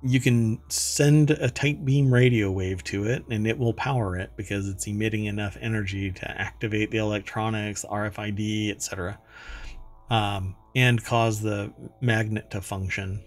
you 0.04 0.20
can 0.20 0.60
send 0.68 1.32
a 1.32 1.50
tight 1.50 1.86
beam 1.86 2.12
radio 2.12 2.52
wave 2.52 2.84
to 2.84 3.06
it 3.06 3.24
and 3.30 3.46
it 3.46 3.58
will 3.58 3.74
power 3.74 4.18
it 4.18 4.32
because 4.36 4.68
it's 4.68 4.88
emitting 4.88 5.26
enough 5.26 5.58
energy 5.62 6.12
to 6.12 6.30
activate 6.30 6.90
the 6.90 6.98
electronics, 6.98 7.86
RFID, 7.90 8.72
etc. 8.72 9.20
Um, 10.10 10.56
and 10.76 11.04
cause 11.04 11.42
the 11.42 11.72
magnet 12.00 12.50
to 12.52 12.62
function. 12.62 13.22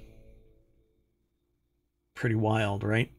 Pretty 2.14 2.34
wild, 2.34 2.82
right? 2.82 3.10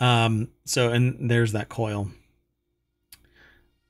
Um, 0.00 0.48
so, 0.64 0.90
and 0.90 1.30
there's 1.30 1.52
that 1.52 1.68
coil. 1.68 2.10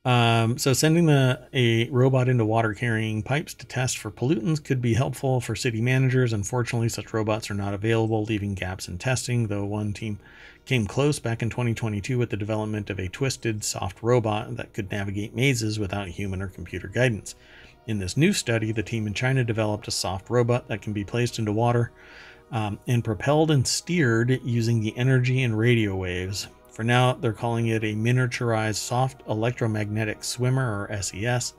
Um, 0.04 0.58
so 0.58 0.72
sending 0.72 1.06
the, 1.06 1.48
a 1.52 1.88
robot 1.90 2.28
into 2.28 2.44
water 2.44 2.74
carrying 2.74 3.22
pipes 3.22 3.54
to 3.54 3.66
test 3.66 3.98
for 3.98 4.10
pollutants 4.10 4.62
could 4.62 4.82
be 4.82 4.94
helpful 4.94 5.40
for 5.40 5.54
city 5.54 5.80
managers. 5.80 6.32
Unfortunately, 6.32 6.88
such 6.88 7.14
robots 7.14 7.50
are 7.50 7.54
not 7.54 7.72
available, 7.72 8.24
leaving 8.24 8.54
gaps 8.54 8.88
in 8.88 8.98
testing, 8.98 9.46
though 9.46 9.64
one 9.64 9.92
team 9.92 10.18
came 10.64 10.86
close 10.86 11.20
back 11.20 11.40
in 11.40 11.50
2022 11.50 12.18
with 12.18 12.30
the 12.30 12.36
development 12.36 12.90
of 12.90 12.98
a 12.98 13.08
twisted 13.08 13.62
soft 13.62 14.02
robot 14.02 14.56
that 14.56 14.72
could 14.72 14.90
navigate 14.90 15.36
mazes 15.36 15.78
without 15.78 16.08
human 16.08 16.42
or 16.42 16.48
computer 16.48 16.88
guidance. 16.88 17.36
In 17.86 18.00
this 18.00 18.16
new 18.16 18.32
study, 18.32 18.72
the 18.72 18.82
team 18.82 19.06
in 19.06 19.14
China 19.14 19.44
developed 19.44 19.88
a 19.88 19.92
soft 19.92 20.30
robot 20.30 20.66
that 20.66 20.82
can 20.82 20.92
be 20.92 21.04
placed 21.04 21.38
into 21.38 21.52
water 21.52 21.92
um, 22.50 22.78
and 22.88 23.04
propelled 23.04 23.52
and 23.52 23.66
steered 23.66 24.40
using 24.44 24.80
the 24.80 24.96
energy 24.96 25.42
and 25.42 25.56
radio 25.56 25.94
waves. 25.94 26.48
For 26.72 26.82
now, 26.82 27.12
they're 27.12 27.34
calling 27.34 27.68
it 27.68 27.84
a 27.84 27.94
miniaturized 27.94 28.76
soft 28.76 29.22
electromagnetic 29.28 30.24
swimmer 30.24 30.88
or 30.88 31.02
SES. 31.02 31.52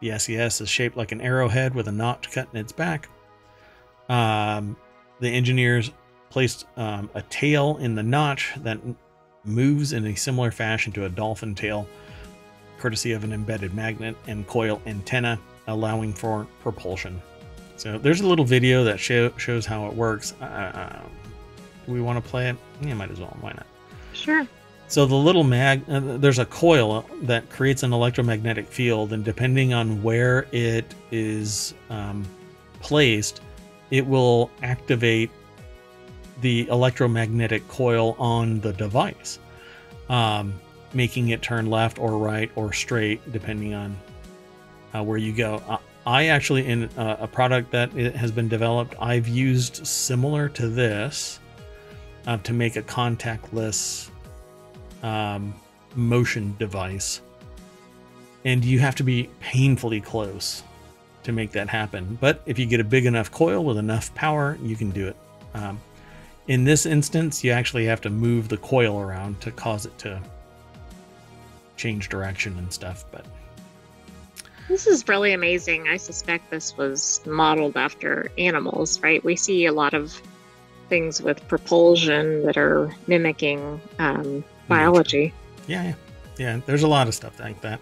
The 0.00 0.18
SES 0.18 0.62
is 0.62 0.68
shaped 0.68 0.96
like 0.96 1.12
an 1.12 1.20
arrowhead 1.20 1.74
with 1.74 1.88
a 1.88 1.92
notch 1.92 2.30
cut 2.32 2.48
in 2.52 2.58
its 2.58 2.72
back. 2.72 3.08
Um, 4.08 4.76
the 5.20 5.28
engineers 5.28 5.90
placed 6.30 6.66
um, 6.76 7.10
a 7.14 7.22
tail 7.22 7.76
in 7.76 7.94
the 7.94 8.02
notch 8.02 8.52
that 8.58 8.78
moves 9.44 9.92
in 9.92 10.06
a 10.06 10.14
similar 10.14 10.50
fashion 10.50 10.92
to 10.94 11.04
a 11.04 11.08
dolphin 11.08 11.54
tail, 11.54 11.86
courtesy 12.78 13.12
of 13.12 13.24
an 13.24 13.32
embedded 13.32 13.74
magnet 13.74 14.16
and 14.26 14.46
coil 14.46 14.80
antenna, 14.86 15.38
allowing 15.66 16.12
for 16.14 16.46
propulsion. 16.60 17.20
So 17.76 17.98
there's 17.98 18.20
a 18.20 18.26
little 18.26 18.44
video 18.44 18.84
that 18.84 18.98
show, 18.98 19.36
shows 19.36 19.66
how 19.66 19.86
it 19.86 19.94
works. 19.94 20.32
Uh, 20.40 21.02
we 21.86 22.00
want 22.00 22.22
to 22.22 22.30
play 22.30 22.48
it? 22.48 22.56
Yeah, 22.80 22.94
might 22.94 23.10
as 23.10 23.20
well. 23.20 23.36
Why 23.40 23.52
not? 23.52 23.66
Sure. 24.14 24.46
So 24.88 25.06
the 25.06 25.14
little 25.14 25.44
mag, 25.44 25.82
uh, 25.88 26.18
there's 26.18 26.38
a 26.38 26.46
coil 26.46 27.04
that 27.22 27.48
creates 27.50 27.82
an 27.82 27.92
electromagnetic 27.92 28.66
field, 28.66 29.12
and 29.12 29.24
depending 29.24 29.72
on 29.72 30.02
where 30.02 30.46
it 30.52 30.94
is 31.10 31.74
um, 31.90 32.24
placed, 32.80 33.40
it 33.90 34.06
will 34.06 34.50
activate 34.62 35.30
the 36.42 36.68
electromagnetic 36.68 37.66
coil 37.68 38.14
on 38.18 38.60
the 38.60 38.72
device, 38.72 39.38
um, 40.08 40.52
making 40.92 41.30
it 41.30 41.42
turn 41.42 41.66
left 41.66 41.98
or 41.98 42.18
right 42.18 42.50
or 42.54 42.72
straight 42.72 43.32
depending 43.32 43.74
on 43.74 43.96
uh, 44.94 45.02
where 45.02 45.18
you 45.18 45.32
go. 45.32 45.62
Uh, 45.66 45.78
I 46.06 46.26
actually, 46.26 46.66
in 46.66 46.84
uh, 46.98 47.16
a 47.20 47.26
product 47.26 47.70
that 47.72 47.90
has 47.92 48.30
been 48.30 48.48
developed, 48.48 48.94
I've 49.00 49.26
used 49.26 49.86
similar 49.86 50.50
to 50.50 50.68
this 50.68 51.40
uh, 52.26 52.38
to 52.38 52.52
make 52.52 52.76
a 52.76 52.82
contactless 52.82 54.10
um, 55.02 55.54
motion 55.94 56.56
device. 56.58 57.20
And 58.44 58.64
you 58.64 58.78
have 58.78 58.94
to 58.96 59.02
be 59.02 59.30
painfully 59.40 60.00
close 60.00 60.62
to 61.22 61.32
make 61.32 61.52
that 61.52 61.68
happen. 61.68 62.18
But 62.20 62.42
if 62.46 62.58
you 62.58 62.66
get 62.66 62.80
a 62.80 62.84
big 62.84 63.06
enough 63.06 63.30
coil 63.30 63.64
with 63.64 63.78
enough 63.78 64.14
power, 64.14 64.58
you 64.62 64.76
can 64.76 64.90
do 64.90 65.08
it. 65.08 65.16
Um, 65.54 65.80
in 66.46 66.64
this 66.64 66.84
instance, 66.84 67.42
you 67.42 67.52
actually 67.52 67.86
have 67.86 68.00
to 68.02 68.10
move 68.10 68.48
the 68.48 68.58
coil 68.58 69.00
around 69.00 69.40
to 69.40 69.50
cause 69.50 69.86
it 69.86 69.96
to 69.98 70.20
change 71.76 72.08
direction 72.10 72.56
and 72.58 72.72
stuff. 72.72 73.04
But 73.10 73.24
this 74.68 74.86
is 74.86 75.08
really 75.08 75.32
amazing. 75.32 75.88
I 75.88 75.96
suspect 75.96 76.50
this 76.50 76.76
was 76.76 77.20
modeled 77.26 77.76
after 77.76 78.30
animals, 78.36 79.00
right? 79.00 79.24
We 79.24 79.36
see 79.36 79.66
a 79.66 79.72
lot 79.72 79.94
of 79.94 80.20
things 80.94 81.20
with 81.20 81.46
propulsion 81.48 82.46
that 82.46 82.56
are 82.56 82.94
mimicking 83.08 83.80
um, 83.98 84.44
biology. 84.68 85.34
Yeah, 85.66 85.82
yeah, 85.82 85.94
yeah. 86.38 86.60
There's 86.66 86.84
a 86.84 86.88
lot 86.88 87.08
of 87.08 87.16
stuff 87.16 87.40
like 87.40 87.60
that. 87.62 87.80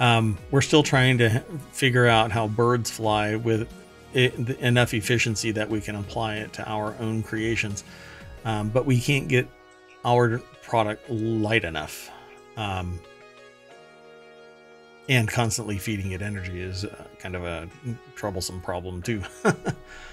Um, 0.00 0.38
we're 0.50 0.62
still 0.62 0.82
trying 0.82 1.18
to 1.18 1.40
figure 1.72 2.06
out 2.06 2.32
how 2.32 2.48
birds 2.48 2.90
fly 2.90 3.36
with 3.36 3.70
it, 4.14 4.32
enough 4.60 4.94
efficiency 4.94 5.50
that 5.50 5.68
we 5.68 5.82
can 5.82 5.96
apply 5.96 6.36
it 6.36 6.54
to 6.54 6.66
our 6.66 6.96
own 6.98 7.22
creations. 7.22 7.84
Um, 8.46 8.70
but 8.70 8.86
we 8.86 8.98
can't 8.98 9.28
get 9.28 9.46
our 10.02 10.38
product 10.62 11.10
light 11.10 11.64
enough. 11.64 12.10
Um, 12.56 12.98
and 15.10 15.28
constantly 15.28 15.76
feeding 15.76 16.12
it 16.12 16.22
energy 16.22 16.62
is 16.62 16.86
uh, 16.86 17.04
kind 17.18 17.36
of 17.36 17.44
a 17.44 17.68
troublesome 18.16 18.62
problem 18.62 19.02
too. 19.02 19.22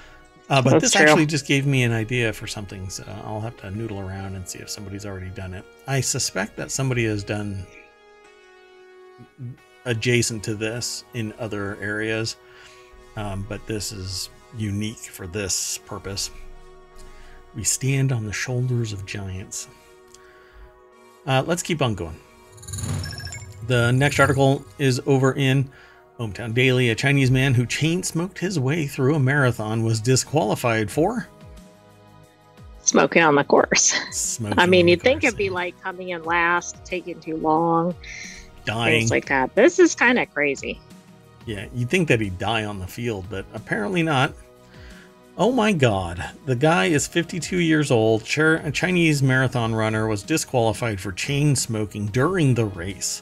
Uh, 0.50 0.62
but 0.62 0.72
That's 0.72 0.84
this 0.84 0.92
true. 0.94 1.02
actually 1.06 1.26
just 1.26 1.46
gave 1.46 1.66
me 1.66 1.84
an 1.84 1.92
idea 1.92 2.32
for 2.32 2.48
something, 2.48 2.90
so 2.90 3.04
I'll 3.26 3.42
have 3.42 3.58
to 3.58 3.72
noodle 3.72 4.00
around 4.00 4.36
and 4.36 4.48
see 4.48 4.60
if 4.60 4.70
somebody's 4.70 5.06
already 5.06 5.30
done 5.30 5.54
it. 5.54 5.66
I 5.88 6.00
suspect 6.00 6.56
that 6.56 6.72
somebody 6.72 7.04
has 7.06 7.24
done 7.24 7.68
adjacent 9.84 10.44
to 10.46 10.56
this 10.56 11.04
in 11.14 11.34
other 11.38 11.78
areas, 11.82 12.38
um, 13.18 13.46
but 13.50 13.66
this 13.68 13.92
is 13.92 14.30
unique 14.58 14.98
for 14.98 15.28
this 15.28 15.80
purpose. 15.80 16.32
We 17.54 17.64
stand 17.66 18.14
on 18.14 18.26
the 18.26 18.34
shoulders 18.34 18.94
of 18.94 19.06
giants. 19.06 19.68
Uh, 21.26 21.44
let's 21.46 21.64
keep 21.64 21.82
on 21.82 21.94
going. 21.94 22.18
The 23.68 23.92
next 23.92 24.20
article 24.20 24.64
is 24.78 25.02
over 25.06 25.34
in 25.34 25.70
ohmTown 26.20 26.54
Daily, 26.54 26.90
a 26.90 26.96
Chinese 26.96 27.32
man 27.32 27.54
who 27.54 27.66
chain 27.66 28.04
smoked 28.04 28.40
his 28.40 28.60
way 28.60 28.88
through 28.88 29.16
a 29.16 29.20
marathon 29.20 29.84
was 29.84 30.00
disqualified 30.00 30.90
for 30.90 31.28
smoking 32.88 33.22
on 33.22 33.36
the 33.36 33.44
course. 33.44 33.94
Smoking 34.12 34.58
I 34.58 34.66
mean, 34.66 34.88
you'd 34.88 35.02
think 35.02 35.24
it'd 35.24 35.38
be 35.38 35.50
like 35.50 35.80
coming 35.82 36.10
in 36.10 36.24
last, 36.24 36.84
taking 36.86 37.20
too 37.20 37.38
long, 37.38 37.94
dying, 38.66 39.02
things 39.02 39.12
like 39.12 39.28
that. 39.28 39.54
This 39.56 39.78
is 39.78 39.94
kind 39.94 40.18
of 40.18 40.34
crazy. 40.34 40.80
Yeah, 41.46 41.68
you'd 41.74 41.90
think 41.90 42.08
that 42.08 42.20
he'd 42.20 42.38
die 42.38 42.66
on 42.66 42.80
the 42.80 42.88
field, 42.88 43.26
but 43.30 43.46
apparently 43.54 44.04
not. 44.04 44.34
Oh 45.38 45.52
my 45.52 45.72
god, 45.72 46.32
the 46.46 46.56
guy 46.56 46.86
is 46.86 47.06
52 47.06 47.60
years 47.60 47.92
old. 47.92 48.24
A 48.38 48.72
Chinese 48.72 49.22
marathon 49.22 49.76
runner 49.76 50.08
was 50.08 50.24
disqualified 50.24 51.00
for 51.00 51.12
chain 51.12 51.56
smoking 51.56 52.08
during 52.08 52.56
the 52.56 52.66
race. 52.66 53.22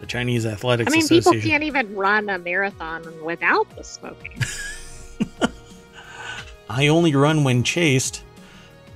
The 0.00 0.06
Chinese 0.06 0.46
Athletics 0.46 0.90
I 0.92 0.96
mean, 0.96 1.06
people 1.06 1.32
can't 1.40 1.62
even 1.62 1.94
run 1.94 2.28
a 2.30 2.38
marathon 2.38 3.04
without 3.22 3.68
the 3.76 3.84
smoking. 3.84 4.42
I 6.70 6.88
only 6.88 7.14
run 7.14 7.44
when 7.44 7.62
chased, 7.62 8.22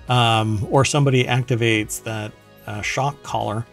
um, 0.09 0.67
or 0.71 0.85
somebody 0.85 1.25
activates 1.25 2.03
that 2.05 2.33
uh, 2.67 2.81
shock 2.83 3.23
collar. 3.23 3.67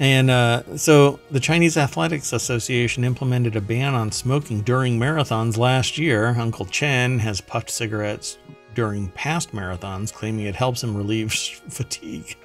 And 0.00 0.30
uh, 0.30 0.76
so 0.76 1.18
the 1.30 1.40
Chinese 1.40 1.76
Athletics 1.76 2.32
Association 2.32 3.04
implemented 3.04 3.56
a 3.56 3.60
ban 3.60 3.94
on 3.94 4.12
smoking 4.12 4.62
during 4.62 4.98
marathons 4.98 5.56
last 5.56 5.98
year. 5.98 6.28
Uncle 6.38 6.66
Chen 6.66 7.18
has 7.18 7.40
puffed 7.40 7.70
cigarettes 7.70 8.38
during 8.74 9.08
past 9.10 9.52
marathons, 9.52 10.12
claiming 10.12 10.46
it 10.46 10.54
helps 10.54 10.84
him 10.84 10.96
relieve 10.96 11.32
fatigue. 11.68 12.36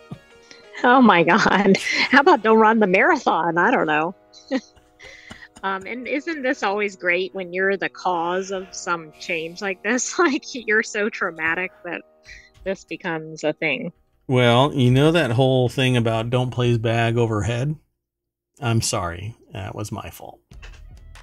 Oh 0.86 1.02
my 1.02 1.24
God. 1.24 1.78
How 2.10 2.20
about 2.20 2.44
don't 2.44 2.60
run 2.60 2.80
the 2.80 2.88
marathon? 2.88 3.58
I 3.58 3.72
don't 3.72 3.88
know. 3.88 4.16
Um, 5.64 5.84
and 5.88 6.10
isn't 6.10 6.42
this 6.42 6.62
always 6.62 6.98
great 6.98 7.34
when 7.34 7.54
you're 7.54 7.78
the 7.78 7.88
cause 7.88 8.52
of 8.52 8.68
some 8.76 9.14
change 9.18 9.62
like 9.62 9.82
this? 9.82 10.20
Like 10.20 10.44
you're 10.54 10.84
so 10.84 11.10
traumatic 11.10 11.72
that 11.86 12.02
this 12.66 12.84
becomes 12.84 13.46
a 13.46 13.54
thing. 13.54 13.94
Well, 14.28 14.74
you 14.74 14.92
know 14.92 15.14
that 15.14 15.32
whole 15.32 15.70
thing 15.70 15.96
about 15.96 16.30
don't 16.30 16.52
place 16.52 16.78
bag 16.78 17.18
overhead? 17.18 17.78
I'm 18.60 18.82
sorry. 18.82 19.38
That 19.54 19.74
was 19.74 19.90
my 19.90 20.10
fault. 20.10 20.42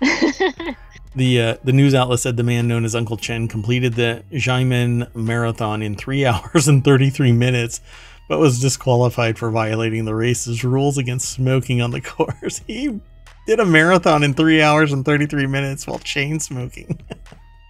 the 0.00 1.40
uh, 1.40 1.56
the 1.62 1.72
news 1.74 1.94
outlet 1.94 2.20
said 2.20 2.38
the 2.38 2.42
man 2.42 2.66
known 2.66 2.86
as 2.86 2.94
Uncle 2.94 3.18
Chen 3.18 3.46
completed 3.46 3.92
the 3.92 4.24
Xiamen 4.32 5.14
marathon 5.14 5.82
in 5.82 5.96
3 5.96 6.24
hours 6.24 6.66
and 6.66 6.82
33 6.82 7.32
minutes 7.32 7.82
but 8.30 8.38
was 8.38 8.60
disqualified 8.60 9.36
for 9.36 9.50
violating 9.50 10.04
the 10.04 10.14
race's 10.14 10.62
rules 10.62 10.96
against 10.96 11.32
smoking 11.32 11.82
on 11.82 11.90
the 11.90 12.00
course. 12.00 12.60
He 12.64 13.00
did 13.44 13.58
a 13.58 13.66
marathon 13.66 14.22
in 14.22 14.34
3 14.34 14.62
hours 14.62 14.92
and 14.92 15.04
33 15.04 15.48
minutes 15.48 15.84
while 15.84 15.98
chain 15.98 16.38
smoking. 16.38 17.00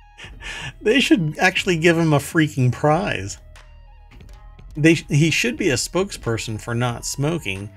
they 0.83 1.01
should 1.01 1.39
actually 1.39 1.79
give 1.79 1.97
him 1.97 2.13
a 2.13 2.19
freaking 2.19 2.71
prize. 2.71 3.39
They 4.77 4.95
he 4.95 5.31
should 5.31 5.57
be 5.57 5.71
a 5.71 5.77
spokesperson 5.77 6.61
for 6.61 6.75
not 6.75 7.07
smoking. 7.07 7.71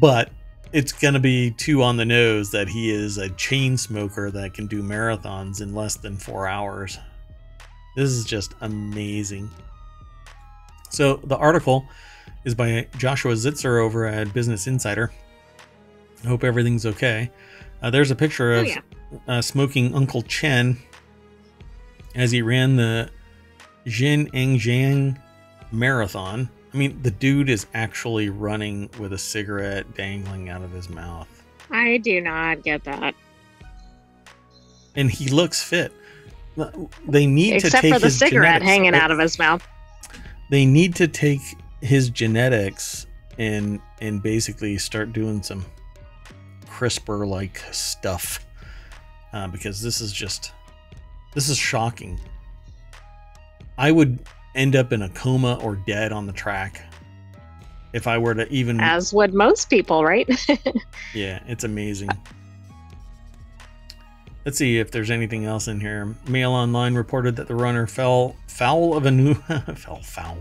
But 0.00 0.30
it's 0.72 0.90
going 0.90 1.14
to 1.14 1.20
be 1.20 1.52
too 1.52 1.84
on 1.84 1.96
the 1.96 2.04
nose 2.04 2.50
that 2.50 2.68
he 2.68 2.90
is 2.90 3.18
a 3.18 3.28
chain 3.30 3.76
smoker 3.76 4.32
that 4.32 4.52
can 4.52 4.66
do 4.66 4.82
marathons 4.82 5.60
in 5.60 5.76
less 5.76 5.94
than 5.94 6.16
4 6.16 6.48
hours. 6.48 6.98
This 7.94 8.10
is 8.10 8.24
just 8.24 8.52
amazing. 8.62 9.48
So 10.90 11.16
the 11.24 11.36
article 11.36 11.86
is 12.44 12.54
by 12.54 12.86
Joshua 12.98 13.32
Zitser 13.34 13.80
over 13.82 14.06
at 14.06 14.32
Business 14.34 14.66
Insider. 14.66 15.12
I 16.24 16.28
hope 16.28 16.44
everything's 16.44 16.84
okay. 16.84 17.30
Uh, 17.82 17.90
there's 17.90 18.10
a 18.10 18.16
picture 18.16 18.54
of 18.54 18.66
oh, 18.66 18.68
yeah. 18.68 18.80
uh, 19.26 19.42
smoking 19.42 19.94
Uncle 19.94 20.22
Chen 20.22 20.78
as 22.14 22.30
he 22.30 22.42
ran 22.42 22.76
the 22.76 23.10
Jianjiang 23.86 25.18
Marathon. 25.72 26.50
I 26.72 26.76
mean, 26.76 27.00
the 27.02 27.10
dude 27.10 27.48
is 27.48 27.66
actually 27.74 28.28
running 28.28 28.90
with 28.98 29.12
a 29.12 29.18
cigarette 29.18 29.94
dangling 29.94 30.48
out 30.50 30.62
of 30.62 30.70
his 30.72 30.88
mouth. 30.88 31.28
I 31.70 31.98
do 31.98 32.20
not 32.20 32.62
get 32.62 32.84
that. 32.84 33.14
And 34.94 35.10
he 35.10 35.28
looks 35.28 35.62
fit. 35.62 35.92
They 37.06 37.26
need 37.26 37.54
Except 37.54 37.76
to 37.76 37.80
take 37.80 37.94
for 37.94 38.00
the 38.00 38.10
cigarette 38.10 38.60
genetics. 38.60 38.70
hanging 38.70 38.94
out 38.94 39.10
of 39.10 39.18
his 39.18 39.38
mouth 39.38 39.66
they 40.50 40.66
need 40.66 40.94
to 40.96 41.08
take 41.08 41.40
his 41.80 42.10
genetics 42.10 43.06
and 43.38 43.80
and 44.00 44.22
basically 44.22 44.76
start 44.76 45.12
doing 45.12 45.42
some 45.42 45.64
CRISPR 46.66 47.26
like 47.26 47.58
stuff 47.70 48.44
uh, 49.32 49.48
because 49.48 49.80
this 49.80 50.00
is 50.00 50.12
just 50.12 50.52
this 51.34 51.48
is 51.48 51.56
shocking. 51.56 52.20
I 53.78 53.92
would 53.92 54.18
end 54.54 54.76
up 54.76 54.92
in 54.92 55.02
a 55.02 55.08
coma 55.10 55.58
or 55.62 55.76
dead 55.76 56.12
on 56.12 56.26
the 56.26 56.32
track 56.32 56.82
if 57.92 58.06
I 58.06 58.18
were 58.18 58.34
to 58.34 58.48
even 58.52 58.80
as 58.80 59.12
would 59.14 59.32
most 59.32 59.70
people, 59.70 60.04
right? 60.04 60.28
yeah, 61.14 61.42
it's 61.46 61.64
amazing. 61.64 62.10
Let's 64.44 64.56
see 64.56 64.78
if 64.78 64.90
there's 64.90 65.10
anything 65.10 65.44
else 65.44 65.68
in 65.68 65.80
here. 65.80 66.14
Mail 66.26 66.52
Online 66.52 66.94
reported 66.94 67.36
that 67.36 67.46
the 67.46 67.54
runner 67.54 67.86
fell 67.86 68.36
foul 68.46 68.96
of 68.96 69.04
a 69.04 69.10
new 69.10 69.34
fell 69.74 70.00
foul 70.02 70.38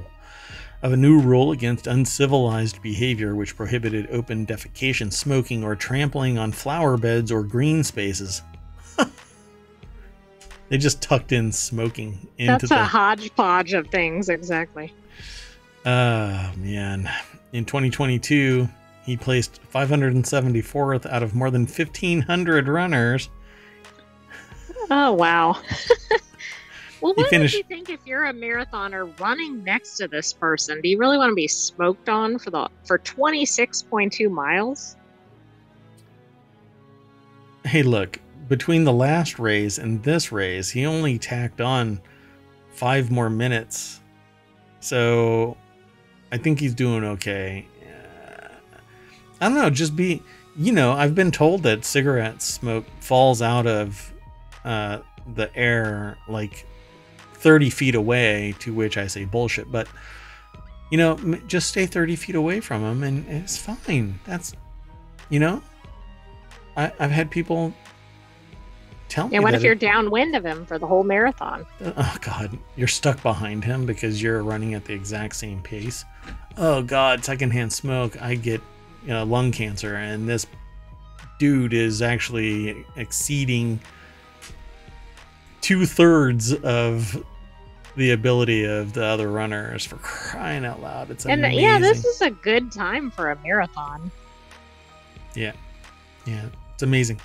of 0.81 0.93
a 0.93 0.97
new 0.97 1.19
rule 1.19 1.51
against 1.51 1.87
uncivilized 1.87 2.81
behavior 2.81 3.35
which 3.35 3.55
prohibited 3.55 4.07
open 4.11 4.45
defecation, 4.45 5.11
smoking, 5.11 5.63
or 5.63 5.75
trampling 5.75 6.37
on 6.37 6.51
flower 6.51 6.97
beds 6.97 7.31
or 7.31 7.43
green 7.43 7.83
spaces. 7.83 8.41
they 10.69 10.77
just 10.77 11.01
tucked 11.01 11.33
in 11.33 11.51
smoking 11.51 12.27
into 12.37 12.51
That's 12.53 12.69
the... 12.69 12.81
a 12.81 12.85
hodgepodge 12.85 13.73
of 13.73 13.87
things, 13.87 14.29
exactly. 14.29 14.93
Oh, 15.85 16.51
man. 16.57 17.09
In 17.51 17.65
2022, 17.65 18.69
he 19.03 19.17
placed 19.17 19.59
574th 19.73 21.05
out 21.07 21.23
of 21.23 21.35
more 21.35 21.51
than 21.51 21.63
1,500 21.63 22.67
runners 22.69 23.29
Oh 24.89 25.13
wow. 25.13 25.53
well, 27.01 27.13
what 27.13 27.29
finished... 27.29 27.53
do 27.53 27.57
you 27.59 27.63
think 27.63 27.89
if 27.89 27.99
you're 28.05 28.25
a 28.25 28.33
marathoner 28.33 29.17
running 29.19 29.63
next 29.63 29.97
to 29.97 30.07
this 30.07 30.33
person? 30.33 30.81
Do 30.81 30.89
you 30.89 30.97
really 30.97 31.17
want 31.17 31.31
to 31.31 31.35
be 31.35 31.47
smoked 31.47 32.09
on 32.09 32.39
for 32.39 32.49
the 32.49 32.69
for 32.83 32.97
26.2 32.97 34.29
miles? 34.31 34.95
Hey, 37.65 37.83
look, 37.83 38.19
between 38.47 38.83
the 38.83 38.93
last 38.93 39.37
race 39.37 39.77
and 39.77 40.01
this 40.03 40.31
race, 40.31 40.69
he 40.69 40.85
only 40.85 41.19
tacked 41.19 41.61
on 41.61 42.01
5 42.71 43.11
more 43.11 43.29
minutes. 43.29 43.99
So, 44.79 45.57
I 46.31 46.37
think 46.37 46.59
he's 46.59 46.73
doing 46.73 47.03
okay. 47.03 47.67
Uh, 47.83 48.47
I 49.41 49.49
don't 49.49 49.57
know, 49.57 49.69
just 49.69 49.95
be 49.95 50.23
you 50.59 50.73
know, 50.73 50.91
I've 50.91 51.15
been 51.15 51.31
told 51.31 51.63
that 51.63 51.85
cigarette 51.85 52.41
smoke 52.41 52.85
falls 52.99 53.41
out 53.41 53.65
of 53.65 54.11
uh, 54.65 54.99
the 55.33 55.55
air 55.55 56.17
like 56.27 56.65
30 57.35 57.69
feet 57.69 57.95
away, 57.95 58.55
to 58.59 58.73
which 58.73 58.97
I 58.97 59.07
say 59.07 59.25
bullshit. 59.25 59.71
But, 59.71 59.87
you 60.91 60.97
know, 60.97 61.15
just 61.47 61.69
stay 61.69 61.85
30 61.85 62.15
feet 62.15 62.35
away 62.35 62.59
from 62.59 62.81
them 62.81 63.03
and 63.03 63.27
it's 63.27 63.57
fine. 63.57 64.19
That's, 64.25 64.53
you 65.29 65.39
know, 65.39 65.61
I, 66.75 66.91
have 66.99 67.11
had 67.11 67.31
people 67.31 67.73
tell 69.07 69.27
me. 69.27 69.35
And 69.35 69.43
what 69.43 69.53
if 69.53 69.63
you're 69.63 69.73
it, 69.73 69.79
downwind 69.79 70.35
of 70.35 70.45
him 70.45 70.65
for 70.65 70.77
the 70.77 70.87
whole 70.87 71.03
marathon? 71.03 71.65
Oh, 71.81 72.17
God. 72.21 72.57
You're 72.75 72.87
stuck 72.87 73.21
behind 73.21 73.63
him 73.63 73.85
because 73.85 74.21
you're 74.21 74.43
running 74.43 74.73
at 74.73 74.85
the 74.85 74.93
exact 74.93 75.35
same 75.35 75.61
pace. 75.61 76.05
Oh, 76.57 76.81
God. 76.81 77.23
Secondhand 77.23 77.71
smoke. 77.73 78.21
I 78.21 78.35
get 78.35 78.61
you 79.03 79.09
know, 79.09 79.23
lung 79.23 79.51
cancer. 79.51 79.95
And 79.95 80.27
this 80.27 80.45
dude 81.39 81.73
is 81.73 82.01
actually 82.01 82.85
exceeding 82.95 83.79
two 85.61 85.85
thirds 85.85 86.53
of 86.53 87.23
the 87.95 88.11
ability 88.11 88.63
of 88.63 88.93
the 88.93 89.03
other 89.03 89.29
runners 89.29 89.85
for 89.85 89.97
crying 89.97 90.65
out 90.65 90.81
loud. 90.81 91.11
It's 91.11 91.25
and 91.25 91.41
amazing. 91.43 91.63
yeah, 91.63 91.79
this 91.79 92.05
is 92.05 92.21
a 92.21 92.31
good 92.31 92.71
time 92.71 93.11
for 93.11 93.31
a 93.31 93.37
marathon. 93.41 94.11
Yeah, 95.35 95.53
yeah, 96.25 96.45
it's 96.73 96.83
amazing. 96.83 97.19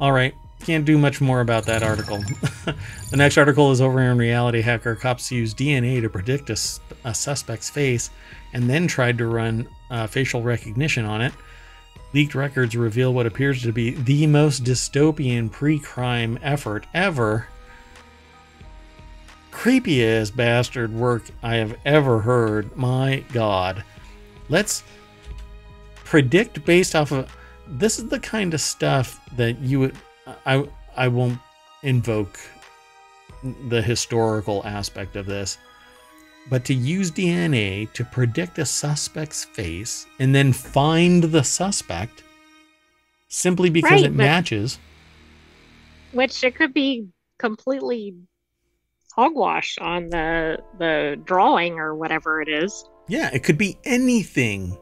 All 0.00 0.12
right, 0.12 0.34
can't 0.60 0.84
do 0.84 0.98
much 0.98 1.20
more 1.20 1.40
about 1.40 1.64
that 1.66 1.82
article. 1.82 2.18
the 3.10 3.16
next 3.16 3.38
article 3.38 3.70
is 3.70 3.80
over 3.80 4.00
in 4.00 4.18
Reality 4.18 4.60
Hacker. 4.60 4.94
Cops 4.94 5.30
use 5.30 5.54
DNA 5.54 6.00
to 6.00 6.10
predict 6.10 6.50
a, 6.50 6.58
a 7.04 7.14
suspect's 7.14 7.70
face 7.70 8.10
and 8.52 8.68
then 8.68 8.86
tried 8.86 9.18
to 9.18 9.26
run 9.26 9.68
uh, 9.90 10.06
facial 10.06 10.42
recognition 10.42 11.04
on 11.04 11.22
it. 11.22 11.32
Leaked 12.12 12.34
records 12.34 12.76
reveal 12.76 13.14
what 13.14 13.26
appears 13.26 13.62
to 13.62 13.72
be 13.72 13.90
the 13.90 14.26
most 14.26 14.64
dystopian 14.64 15.50
pre 15.50 15.78
crime 15.78 16.38
effort 16.42 16.86
ever 16.92 17.46
creepy 19.60 20.02
ass 20.02 20.30
bastard 20.30 20.90
work 20.90 21.22
I 21.42 21.56
have 21.56 21.76
ever 21.84 22.18
heard. 22.18 22.74
My 22.78 23.22
God. 23.30 23.84
Let's 24.48 24.82
predict 25.96 26.64
based 26.64 26.96
off 26.96 27.12
of 27.12 27.30
this 27.68 27.98
is 27.98 28.08
the 28.08 28.20
kind 28.20 28.54
of 28.54 28.62
stuff 28.62 29.20
that 29.36 29.58
you 29.58 29.80
would 29.80 29.96
I 30.46 30.66
I 30.96 31.08
won't 31.08 31.38
invoke 31.82 32.40
the 33.68 33.82
historical 33.82 34.64
aspect 34.64 35.14
of 35.14 35.26
this. 35.26 35.58
But 36.48 36.64
to 36.64 36.72
use 36.72 37.10
DNA 37.10 37.92
to 37.92 38.02
predict 38.02 38.58
a 38.58 38.64
suspect's 38.64 39.44
face 39.44 40.06
and 40.18 40.34
then 40.34 40.54
find 40.54 41.22
the 41.22 41.44
suspect 41.44 42.24
simply 43.28 43.68
because 43.68 43.90
right, 43.90 44.04
it 44.04 44.14
matches. 44.14 44.78
Which 46.12 46.42
it 46.44 46.56
could 46.56 46.72
be 46.72 47.08
completely 47.38 48.14
hogwash 49.20 49.76
on 49.80 50.08
the 50.08 50.58
the 50.78 51.20
drawing 51.24 51.78
or 51.78 51.94
whatever 51.94 52.40
it 52.40 52.48
is. 52.48 52.88
Yeah, 53.08 53.28
it 53.32 53.42
could 53.42 53.58
be 53.58 53.78
anything. 53.84 54.78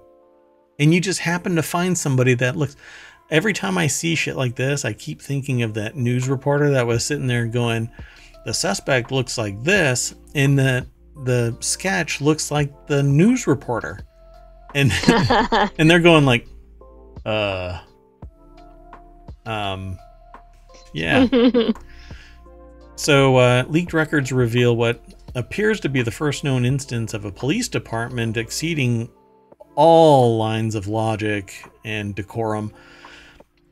And 0.79 0.95
you 0.95 1.01
just 1.01 1.19
happen 1.19 1.57
to 1.57 1.63
find 1.63 1.99
somebody 1.99 2.35
that 2.35 2.55
looks 2.55 2.77
every 3.31 3.53
time 3.53 3.77
I 3.77 3.89
see 3.89 4.15
shit 4.15 4.37
like 4.37 4.55
this, 4.55 4.85
I 4.85 4.93
keep 4.93 5.21
thinking 5.21 5.63
of 5.63 5.75
that 5.75 5.97
news 5.97 6.29
reporter 6.29 6.71
that 6.71 6.87
was 6.87 7.05
sitting 7.05 7.27
there 7.27 7.47
going, 7.47 7.91
the 8.45 8.55
suspect 8.55 9.11
looks 9.11 9.37
like 9.39 9.61
this, 9.65 10.15
and 10.35 10.57
the 10.57 10.87
the 11.25 11.57
sketch 11.59 12.21
looks 12.21 12.53
like 12.53 12.87
the 12.87 13.03
news 13.03 13.49
reporter. 13.49 14.01
And 14.75 14.93
and 15.79 15.91
they're 15.91 15.99
going 15.99 16.25
like, 16.25 16.47
uh 17.27 17.81
um 19.47 19.99
yeah. 20.93 21.27
So, 22.99 23.37
uh, 23.37 23.65
leaked 23.69 23.93
records 23.93 24.33
reveal 24.33 24.77
what 24.77 25.01
appears 25.37 25.79
to 25.81 25.89
be 25.89 26.03
the 26.03 26.11
first 26.11 26.43
known 26.43 26.65
instance 26.65 27.15
of 27.15 27.25
a 27.25 27.31
police 27.31 27.69
department 27.69 28.37
exceeding 28.37 29.09
all 29.77 30.37
lines 30.37 30.75
of 30.75 30.89
logic 30.89 31.65
and 31.85 32.13
decorum. 32.13 32.73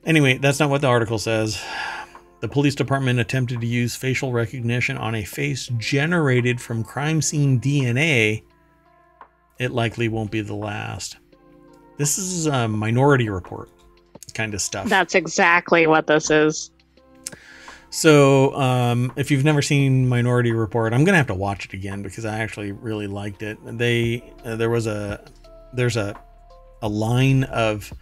Anyway, 0.04 0.38
that's 0.38 0.60
not 0.60 0.70
what 0.70 0.80
the 0.80 0.86
article 0.86 1.18
says. 1.18 1.60
The 2.38 2.46
police 2.46 2.76
department 2.76 3.18
attempted 3.18 3.60
to 3.60 3.66
use 3.66 3.96
facial 3.96 4.32
recognition 4.32 4.96
on 4.96 5.16
a 5.16 5.24
face 5.24 5.72
generated 5.76 6.60
from 6.60 6.84
crime 6.84 7.20
scene 7.20 7.60
DNA. 7.60 8.44
It 9.58 9.72
likely 9.72 10.06
won't 10.06 10.30
be 10.30 10.40
the 10.40 10.54
last. 10.54 11.16
This 11.96 12.16
is 12.16 12.46
a 12.46 12.68
minority 12.68 13.28
report 13.28 13.70
kind 14.34 14.54
of 14.54 14.62
stuff. 14.62 14.88
That's 14.88 15.16
exactly 15.16 15.88
what 15.88 16.06
this 16.06 16.30
is. 16.30 16.70
So, 17.90 18.54
um, 18.56 19.12
if 19.16 19.30
you've 19.30 19.44
never 19.44 19.62
seen 19.62 20.08
Minority 20.08 20.52
Report, 20.52 20.92
I'm 20.92 21.04
gonna 21.04 21.16
have 21.16 21.28
to 21.28 21.34
watch 21.34 21.64
it 21.66 21.72
again 21.72 22.02
because 22.02 22.24
I 22.24 22.40
actually 22.40 22.72
really 22.72 23.06
liked 23.06 23.42
it. 23.42 23.58
They 23.64 24.32
uh, 24.44 24.56
there 24.56 24.70
was 24.70 24.86
a 24.86 25.24
there's 25.72 25.96
a 25.96 26.18
a 26.82 26.88
line 26.88 27.44
of 27.44 27.92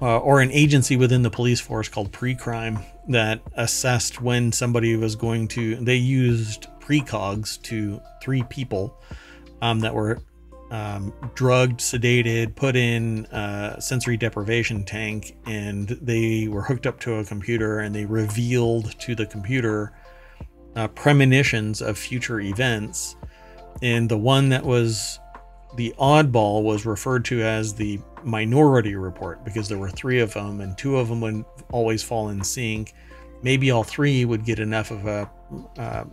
uh, 0.00 0.18
or 0.18 0.40
an 0.40 0.50
agency 0.50 0.96
within 0.96 1.22
the 1.22 1.30
police 1.30 1.60
force 1.60 1.88
called 1.88 2.12
pre-crime 2.12 2.80
that 3.08 3.40
assessed 3.54 4.20
when 4.20 4.50
somebody 4.50 4.96
was 4.96 5.14
going 5.16 5.48
to. 5.48 5.76
They 5.76 5.96
used 5.96 6.66
precogs 6.80 7.62
to 7.62 8.00
three 8.20 8.42
people 8.44 9.00
um, 9.60 9.80
that 9.80 9.94
were 9.94 10.20
um, 10.72 11.12
drugged, 11.34 11.80
sedated, 11.80 12.56
put 12.56 12.76
in 12.76 13.26
a 13.26 13.76
sensory 13.78 14.16
deprivation 14.16 14.84
tank, 14.84 15.36
and 15.44 15.88
they 15.88 16.48
were 16.48 16.62
hooked 16.62 16.86
up 16.86 16.98
to 17.00 17.16
a 17.16 17.24
computer 17.24 17.80
and 17.80 17.94
they 17.94 18.06
revealed 18.06 18.98
to 19.00 19.14
the 19.14 19.26
computer 19.26 19.92
uh, 20.74 20.88
premonitions 20.88 21.82
of 21.82 21.98
future 21.98 22.40
events. 22.40 23.16
And 23.82 24.08
the 24.08 24.16
one 24.16 24.48
that 24.48 24.64
was 24.64 25.20
the 25.76 25.94
oddball 25.98 26.62
was 26.62 26.86
referred 26.86 27.26
to 27.26 27.42
as 27.42 27.74
the 27.74 28.00
minority 28.24 28.94
report 28.94 29.44
because 29.44 29.68
there 29.68 29.78
were 29.78 29.90
three 29.90 30.20
of 30.20 30.32
them 30.32 30.62
and 30.62 30.76
two 30.78 30.96
of 30.96 31.08
them 31.08 31.20
would 31.20 31.44
always 31.70 32.02
fall 32.02 32.30
in 32.30 32.42
sync. 32.42 32.94
Maybe 33.42 33.70
all 33.70 33.84
three 33.84 34.24
would 34.24 34.46
get 34.46 34.58
enough 34.58 34.90
of 34.90 35.06
a, 35.06 35.30
uh, 35.76 36.04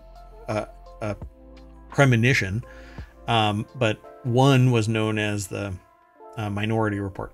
a, 0.49 0.67
a 1.01 1.15
premonition, 1.91 2.61
um, 3.27 3.65
but 3.75 4.01
one 4.29 4.71
was 4.71 4.87
known 4.87 5.17
as 5.17 5.47
the 5.47 5.73
uh, 6.37 6.49
Minority 6.49 6.99
Report. 6.99 7.31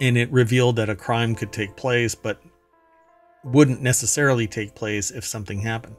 And 0.00 0.16
it 0.16 0.30
revealed 0.32 0.76
that 0.76 0.88
a 0.88 0.96
crime 0.96 1.34
could 1.34 1.52
take 1.52 1.76
place, 1.76 2.14
but 2.14 2.42
wouldn't 3.44 3.82
necessarily 3.82 4.46
take 4.46 4.74
place 4.74 5.10
if 5.10 5.24
something 5.24 5.60
happened. 5.60 5.96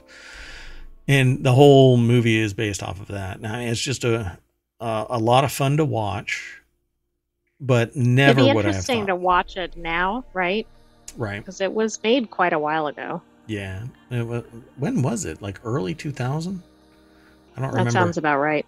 And 1.07 1.43
the 1.43 1.53
whole 1.53 1.97
movie 1.97 2.39
is 2.39 2.53
based 2.53 2.81
off 2.81 2.99
of 2.99 3.07
that. 3.07 3.41
Now, 3.41 3.59
it's 3.59 3.81
just 3.81 4.03
a 4.03 4.37
a, 4.79 5.05
a 5.11 5.19
lot 5.19 5.43
of 5.43 5.51
fun 5.51 5.77
to 5.77 5.85
watch, 5.85 6.61
but 7.59 7.95
never 7.95 8.41
It'd 8.41 8.51
be 8.51 8.55
would 8.55 8.65
I 8.65 8.67
have 8.69 8.75
interesting 8.75 9.07
to 9.07 9.15
watch 9.15 9.57
it 9.57 9.77
now, 9.77 10.25
right? 10.33 10.67
right? 11.17 11.39
Because 11.39 11.61
it 11.61 11.73
was 11.73 12.01
made 12.03 12.29
quite 12.29 12.53
a 12.53 12.59
while 12.59 12.87
ago. 12.87 13.21
Yeah. 13.47 13.83
It 14.11 14.23
wa- 14.27 14.43
when 14.77 15.01
was 15.01 15.25
it? 15.25 15.41
Like 15.41 15.59
early 15.63 15.93
2000? 15.93 16.61
I 17.55 17.61
don't 17.61 17.61
That 17.61 17.67
remember. 17.71 17.83
That 17.83 17.93
sounds 17.93 18.17
about 18.17 18.39
right. 18.39 18.65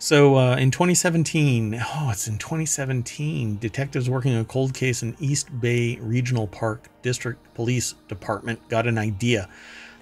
So 0.00 0.36
uh, 0.36 0.56
in 0.56 0.70
2017, 0.70 1.74
oh, 1.74 2.10
it's 2.12 2.28
in 2.28 2.38
2017, 2.38 3.58
detectives 3.58 4.08
working 4.08 4.36
a 4.36 4.44
cold 4.44 4.72
case 4.72 5.02
in 5.02 5.16
East 5.18 5.48
Bay 5.60 5.96
Regional 6.00 6.46
Park 6.46 6.86
District 7.02 7.38
Police 7.54 7.94
Department 8.06 8.66
got 8.68 8.86
an 8.86 8.96
idea. 8.96 9.48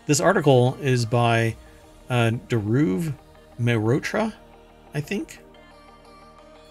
This 0.05 0.21
article 0.21 0.77
is 0.83 1.07
by 1.07 1.57
uh, 2.11 2.33
Dhruv 2.49 3.15
Mehrotra, 3.59 4.35
I 4.93 5.01
think. 5.01 5.41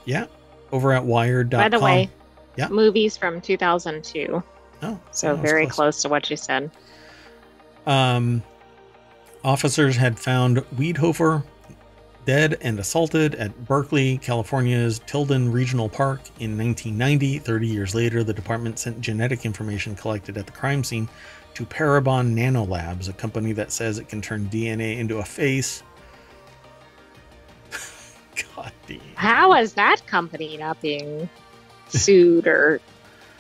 Yeah, 0.06 0.28
over 0.72 0.94
at 0.94 1.04
Wired.com. 1.04 1.60
By 1.60 1.70
the 1.70 1.80
way, 1.84 2.10
Yeah. 2.58 2.68
movies 2.70 3.18
from 3.18 3.42
2002. 3.42 4.44
oh, 4.84 5.00
So 5.10 5.36
very 5.36 5.66
close. 5.66 5.76
close 5.76 6.02
to 6.04 6.10
what 6.10 6.30
you 6.30 6.38
said. 6.38 6.70
Um, 7.88 8.44
officers 9.44 9.96
had 9.96 10.20
found 10.20 10.58
Weidhofer 10.76 11.44
dead 12.26 12.58
and 12.62 12.80
assaulted 12.80 13.36
at 13.36 13.66
Berkeley, 13.66 14.18
California's 14.18 15.00
Tilden 15.06 15.52
Regional 15.52 15.88
Park 15.88 16.22
in 16.40 16.58
1990. 16.58 17.40
30 17.40 17.68
years 17.68 17.96
later, 17.96 18.24
the 18.24 18.34
department 18.34 18.80
sent 18.80 19.00
genetic 19.02 19.46
information 19.46 19.96
collected 19.96 20.38
at 20.38 20.46
the 20.46 20.52
crime 20.52 20.84
scene 20.84 21.08
to 21.54 21.66
Parabon 21.66 22.34
Nanolabs, 22.34 23.08
a 23.08 23.14
company 23.14 23.54
that 23.54 23.72
says 23.72 23.98
it 23.98 24.10
can 24.10 24.22
turn 24.22 24.46
DNA 24.50 24.98
into 24.98 25.20
a 25.20 25.24
face. 25.24 25.84
God 28.56 28.72
damn. 28.88 29.00
How 29.16 29.54
is 29.54 29.74
that 29.74 30.06
company 30.06 30.58
not 30.58 30.82
being 30.82 31.30
sued 31.88 32.48
or 32.48 32.82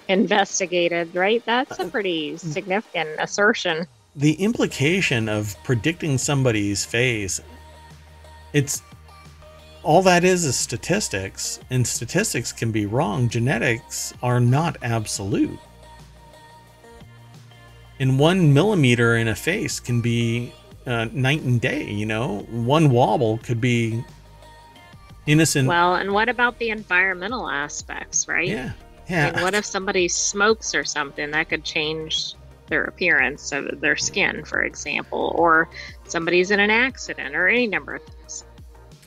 investigated, 0.08 1.14
right? 1.16 1.44
That's 1.46 1.80
a 1.80 1.84
uh, 1.84 1.90
pretty 1.90 2.34
mm. 2.34 2.40
significant 2.40 3.10
assertion. 3.20 3.88
the 4.16 4.34
implication 4.34 5.28
of 5.28 5.56
predicting 5.66 6.18
somebody's 6.18 6.86
face 6.86 7.42
it's 8.56 8.82
all 9.84 10.01
that 10.01 10.24
is 10.24 10.45
is 10.45 10.58
statistics 10.58 11.60
and 11.70 11.86
statistics 11.86 12.53
can 12.53 12.72
be 12.72 12.86
wrong. 12.86 13.28
Genetics 13.28 14.14
are 14.24 14.39
not 14.39 14.78
absolute. 14.82 15.60
And 17.99 18.18
one 18.18 18.53
millimeter 18.53 19.18
in 19.18 19.28
a 19.28 19.36
face 19.36 19.80
can 19.82 19.99
be 19.99 20.53
uh, 20.88 21.08
night 21.12 21.41
and 21.41 21.60
day 21.60 21.84
you 21.91 22.06
know? 22.06 22.47
One 22.49 22.89
wobble 22.91 23.39
could 23.39 23.60
be 23.60 24.03
innocent. 25.28 25.68
Well, 25.68 25.95
and 25.95 26.14
what 26.14 26.30
about 26.30 26.58
the 26.58 26.70
environmental 26.70 27.49
aspects, 27.49 28.28
right? 28.28 28.47
yeah. 28.47 28.72
Yeah. 29.08 29.43
what 29.43 29.53
if 29.53 29.66
somebody 29.66 30.08
smokes 30.08 30.74
or 30.74 30.84
something? 30.84 31.30
That 31.30 31.49
could 31.49 31.64
change 31.64 32.34
their 32.68 32.86
appearance 32.86 33.51
of 33.51 33.80
their 33.82 33.95
skin, 33.95 34.43
for 34.45 34.64
example, 34.64 35.36
or 35.38 35.70
somebody's 36.06 36.49
in 36.49 36.60
an 36.60 36.72
accident 36.72 37.36
or 37.36 37.47
any 37.47 37.68
number 37.68 37.95
of 37.95 38.03
things. 38.03 38.14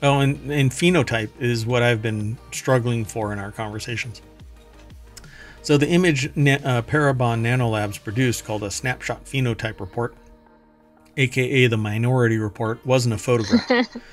Oh, 0.03 0.21
and, 0.21 0.51
and 0.51 0.71
phenotype 0.71 1.31
is 1.41 1.67
what 1.67 1.83
I've 1.83 2.01
been 2.03 2.39
struggling 2.53 3.05
for 3.05 3.33
in 3.33 3.39
our 3.39 3.51
conversations. 3.51 4.23
So 5.63 5.77
the 5.77 5.89
image 5.89 6.35
na- 6.37 6.59
uh, 6.65 6.83
Parabon 6.83 7.43
Nanolabs 7.43 8.03
produced, 8.03 8.45
called 8.45 8.63
a 8.63 8.71
snapshot 8.71 9.25
phenotype 9.25 9.81
report, 9.81 10.15
aka 11.17 11.67
the 11.67 11.77
Minority 11.77 12.39
Report, 12.39 12.85
wasn't 12.87 13.15
a 13.15 13.19
photograph. 13.19 13.69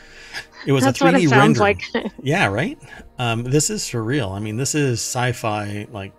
It 0.65 0.73
was 0.73 0.83
That's 0.83 0.99
a 0.99 1.03
3D 1.05 1.11
what 1.13 1.21
it 1.21 1.29
sounds 1.29 1.59
rendering. 1.59 1.77
like. 1.93 2.11
Yeah, 2.23 2.47
right. 2.47 2.77
Um, 3.19 3.43
this 3.43 3.69
is 3.69 3.83
surreal. 3.83 4.31
I 4.35 4.39
mean, 4.39 4.57
this 4.57 4.73
is 4.75 4.99
sci-fi, 4.99 5.87
like 5.91 6.11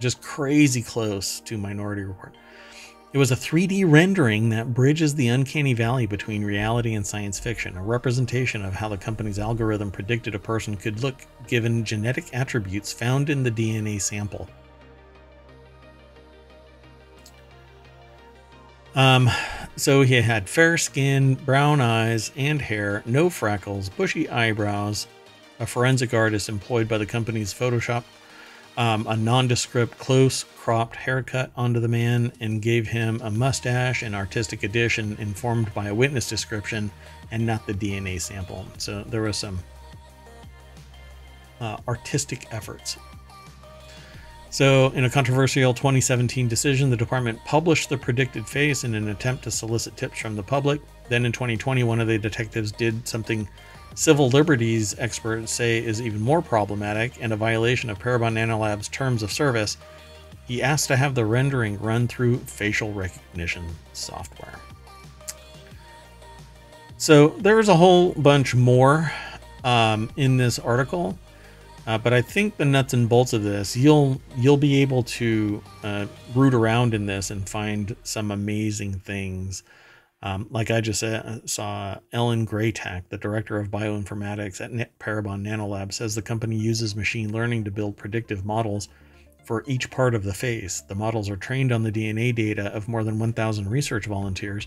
just 0.00 0.20
crazy 0.22 0.82
close 0.82 1.38
to 1.40 1.56
Minority 1.58 2.02
Report. 2.02 2.34
It 3.10 3.16
was 3.16 3.30
a 3.30 3.36
3D 3.36 3.90
rendering 3.90 4.50
that 4.50 4.74
bridges 4.74 5.14
the 5.14 5.28
uncanny 5.28 5.72
valley 5.72 6.04
between 6.04 6.44
reality 6.44 6.92
and 6.92 7.06
science 7.06 7.40
fiction, 7.40 7.74
a 7.74 7.82
representation 7.82 8.62
of 8.62 8.74
how 8.74 8.90
the 8.90 8.98
company's 8.98 9.38
algorithm 9.38 9.90
predicted 9.90 10.34
a 10.34 10.38
person 10.38 10.76
could 10.76 11.02
look 11.02 11.14
given 11.46 11.84
genetic 11.84 12.34
attributes 12.34 12.92
found 12.92 13.30
in 13.30 13.42
the 13.42 13.50
DNA 13.50 13.98
sample. 13.98 14.46
Um, 18.94 19.30
so 19.76 20.02
he 20.02 20.20
had 20.20 20.46
fair 20.46 20.76
skin, 20.76 21.34
brown 21.34 21.80
eyes 21.80 22.30
and 22.36 22.60
hair, 22.60 23.02
no 23.06 23.30
freckles, 23.30 23.88
bushy 23.88 24.28
eyebrows, 24.28 25.06
a 25.60 25.66
forensic 25.66 26.12
artist 26.12 26.50
employed 26.50 26.88
by 26.88 26.98
the 26.98 27.06
company's 27.06 27.54
Photoshop, 27.54 28.04
um, 28.78 29.08
a 29.08 29.16
nondescript, 29.16 29.98
close 29.98 30.44
cropped 30.56 30.94
haircut 30.94 31.50
onto 31.56 31.80
the 31.80 31.88
man, 31.88 32.32
and 32.40 32.62
gave 32.62 32.86
him 32.86 33.20
a 33.22 33.30
mustache 33.30 34.02
and 34.02 34.14
artistic 34.14 34.62
addition 34.62 35.16
informed 35.18 35.74
by 35.74 35.88
a 35.88 35.94
witness 35.94 36.28
description 36.28 36.90
and 37.32 37.44
not 37.44 37.66
the 37.66 37.74
DNA 37.74 38.20
sample. 38.20 38.64
So 38.78 39.02
there 39.02 39.22
was 39.22 39.36
some 39.36 39.58
uh, 41.60 41.78
artistic 41.88 42.46
efforts. 42.52 42.96
So, 44.50 44.90
in 44.92 45.04
a 45.04 45.10
controversial 45.10 45.74
2017 45.74 46.48
decision, 46.48 46.88
the 46.88 46.96
department 46.96 47.44
published 47.44 47.90
the 47.90 47.98
predicted 47.98 48.48
face 48.48 48.82
in 48.84 48.94
an 48.94 49.08
attempt 49.08 49.44
to 49.44 49.50
solicit 49.50 49.96
tips 49.96 50.20
from 50.20 50.36
the 50.36 50.42
public. 50.42 50.80
Then 51.10 51.26
in 51.26 51.32
2020, 51.32 51.82
one 51.82 52.00
of 52.00 52.08
the 52.08 52.16
detectives 52.16 52.72
did 52.72 53.06
something 53.06 53.46
civil 53.94 54.28
liberties 54.28 54.94
experts 54.98 55.52
say 55.52 55.78
is 55.84 56.00
even 56.00 56.20
more 56.20 56.42
problematic 56.42 57.12
and 57.20 57.32
a 57.32 57.36
violation 57.36 57.90
of 57.90 57.98
Parabon 57.98 58.34
Nanolab's 58.34 58.88
terms 58.88 59.22
of 59.22 59.32
service. 59.32 59.76
He 60.46 60.62
asked 60.62 60.88
to 60.88 60.96
have 60.96 61.14
the 61.14 61.24
rendering 61.24 61.78
run 61.78 62.08
through 62.08 62.38
facial 62.38 62.92
recognition 62.92 63.64
software. 63.92 64.58
So 66.96 67.28
there's 67.38 67.68
a 67.68 67.76
whole 67.76 68.12
bunch 68.14 68.54
more 68.54 69.12
um, 69.62 70.10
in 70.16 70.36
this 70.36 70.58
article, 70.58 71.18
uh, 71.86 71.96
but 71.96 72.12
I 72.12 72.22
think 72.22 72.56
the 72.56 72.64
nuts 72.64 72.92
and 72.92 73.08
bolts 73.08 73.32
of 73.32 73.42
this, 73.42 73.76
you'll 73.76 74.20
you'll 74.36 74.56
be 74.56 74.82
able 74.82 75.04
to 75.04 75.62
uh, 75.82 76.06
root 76.34 76.54
around 76.54 76.94
in 76.94 77.06
this 77.06 77.30
and 77.30 77.48
find 77.48 77.94
some 78.02 78.30
amazing 78.30 78.94
things. 79.00 79.62
Um, 80.20 80.48
like 80.50 80.70
I 80.70 80.80
just 80.80 81.02
uh, 81.02 81.46
saw 81.46 81.98
Ellen 82.12 82.46
Greytak, 82.46 83.04
the 83.08 83.18
director 83.18 83.58
of 83.58 83.70
bioinformatics 83.70 84.60
at 84.60 84.98
Parabon 84.98 85.46
Nanolab, 85.46 85.92
says 85.92 86.14
the 86.14 86.22
company 86.22 86.56
uses 86.56 86.96
machine 86.96 87.32
learning 87.32 87.64
to 87.64 87.70
build 87.70 87.96
predictive 87.96 88.44
models 88.44 88.88
for 89.44 89.64
each 89.66 89.90
part 89.90 90.14
of 90.14 90.24
the 90.24 90.34
face. 90.34 90.80
The 90.80 90.94
models 90.96 91.30
are 91.30 91.36
trained 91.36 91.70
on 91.70 91.84
the 91.84 91.92
DNA 91.92 92.34
data 92.34 92.66
of 92.74 92.88
more 92.88 93.04
than 93.04 93.18
1,000 93.18 93.70
research 93.70 94.06
volunteers 94.06 94.66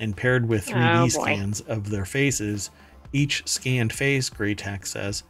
and 0.00 0.16
paired 0.16 0.48
with 0.48 0.66
3D 0.66 1.04
Oh, 1.04 1.08
scans 1.08 1.60
of 1.62 1.90
their 1.90 2.04
faces. 2.04 2.70
Each 3.12 3.46
scanned 3.46 3.92
face, 3.92 4.30
Graytax 4.30 4.86
says, 4.86 5.24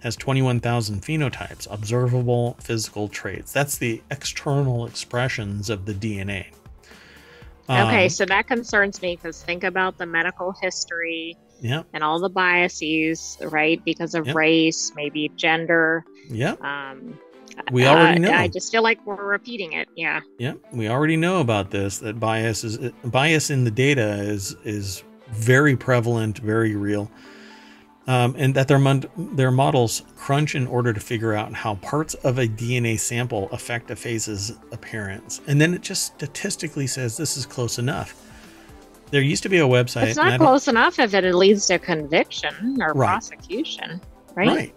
has 0.00 0.16
21,000 0.16 1.02
phenotypes, 1.02 1.66
observable 1.70 2.56
physical 2.60 3.08
traits. 3.08 3.52
That's 3.52 3.78
the 3.78 4.02
external 4.10 4.86
expressions 4.86 5.70
of 5.70 5.86
the 5.86 5.94
DNA. 5.94 6.46
Okay, 7.68 8.04
Um, 8.04 8.10
so 8.10 8.24
that 8.26 8.46
concerns 8.46 9.00
me 9.02 9.16
because 9.16 9.42
think 9.42 9.64
about 9.64 9.98
the 9.98 10.06
medical 10.06 10.54
history 10.60 11.36
Yep, 11.60 11.86
and 11.94 12.04
all 12.04 12.20
the 12.20 12.28
biases, 12.28 13.38
right? 13.40 13.82
Because 13.84 14.14
of 14.14 14.26
Yep. 14.26 14.36
race, 14.36 14.92
maybe 14.96 15.30
gender. 15.36 16.04
Yeah. 16.28 16.54
Um, 16.60 17.18
We 17.70 17.86
already 17.86 18.16
uh, 18.16 18.30
know. 18.30 18.32
I 18.36 18.48
just 18.48 18.72
feel 18.72 18.82
like 18.82 18.98
we're 19.06 19.14
repeating 19.24 19.72
it. 19.74 19.88
Yeah. 19.96 20.20
yep. 20.38 20.58
We 20.72 20.88
already 20.88 21.16
know 21.16 21.40
about 21.40 21.70
this. 21.70 21.98
That 21.98 22.18
bias 22.18 22.64
is 22.64 22.78
bias 23.04 23.48
in 23.50 23.64
the 23.64 23.70
data 23.70 24.14
is 24.22 24.56
is 24.64 25.04
very 25.30 25.76
prevalent, 25.76 26.38
very 26.38 26.74
real, 26.74 27.10
um, 28.06 28.34
and 28.38 28.54
that 28.54 28.68
their 28.68 28.78
mon- 28.78 29.04
their 29.16 29.50
models 29.50 30.02
crunch 30.16 30.54
in 30.54 30.66
order 30.66 30.92
to 30.92 31.00
figure 31.00 31.34
out 31.34 31.52
how 31.54 31.76
parts 31.76 32.14
of 32.14 32.38
a 32.38 32.46
DNA 32.46 32.98
sample 32.98 33.48
affect 33.50 33.90
a 33.90 33.96
phase's 33.96 34.52
appearance, 34.72 35.40
and 35.46 35.60
then 35.60 35.74
it 35.74 35.82
just 35.82 36.14
statistically 36.14 36.86
says 36.86 37.16
this 37.16 37.36
is 37.36 37.46
close 37.46 37.78
enough. 37.78 38.20
There 39.10 39.22
used 39.22 39.42
to 39.44 39.48
be 39.48 39.58
a 39.58 39.66
website. 39.66 40.08
It's 40.08 40.16
not 40.16 40.40
close 40.40 40.66
enough 40.66 40.98
if 40.98 41.14
it 41.14 41.34
leads 41.34 41.66
to 41.66 41.78
conviction 41.78 42.82
or 42.82 42.92
Right. 42.94 43.08
prosecution, 43.08 44.00
right? 44.34 44.48
Right. 44.48 44.74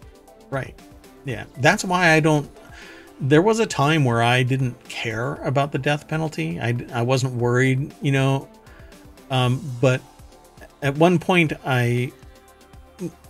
Right. 0.50 0.80
Yeah. 1.26 1.46
That's 1.60 1.84
why 1.84 2.12
I 2.12 2.20
don't. 2.20 2.50
There 3.20 3.42
was 3.42 3.60
a 3.60 3.66
time 3.66 4.06
where 4.06 4.22
I 4.22 4.44
didn't 4.44 4.82
care 4.90 5.36
about 5.44 5.72
the 5.72 5.80
death 5.80 6.08
penalty. 6.08 6.60
I, 6.62 6.76
I 6.94 7.02
wasn't 7.02 7.34
worried, 7.34 7.94
you 8.02 8.12
know. 8.12 8.48
Um, 9.32 9.60
but 9.82 10.02
at 10.84 10.96
one 10.98 11.18
point, 11.18 11.54
I 11.66 12.12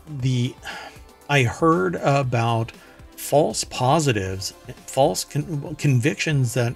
the 0.10 0.55
I 1.30 1.43
heard 1.43 1.95
about 1.95 2.72
false 3.16 3.64
positives, 3.64 4.53
false 4.86 5.26
con- 5.26 5.76
convictions 5.76 6.53
that 6.53 6.76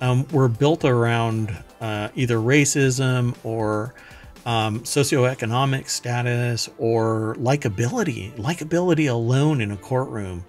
um, 0.00 0.26
were 0.28 0.48
built 0.48 0.84
around 0.84 1.56
uh, 1.80 2.08
either 2.14 2.36
racism 2.36 3.34
or 3.42 3.94
um, 4.46 4.80
socioeconomic 4.80 5.88
status 5.88 6.68
or 6.78 7.34
likability, 7.38 8.32
likability 8.36 9.10
alone 9.10 9.60
in 9.60 9.70
a 9.70 9.76
courtroom, 9.76 10.44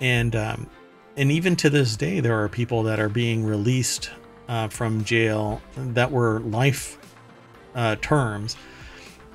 and 0.00 0.34
um, 0.34 0.68
and 1.16 1.32
even 1.32 1.56
to 1.56 1.70
this 1.70 1.96
day, 1.96 2.20
there 2.20 2.40
are 2.40 2.48
people 2.48 2.82
that 2.84 3.00
are 3.00 3.08
being 3.08 3.44
released 3.44 4.10
uh, 4.48 4.68
from 4.68 5.04
jail 5.04 5.60
that 5.76 6.10
were 6.10 6.40
life 6.40 6.98
uh, 7.74 7.96
terms, 7.96 8.56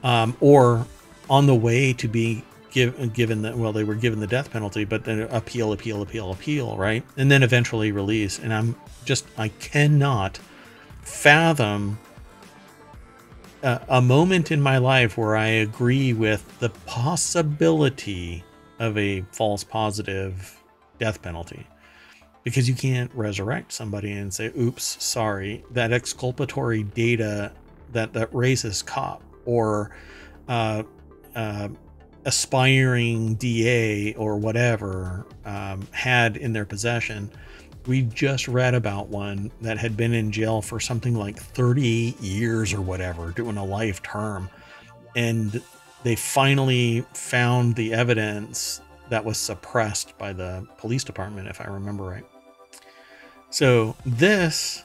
um, 0.04 0.36
or 0.40 0.86
on 1.30 1.46
the 1.48 1.56
way 1.56 1.94
to 1.94 2.08
be 2.08 2.44
give, 2.72 3.14
given 3.14 3.44
that 3.44 3.58
well 3.58 3.72
they 3.72 3.84
were 3.84 3.96
given 3.96 4.20
the 4.20 4.28
death 4.28 4.52
penalty, 4.52 4.84
but 4.84 5.06
then 5.06 5.22
appeal, 5.32 5.72
appeal, 5.72 6.02
appeal, 6.02 6.32
appeal, 6.32 6.76
right, 6.78 7.04
and 7.18 7.32
then 7.32 7.44
eventually 7.44 7.92
release. 7.92 8.40
And 8.40 8.54
I'm 8.54 8.76
just 9.06 9.26
I 9.38 9.50
cannot 9.50 10.40
fathom 11.02 12.00
a, 13.62 13.82
a 13.88 14.02
moment 14.02 14.52
in 14.52 14.62
my 14.62 14.78
life 14.78 15.18
where 15.18 15.36
I 15.36 15.48
agree 15.48 16.14
with 16.14 16.60
the 16.60 16.70
possibility 16.70 18.44
of 18.80 18.98
a 18.98 19.22
false 19.32 19.64
positive 19.64 20.62
death 21.00 21.22
penalty. 21.22 21.68
Because 22.44 22.68
you 22.68 22.76
can't 22.76 23.10
resurrect 23.14 23.72
somebody 23.72 24.12
and 24.12 24.34
say, 24.34 24.52
oops, 24.60 25.02
sorry, 25.02 25.64
that 25.72 25.94
exculpatory 25.94 26.84
data 26.84 27.54
that 27.94 28.12
that 28.14 28.30
racist 28.32 28.86
cop 28.86 29.22
or 29.46 29.92
uh, 30.50 30.84
uh, 31.36 31.70
aspiring 32.26 33.36
DA 33.36 34.14
or 34.16 34.38
whatever 34.38 35.26
um, 35.46 35.88
had 35.92 36.38
in 36.38 36.54
their 36.54 36.66
possession. 36.66 37.30
We 37.86 38.04
just 38.04 38.48
read 38.48 38.76
about 38.76 39.10
one 39.10 39.52
that 39.62 39.78
had 39.78 39.98
been 39.98 40.14
in 40.14 40.32
jail 40.32 40.62
for 40.62 40.80
something 40.80 41.16
like 41.16 41.38
38 41.38 42.20
years 42.22 42.74
or 42.74 42.82
whatever, 42.82 43.32
doing 43.32 43.58
a 43.58 43.66
life 43.66 44.02
term. 44.02 44.50
And 45.16 45.62
they 46.04 46.16
finally 46.16 47.02
found 47.14 47.76
the 47.76 47.94
evidence 47.94 48.82
that 49.10 49.24
was 49.24 49.38
suppressed 49.38 50.18
by 50.18 50.32
the 50.32 50.66
police 50.78 51.04
department, 51.04 51.48
if 51.50 51.60
I 51.60 51.66
remember 51.66 52.04
right. 52.04 52.26
So 53.50 53.96
this 54.06 54.84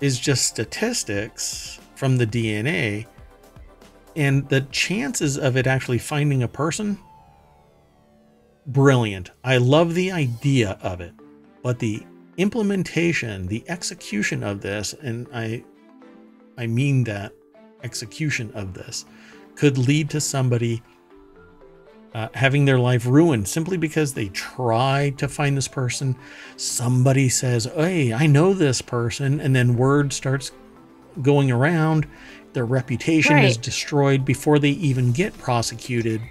is 0.00 0.20
just 0.20 0.46
statistics 0.46 1.80
from 1.96 2.18
the 2.18 2.26
DNA, 2.26 3.06
and 4.16 4.48
the 4.48 4.62
chances 4.62 5.36
of 5.38 5.56
it 5.56 5.66
actually 5.66 5.98
finding 5.98 6.42
a 6.42 6.48
person, 6.48 6.98
brilliant. 8.66 9.30
I 9.42 9.56
love 9.58 9.94
the 9.94 10.12
idea 10.12 10.78
of 10.82 11.00
it, 11.00 11.14
but 11.62 11.78
the 11.78 12.04
implementation, 12.36 13.46
the 13.46 13.64
execution 13.68 14.42
of 14.42 14.60
this, 14.60 14.94
and 14.94 15.26
I, 15.32 15.64
I 16.56 16.66
mean 16.66 17.04
that 17.04 17.32
execution 17.82 18.50
of 18.54 18.74
this, 18.74 19.04
could 19.54 19.78
lead 19.78 20.10
to 20.10 20.20
somebody 20.20 20.82
uh, 22.14 22.28
having 22.34 22.64
their 22.64 22.78
life 22.78 23.06
ruined 23.06 23.48
simply 23.48 23.76
because 23.76 24.14
they 24.14 24.28
tried 24.28 25.18
to 25.18 25.28
find 25.28 25.56
this 25.56 25.68
person. 25.68 26.16
Somebody 26.56 27.28
says, 27.28 27.64
Hey, 27.74 28.12
I 28.12 28.26
know 28.26 28.54
this 28.54 28.80
person. 28.80 29.40
And 29.40 29.54
then 29.54 29.76
word 29.76 30.12
starts 30.12 30.52
going 31.22 31.50
around. 31.50 32.06
Their 32.54 32.64
reputation 32.64 33.38
is 33.38 33.56
destroyed 33.56 34.24
before 34.24 34.58
they 34.58 34.70
even 34.70 35.12
get 35.12 35.36
prosecuted. 35.38 36.22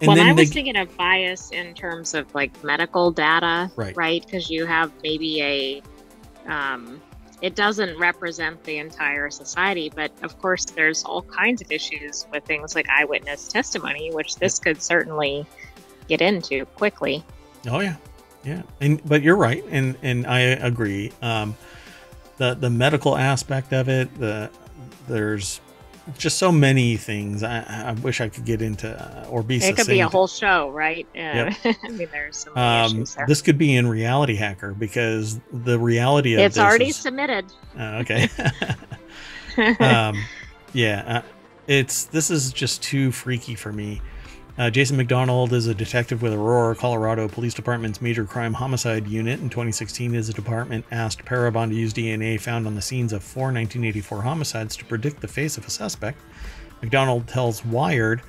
And 0.00 0.08
well, 0.08 0.10
I 0.10 0.24
then 0.24 0.36
they, 0.36 0.42
was 0.42 0.52
thinking 0.52 0.76
of 0.76 0.94
bias 0.96 1.52
in 1.52 1.72
terms 1.72 2.12
of 2.12 2.32
like 2.34 2.62
medical 2.62 3.10
data, 3.10 3.70
Right. 3.76 3.96
Right, 3.96 4.24
because 4.24 4.50
you 4.50 4.66
have 4.66 4.92
maybe 5.02 5.40
a, 5.40 5.82
um, 6.46 7.00
it 7.40 7.54
doesn't 7.54 7.96
represent 7.98 8.62
the 8.64 8.78
entire 8.78 9.30
society, 9.30 9.90
but 9.94 10.10
of 10.22 10.38
course, 10.38 10.64
there's 10.64 11.04
all 11.04 11.22
kinds 11.22 11.62
of 11.62 11.70
issues 11.70 12.26
with 12.32 12.44
things 12.44 12.74
like 12.74 12.88
eyewitness 12.90 13.48
testimony, 13.48 14.10
which 14.12 14.36
this 14.36 14.58
could 14.58 14.82
certainly 14.82 15.46
get 16.08 16.20
into 16.20 16.66
quickly. 16.66 17.24
Oh 17.68 17.80
yeah, 17.80 17.96
yeah. 18.44 18.62
And 18.80 19.00
but 19.08 19.22
you're 19.22 19.36
right, 19.36 19.64
and 19.70 19.96
and 20.02 20.26
I 20.26 20.40
agree. 20.40 21.12
Um, 21.22 21.56
the 22.36 22.54
the 22.54 22.70
medical 22.70 23.16
aspect 23.16 23.72
of 23.72 23.88
it, 23.88 24.14
the 24.18 24.50
there's 25.08 25.60
just 26.18 26.38
so 26.38 26.52
many 26.52 26.96
things. 26.96 27.42
I, 27.42 27.62
I 27.88 27.92
wish 27.94 28.20
I 28.20 28.28
could 28.28 28.44
get 28.44 28.62
into 28.62 28.88
uh, 28.88 29.26
or 29.28 29.42
be. 29.42 29.56
It 29.56 29.76
could 29.76 29.86
be 29.88 30.00
a 30.00 30.08
whole 30.08 30.28
show, 30.28 30.70
right? 30.70 31.06
Uh, 31.16 31.50
I 31.64 31.88
mean, 31.90 32.08
there's 32.12 32.36
so 32.38 32.54
Um, 32.54 32.86
issues 32.92 33.14
there. 33.16 33.26
this 33.26 33.42
could 33.42 33.58
be 33.58 33.74
in 33.74 33.88
Reality 33.88 34.36
Hacker 34.36 34.72
because 34.72 35.40
the 35.52 35.78
reality 35.78 36.34
of 36.34 36.40
It's 36.40 36.58
already 36.58 36.88
is- 36.90 36.96
submitted. 36.96 37.46
uh, 37.78 38.02
okay. 38.04 38.28
um, 39.80 40.22
yeah, 40.72 41.02
uh, 41.06 41.22
it's 41.66 42.04
this 42.04 42.30
is 42.30 42.52
just 42.52 42.82
too 42.82 43.10
freaky 43.10 43.54
for 43.54 43.72
me. 43.72 44.00
Uh, 44.58 44.70
Jason 44.70 44.96
McDonald 44.96 45.52
is 45.52 45.66
a 45.66 45.74
detective 45.74 46.22
with 46.22 46.32
Aurora, 46.32 46.74
Colorado 46.74 47.28
Police 47.28 47.52
Department's 47.52 48.00
Major 48.00 48.24
Crime 48.24 48.54
Homicide 48.54 49.06
Unit. 49.06 49.38
In 49.38 49.50
2016, 49.50 50.14
his 50.14 50.30
department 50.30 50.86
asked 50.90 51.26
Parabon 51.26 51.68
to 51.68 51.74
use 51.74 51.92
DNA 51.92 52.40
found 52.40 52.66
on 52.66 52.74
the 52.74 52.80
scenes 52.80 53.12
of 53.12 53.22
four 53.22 53.52
1984 53.52 54.22
homicides 54.22 54.74
to 54.78 54.86
predict 54.86 55.20
the 55.20 55.28
face 55.28 55.58
of 55.58 55.66
a 55.66 55.70
suspect. 55.70 56.18
McDonald 56.80 57.28
tells 57.28 57.66
Wired 57.66 58.22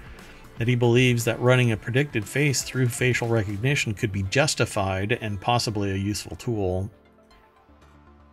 that 0.58 0.68
he 0.68 0.76
believes 0.76 1.24
that 1.24 1.40
running 1.40 1.72
a 1.72 1.78
predicted 1.78 2.28
face 2.28 2.62
through 2.62 2.90
facial 2.90 3.30
recognition 3.30 3.94
could 3.94 4.12
be 4.12 4.24
justified 4.24 5.18
and 5.22 5.40
possibly 5.40 5.92
a 5.92 5.96
useful 5.96 6.36
tool. 6.36 6.90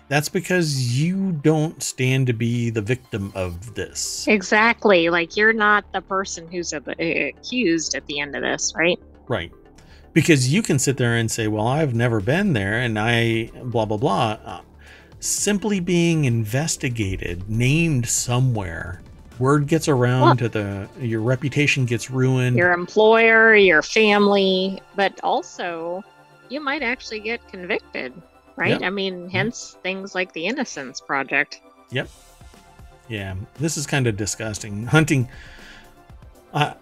That's 0.09 0.29
because 0.29 0.99
you 0.99 1.33
don't 1.33 1.83
stand 1.83 2.27
to 2.27 2.33
be 2.35 2.71
the 2.71 2.83
victim 2.83 3.33
of 3.35 3.75
this. 3.75 4.27
exactly. 4.29 5.09
Like 5.09 5.37
you're 5.37 5.53
not 5.55 5.91
the 5.93 6.03
person 6.03 6.47
who's 6.51 6.73
ab- 6.75 6.89
accused 7.01 7.95
at 7.95 8.05
the 8.07 8.21
end 8.21 8.37
of 8.37 8.43
this, 8.43 8.75
right? 8.77 8.99
Right. 9.29 9.51
Because 10.13 10.53
you 10.53 10.63
can 10.63 10.79
sit 10.79 10.97
there 10.99 11.17
and 11.17 11.31
say, 11.31 11.49
well, 11.49 11.67
I've 11.67 11.95
never 11.95 12.21
been 12.21 12.53
there 12.53 12.75
and 12.81 12.99
I 12.99 13.51
blah, 13.65 13.85
blah, 13.87 13.97
blah. 13.97 14.39
Uh, 14.45 14.61
simply 15.21 15.81
being 15.81 16.27
investigated, 16.27 17.49
named 17.49 18.07
somewhere, 18.07 19.01
word 19.39 19.67
gets 19.67 19.89
around 19.89 20.21
Well- 20.21 20.37
to 20.37 20.49
the, 20.51 20.89
your 21.01 21.23
reputation 21.23 21.87
gets 21.87 22.11
ruined. 22.11 22.57
Your 22.57 22.73
employer, 22.73 23.55
your 23.57 23.83
family, 23.83 24.81
but 24.95 25.19
also 25.25 26.05
you 26.51 26.61
might 26.61 26.83
actually 26.83 27.21
get 27.21 27.47
convicted, 27.49 28.13
right? 28.57 28.73
Yep. 28.73 28.83
I 28.83 28.91
mean, 28.91 29.29
hence 29.29 29.77
things 29.83 30.15
like 30.15 30.33
the 30.33 30.47
Innocence 30.47 31.01
Project. 31.01 31.61
Yep. 31.91 32.09
Yeah, 33.09 33.35
this 33.59 33.77
is 33.77 33.87
kind 33.87 34.07
of 34.07 34.17
disgusting. 34.17 34.87
Hunting. 34.87 35.29
Uh, 36.53 36.75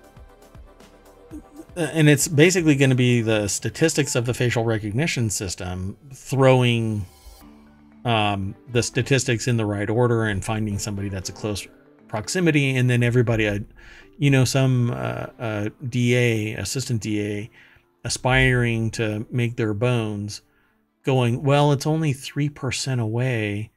and 1.77 2.09
it's 2.09 2.29
basically 2.29 2.75
going 2.75 2.91
to 2.91 2.97
be 2.97 3.23
the 3.23 3.49
statistics 3.49 4.15
of 4.15 4.27
the 4.27 4.35
facial 4.35 4.65
recognition 4.65 5.31
system 5.31 5.97
throwing 6.13 7.07
um, 8.05 8.55
the 8.71 8.83
statistics 8.83 9.49
in 9.49 9.57
the 9.57 9.65
right 9.65 9.89
order 9.89 10.25
and 10.25 10.45
finding 10.45 10.79
somebody 10.79 11.09
that's 11.09 11.29
a 11.29 11.33
close 11.33 11.67
proximity, 12.09 12.77
and 12.77 12.91
then 12.91 13.03
everybody, 13.03 13.49
uh, 13.49 13.59
you 14.19 14.31
know, 14.31 14.45
some 14.45 14.91
uh, 14.91 15.27
uh, 15.39 15.69
DA, 15.89 16.53
assistant 16.55 17.01
DA, 17.01 17.51
aspiring 18.05 18.91
to 18.91 19.27
make 19.31 19.57
their 19.57 19.73
bones, 19.73 20.43
going, 21.03 21.43
well, 21.43 21.73
it's 21.73 21.87
only 21.87 22.13
three 22.13 22.49
percent 22.49 23.01
away, 23.01 23.71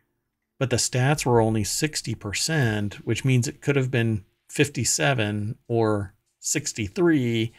but 0.59 0.69
the 0.69 0.75
stats 0.77 1.25
were 1.25 1.41
only 1.41 1.63
sixty 1.63 2.15
percent, 2.15 2.95
which 3.05 3.25
means 3.25 3.47
it 3.47 3.61
could 3.61 3.75
have 3.75 3.91
been 3.91 4.25
fifty-seven 4.49 5.57
or 5.67 6.13
sixty-three, 6.39 7.53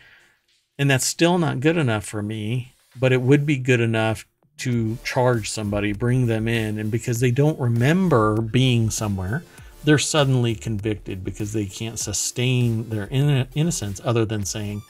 and 0.78 0.90
that's 0.90 1.06
still 1.06 1.38
not 1.38 1.60
good 1.60 1.76
enough 1.76 2.04
for 2.04 2.22
me. 2.22 2.72
But 2.98 3.12
it 3.12 3.20
would 3.20 3.44
be 3.44 3.58
good 3.58 3.80
enough 3.80 4.26
to 4.58 4.96
charge 5.04 5.50
somebody, 5.50 5.92
bring 5.92 6.26
them 6.26 6.48
in, 6.48 6.78
and 6.78 6.90
because 6.90 7.20
they 7.20 7.30
don't 7.30 7.60
remember 7.60 8.40
being 8.40 8.88
somewhere, 8.88 9.44
they're 9.84 9.98
suddenly 9.98 10.54
convicted 10.54 11.22
because 11.22 11.52
they 11.52 11.66
can't 11.66 11.98
sustain 11.98 12.88
their 12.88 13.04
in- 13.04 13.48
innocence 13.54 14.00
other 14.02 14.24
than 14.24 14.46
saying, 14.46 14.80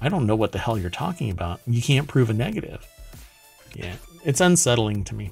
I 0.00 0.08
don't 0.08 0.26
know 0.26 0.36
what 0.36 0.52
the 0.52 0.58
hell 0.60 0.78
you're 0.78 0.88
talking 0.88 1.30
about. 1.30 1.60
You 1.66 1.82
can't 1.82 2.06
prove 2.06 2.30
a 2.30 2.32
negative. 2.32 2.86
Yeah, 3.74 3.94
it's 4.24 4.40
unsettling 4.40 5.04
to 5.04 5.14
me. 5.14 5.30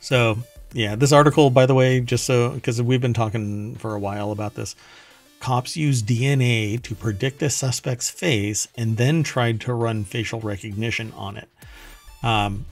So, 0.00 0.38
yeah, 0.72 0.94
this 0.94 1.12
article, 1.12 1.50
by 1.50 1.66
the 1.66 1.74
way, 1.74 2.00
just 2.00 2.24
so 2.24 2.50
because 2.50 2.80
we've 2.80 3.00
been 3.00 3.14
talking 3.14 3.76
for 3.76 3.94
a 3.94 3.98
while 3.98 4.30
about 4.30 4.54
this, 4.54 4.76
cops 5.40 5.76
used 5.76 6.06
DNA 6.06 6.80
to 6.82 6.94
predict 6.94 7.42
a 7.42 7.50
suspect's 7.50 8.10
face 8.10 8.68
and 8.76 8.96
then 8.96 9.22
tried 9.22 9.60
to 9.62 9.74
run 9.74 10.04
facial 10.04 10.40
recognition 10.40 11.12
on 11.16 11.36
it. 11.36 11.48
Um, 12.22 12.66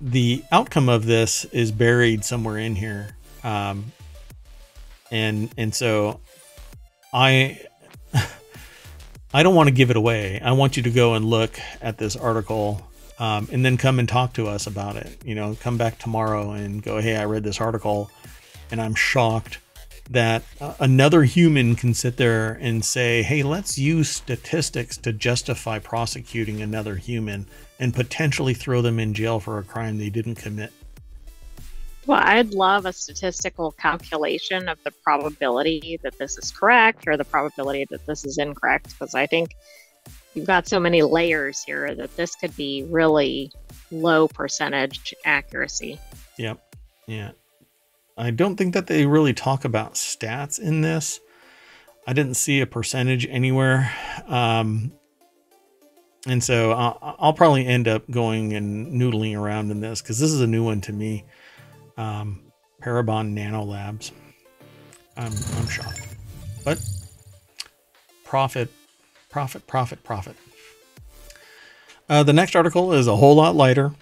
the 0.00 0.42
outcome 0.50 0.88
of 0.88 1.06
this 1.06 1.44
is 1.46 1.70
buried 1.70 2.24
somewhere 2.24 2.58
in 2.58 2.74
here, 2.74 3.16
um, 3.44 3.92
and 5.10 5.52
and 5.56 5.74
so 5.74 6.20
I 7.12 7.60
I 9.34 9.42
don't 9.42 9.54
want 9.54 9.68
to 9.68 9.74
give 9.74 9.90
it 9.90 9.96
away. 9.96 10.40
I 10.40 10.52
want 10.52 10.76
you 10.76 10.82
to 10.84 10.90
go 10.90 11.14
and 11.14 11.24
look 11.24 11.58
at 11.80 11.98
this 11.98 12.16
article. 12.16 12.87
Um, 13.20 13.48
and 13.50 13.64
then 13.64 13.76
come 13.76 13.98
and 13.98 14.08
talk 14.08 14.34
to 14.34 14.46
us 14.46 14.66
about 14.66 14.94
it. 14.94 15.18
You 15.24 15.34
know, 15.34 15.56
come 15.60 15.76
back 15.76 15.98
tomorrow 15.98 16.52
and 16.52 16.82
go, 16.82 17.00
hey, 17.00 17.16
I 17.16 17.24
read 17.24 17.42
this 17.42 17.60
article 17.60 18.10
and 18.70 18.80
I'm 18.80 18.94
shocked 18.94 19.58
that 20.10 20.42
uh, 20.60 20.74
another 20.80 21.24
human 21.24 21.74
can 21.74 21.94
sit 21.94 22.16
there 22.16 22.52
and 22.60 22.84
say, 22.84 23.22
hey, 23.22 23.42
let's 23.42 23.76
use 23.76 24.08
statistics 24.08 24.96
to 24.98 25.12
justify 25.12 25.78
prosecuting 25.78 26.62
another 26.62 26.96
human 26.96 27.46
and 27.78 27.92
potentially 27.92 28.54
throw 28.54 28.82
them 28.82 28.98
in 28.98 29.14
jail 29.14 29.40
for 29.40 29.58
a 29.58 29.62
crime 29.62 29.98
they 29.98 30.10
didn't 30.10 30.36
commit. 30.36 30.72
Well, 32.06 32.20
I'd 32.22 32.54
love 32.54 32.86
a 32.86 32.92
statistical 32.92 33.72
calculation 33.72 34.68
of 34.68 34.78
the 34.82 34.92
probability 35.02 35.98
that 36.02 36.16
this 36.18 36.38
is 36.38 36.50
correct 36.50 37.06
or 37.06 37.18
the 37.18 37.24
probability 37.24 37.86
that 37.90 38.06
this 38.06 38.24
is 38.24 38.38
incorrect, 38.38 38.88
because 38.90 39.14
I 39.14 39.26
think 39.26 39.54
you've 40.38 40.46
got 40.46 40.68
so 40.68 40.78
many 40.78 41.02
layers 41.02 41.64
here 41.64 41.92
that 41.96 42.14
this 42.16 42.36
could 42.36 42.56
be 42.56 42.86
really 42.88 43.50
low 43.90 44.28
percentage 44.28 45.12
accuracy. 45.24 45.98
Yep. 46.38 46.76
Yeah. 47.06 47.32
I 48.16 48.30
don't 48.30 48.56
think 48.56 48.74
that 48.74 48.86
they 48.86 49.04
really 49.04 49.34
talk 49.34 49.64
about 49.64 49.94
stats 49.94 50.60
in 50.60 50.80
this. 50.80 51.18
I 52.06 52.12
didn't 52.12 52.34
see 52.34 52.60
a 52.60 52.66
percentage 52.66 53.26
anywhere. 53.26 53.92
Um, 54.28 54.92
and 56.26 56.42
so 56.42 56.70
I'll, 56.72 57.16
I'll, 57.18 57.32
probably 57.32 57.66
end 57.66 57.88
up 57.88 58.08
going 58.10 58.52
and 58.54 58.92
noodling 58.92 59.36
around 59.36 59.72
in 59.72 59.80
this 59.80 60.00
because 60.00 60.20
this 60.20 60.30
is 60.30 60.40
a 60.40 60.46
new 60.46 60.64
one 60.64 60.80
to 60.82 60.92
me. 60.92 61.24
Um, 61.96 62.52
Parabon 62.80 63.34
Nanolabs. 63.34 64.12
I'm, 65.16 65.32
I'm 65.56 65.68
shocked. 65.68 66.06
But 66.64 66.80
profit, 68.24 68.70
profit, 69.28 69.66
profit, 69.66 70.02
profit. 70.04 70.36
Uh, 72.08 72.22
the 72.22 72.32
next 72.32 72.56
article 72.56 72.92
is 72.92 73.06
a 73.06 73.16
whole 73.16 73.34
lot 73.34 73.54
lighter. 73.54 73.92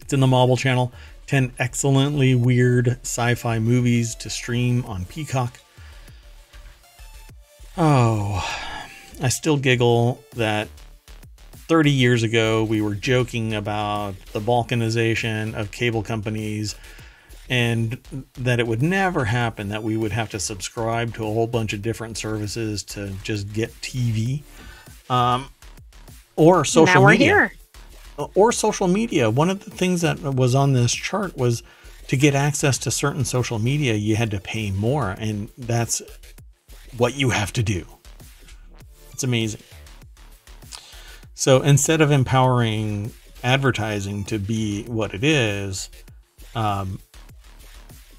it's 0.00 0.12
in 0.12 0.20
the 0.20 0.26
Marvel 0.26 0.56
channel. 0.56 0.92
10 1.26 1.52
excellently 1.58 2.34
weird 2.34 2.98
sci 3.02 3.34
fi 3.34 3.58
movies 3.58 4.14
to 4.14 4.30
stream 4.30 4.84
on 4.86 5.04
Peacock. 5.04 5.60
Oh, 7.76 8.44
I 9.20 9.28
still 9.28 9.56
giggle 9.56 10.22
that 10.34 10.68
30 11.52 11.90
years 11.90 12.22
ago 12.22 12.64
we 12.64 12.80
were 12.80 12.94
joking 12.94 13.54
about 13.54 14.16
the 14.32 14.40
balkanization 14.40 15.54
of 15.54 15.70
cable 15.70 16.02
companies 16.02 16.74
and 17.48 17.98
that 18.34 18.60
it 18.60 18.66
would 18.66 18.82
never 18.82 19.24
happen 19.24 19.70
that 19.70 19.82
we 19.82 19.96
would 19.96 20.12
have 20.12 20.30
to 20.30 20.38
subscribe 20.38 21.14
to 21.14 21.22
a 21.22 21.26
whole 21.26 21.46
bunch 21.46 21.72
of 21.72 21.80
different 21.80 22.18
services 22.18 22.82
to 22.82 23.10
just 23.22 23.52
get 23.52 23.72
TV 23.80 24.42
um, 25.08 25.48
or 26.36 26.64
social 26.64 26.94
now 26.94 27.02
we're 27.02 27.10
media. 27.10 27.26
here 27.26 27.52
or 28.34 28.52
social 28.52 28.88
media. 28.88 29.30
One 29.30 29.50
of 29.50 29.64
the 29.64 29.70
things 29.70 30.00
that 30.02 30.20
was 30.20 30.54
on 30.54 30.72
this 30.72 30.92
chart 30.92 31.36
was 31.36 31.62
to 32.08 32.16
get 32.16 32.34
access 32.34 32.78
to 32.78 32.90
certain 32.90 33.24
social 33.24 33.58
media, 33.58 33.94
you 33.94 34.16
had 34.16 34.30
to 34.30 34.40
pay 34.40 34.70
more, 34.70 35.10
and 35.10 35.48
that's 35.56 36.02
what 36.96 37.14
you 37.14 37.30
have 37.30 37.52
to 37.54 37.62
do. 37.62 37.86
It's 39.12 39.22
amazing. 39.24 39.60
So 41.34 41.62
instead 41.62 42.00
of 42.00 42.10
empowering 42.10 43.12
advertising 43.44 44.24
to 44.24 44.38
be 44.38 44.84
what 44.84 45.14
it 45.14 45.22
is, 45.22 45.90
um, 46.54 46.98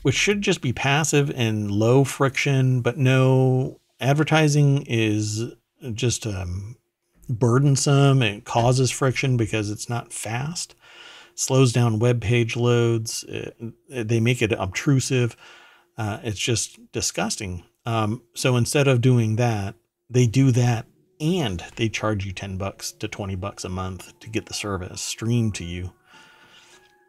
which 0.01 0.15
should 0.15 0.41
just 0.41 0.61
be 0.61 0.73
passive 0.73 1.31
and 1.35 1.71
low 1.71 2.03
friction, 2.03 2.81
but 2.81 2.97
no, 2.97 3.79
advertising 3.99 4.83
is 4.87 5.53
just 5.93 6.25
um, 6.25 6.77
burdensome. 7.27 8.21
It 8.21 8.45
causes 8.45 8.91
friction 8.91 9.37
because 9.37 9.69
it's 9.69 9.89
not 9.89 10.13
fast. 10.13 10.75
Slows 11.35 11.71
down 11.71 11.99
web 11.99 12.21
page 12.21 12.55
loads. 12.55 13.23
It, 13.27 13.55
they 13.89 14.19
make 14.19 14.41
it 14.41 14.51
obtrusive. 14.51 15.35
Uh, 15.97 16.19
it's 16.23 16.39
just 16.39 16.79
disgusting. 16.91 17.63
Um, 17.85 18.23
so 18.33 18.55
instead 18.55 18.87
of 18.87 19.01
doing 19.01 19.35
that, 19.37 19.75
they 20.09 20.27
do 20.27 20.51
that 20.51 20.85
and 21.19 21.63
they 21.75 21.89
charge 21.89 22.25
you 22.25 22.31
10 22.31 22.57
bucks 22.57 22.91
to 22.93 23.07
20 23.07 23.35
bucks 23.35 23.65
a 23.65 23.69
month 23.69 24.17
to 24.19 24.29
get 24.29 24.45
the 24.45 24.53
service 24.53 25.01
streamed 25.01 25.55
to 25.55 25.65
you. 25.65 25.91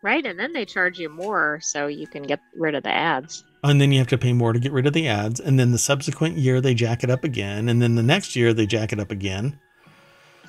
Right. 0.03 0.25
And 0.25 0.39
then 0.39 0.53
they 0.53 0.65
charge 0.65 0.99
you 0.99 1.09
more 1.09 1.61
so 1.63 1.87
you 1.87 2.07
can 2.07 2.23
get 2.23 2.41
rid 2.57 2.75
of 2.75 2.83
the 2.83 2.91
ads. 2.91 3.45
And 3.63 3.81
then 3.81 3.93
you 3.93 3.99
have 3.99 4.09
to 4.09 4.19
pay 4.19 4.33
more 4.33 4.55
to 4.55 4.59
get 4.59 4.73
rid 4.73 4.87
of 4.87 4.95
the 4.95 5.07
ads. 5.07 5.41
And 5.41 5.59
then 5.59 5.73
the 5.73 5.79
subsequent 5.79 6.39
year, 6.39 6.61
they 6.61 6.73
jack 6.73 7.05
it 7.05 7.11
up 7.11 7.25
again. 7.25 7.69
And 7.69 7.83
then 7.83 7.95
the 7.95 8.03
next 8.03 8.35
year, 8.35 8.55
they 8.55 8.67
jack 8.67 8.93
it 8.93 9.01
up 9.01 9.11
again. 9.11 9.59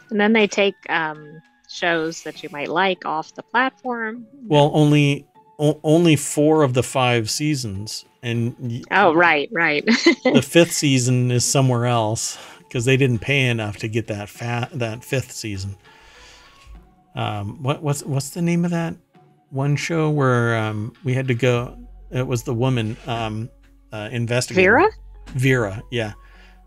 And 0.10 0.20
then 0.20 0.34
they 0.34 0.48
take 0.48 0.76
um, 0.90 1.42
shows 1.72 2.24
that 2.24 2.44
you 2.44 2.50
might 2.52 2.70
like 2.70 3.06
off 3.06 3.34
the 3.34 3.44
platform. 3.44 4.28
Well, 4.46 4.72
only 4.74 5.26
o- 5.58 5.80
only 5.84 6.16
four 6.16 6.64
of 6.64 6.74
the 6.74 6.84
five 6.84 7.30
seasons, 7.30 8.06
and 8.22 8.86
oh, 8.92 9.14
right, 9.14 9.50
right. 9.52 9.86
the 9.86 10.46
fifth 10.48 10.74
season 10.74 11.32
is 11.32 11.46
somewhere 11.46 11.86
else 11.86 12.38
because 12.60 12.86
they 12.86 12.98
didn't 12.98 13.20
pay 13.20 13.48
enough 13.48 13.78
to 13.78 13.88
get 13.88 14.08
that 14.08 14.28
fat 14.28 14.70
that 14.74 15.04
fifth 15.04 15.32
season. 15.32 15.78
Um, 17.16 17.64
what 17.64 17.82
what's 17.82 18.04
what's 18.04 18.32
the 18.32 18.42
name 18.42 18.66
of 18.66 18.72
that 18.72 18.96
one 19.52 19.76
show 19.76 20.10
where 20.10 20.58
um, 20.58 20.94
we 21.04 21.14
had 21.14 21.28
to 21.28 21.36
go? 21.36 21.78
It 22.10 22.26
was 22.26 22.44
the 22.44 22.54
woman 22.54 22.98
um, 23.08 23.50
uh, 23.94 24.10
investigator. 24.12 24.72
Vera. 24.72 24.90
Vera, 25.36 25.84
yeah 25.92 26.14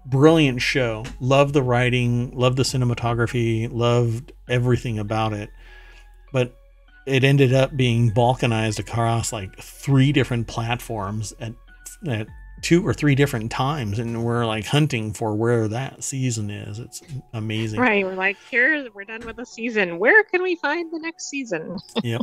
brilliant 0.06 0.60
show. 0.60 1.04
Love 1.20 1.52
the 1.52 1.62
writing, 1.62 2.30
love 2.32 2.56
the 2.56 2.62
cinematography, 2.62 3.68
loved 3.72 4.32
everything 4.48 4.98
about 4.98 5.32
it. 5.32 5.50
But 6.32 6.54
it 7.06 7.24
ended 7.24 7.52
up 7.52 7.76
being 7.76 8.10
balkanized 8.10 8.78
across 8.78 9.32
like 9.32 9.58
three 9.58 10.12
different 10.12 10.46
platforms 10.46 11.34
at, 11.40 11.52
at 12.08 12.26
two 12.64 12.84
or 12.84 12.94
three 12.94 13.14
different 13.14 13.52
times 13.52 13.98
and 13.98 14.24
we're 14.24 14.46
like 14.46 14.64
hunting 14.64 15.12
for 15.12 15.34
where 15.34 15.68
that 15.68 16.02
season 16.02 16.48
is. 16.48 16.78
It's 16.78 17.02
amazing. 17.34 17.78
Right 17.78 18.02
we're 18.04 18.14
like 18.14 18.38
here 18.50 18.88
we're 18.94 19.04
done 19.04 19.24
with 19.26 19.36
the 19.36 19.44
season. 19.44 19.98
Where 19.98 20.24
can 20.24 20.42
we 20.42 20.56
find 20.56 20.90
the 20.90 20.98
next 20.98 21.28
season? 21.28 21.78
Yep. 22.02 22.22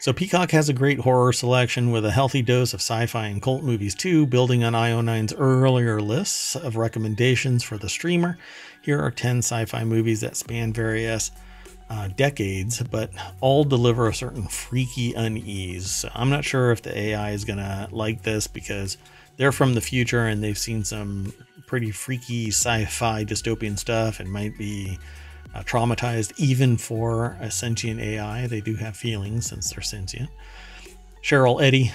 So 0.00 0.12
peacock 0.12 0.50
has 0.52 0.68
a 0.68 0.72
great 0.72 1.00
horror 1.00 1.32
selection 1.32 1.90
with 1.90 2.04
a 2.04 2.10
healthy 2.10 2.42
dose 2.42 2.72
of 2.74 2.80
sci-fi 2.80 3.26
and 3.26 3.42
cult 3.42 3.62
movies 3.62 3.94
too 3.94 4.26
building 4.26 4.64
on 4.64 4.72
io9's 4.72 5.34
earlier 5.34 6.00
lists 6.00 6.56
of 6.56 6.76
recommendations 6.76 7.62
for 7.62 7.76
the 7.76 7.88
streamer. 7.88 8.38
Here 8.82 9.00
are 9.00 9.10
10 9.10 9.38
sci-fi 9.38 9.84
movies 9.84 10.20
that 10.20 10.36
span 10.36 10.72
various 10.72 11.32
uh, 11.90 12.08
decades, 12.16 12.82
but 12.84 13.10
all 13.40 13.64
deliver 13.64 14.08
a 14.08 14.14
certain 14.14 14.46
freaky 14.46 15.12
unease. 15.12 15.90
So 15.90 16.08
I'm 16.14 16.30
not 16.30 16.44
sure 16.44 16.70
if 16.70 16.82
the 16.82 16.96
AI 16.96 17.32
is 17.32 17.44
gonna 17.44 17.88
like 17.90 18.22
this 18.22 18.46
because 18.46 18.96
they're 19.36 19.52
from 19.52 19.74
the 19.74 19.80
future 19.80 20.26
and 20.26 20.42
they've 20.42 20.58
seen 20.58 20.84
some 20.84 21.32
pretty 21.66 21.90
freaky 21.90 22.48
sci-fi 22.48 23.24
dystopian 23.24 23.78
stuff 23.78 24.20
and 24.20 24.30
might 24.30 24.56
be 24.58 24.98
uh, 25.54 25.62
traumatized 25.62 26.32
even 26.38 26.76
for 26.76 27.36
a 27.40 27.50
sentient 27.50 28.00
AI. 28.00 28.46
They 28.46 28.60
do 28.60 28.74
have 28.76 28.96
feelings 28.96 29.46
since 29.46 29.70
they're 29.70 29.82
sentient. 29.82 30.30
Cheryl 31.22 31.62
Eddy 31.62 31.92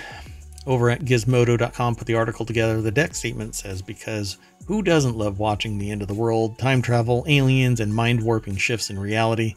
over 0.65 0.89
at 0.89 1.01
gizmodo.com 1.01 1.95
put 1.95 2.07
the 2.07 2.15
article 2.15 2.45
together. 2.45 2.81
The 2.81 2.91
deck 2.91 3.15
statement 3.15 3.55
says 3.55 3.81
because 3.81 4.37
who 4.65 4.81
doesn't 4.81 5.17
love 5.17 5.39
watching 5.39 5.77
the 5.77 5.91
end 5.91 6.01
of 6.01 6.07
the 6.07 6.13
world, 6.13 6.59
time 6.59 6.81
travel, 6.81 7.23
aliens, 7.27 7.79
and 7.79 7.93
mind 7.93 8.21
warping 8.21 8.57
shifts 8.57 8.89
in 8.89 8.99
reality? 8.99 9.55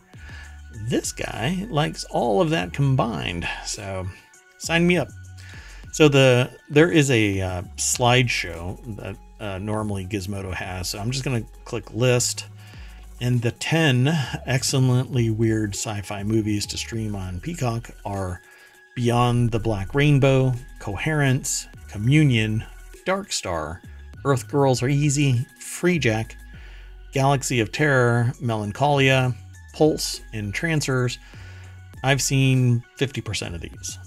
This 0.88 1.12
guy 1.12 1.66
likes 1.68 2.04
all 2.04 2.40
of 2.40 2.50
that 2.50 2.72
combined. 2.72 3.46
So 3.66 4.06
sign 4.58 4.86
me 4.86 4.98
up. 4.98 5.08
So 5.92 6.08
the 6.08 6.50
there 6.68 6.90
is 6.90 7.10
a 7.10 7.40
uh, 7.40 7.62
slideshow 7.76 8.78
that 8.96 9.16
uh, 9.40 9.58
normally 9.58 10.06
Gizmodo 10.06 10.52
has. 10.52 10.88
So 10.90 10.98
I'm 10.98 11.10
just 11.10 11.24
going 11.24 11.42
to 11.42 11.50
click 11.64 11.92
list 11.92 12.46
and 13.20 13.42
the 13.42 13.50
10 13.50 14.08
excellently 14.46 15.30
weird 15.30 15.74
sci-fi 15.74 16.22
movies 16.22 16.64
to 16.66 16.78
stream 16.78 17.14
on 17.14 17.40
Peacock 17.40 17.90
are 18.04 18.40
Beyond 18.96 19.50
the 19.50 19.58
Black 19.58 19.94
Rainbow, 19.94 20.54
Coherence, 20.78 21.68
Communion, 21.88 22.64
Dark 23.04 23.32
Star, 23.32 23.82
Earth 24.24 24.48
Girls 24.48 24.82
Are 24.82 24.88
Easy, 24.88 25.46
Freejack, 25.60 26.32
Galaxy 27.12 27.60
of 27.60 27.72
Terror, 27.72 28.32
Melancholia, 28.40 29.34
Pulse, 29.74 30.22
and 30.32 30.54
Trancers. 30.54 31.18
I've 32.02 32.22
seen 32.22 32.82
50% 32.98 33.54
of 33.54 33.60
these. 33.60 33.98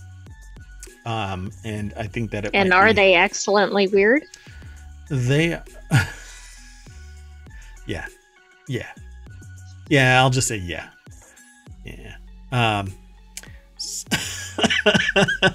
Um, 1.06 1.52
and 1.64 1.94
I 1.98 2.08
think 2.08 2.32
that 2.32 2.46
it 2.46 2.52
And 2.54 2.74
are 2.74 2.88
be, 2.88 2.94
they 2.94 3.16
excellently 3.16 3.88
weird? 3.88 4.24
They 5.10 5.60
Yeah. 7.86 8.06
Yeah. 8.68 8.92
Yeah, 9.90 10.22
I'll 10.22 10.30
just 10.30 10.48
say 10.48 10.58
yeah. 10.58 10.90
Yeah. 11.84 12.16
Um 12.52 12.94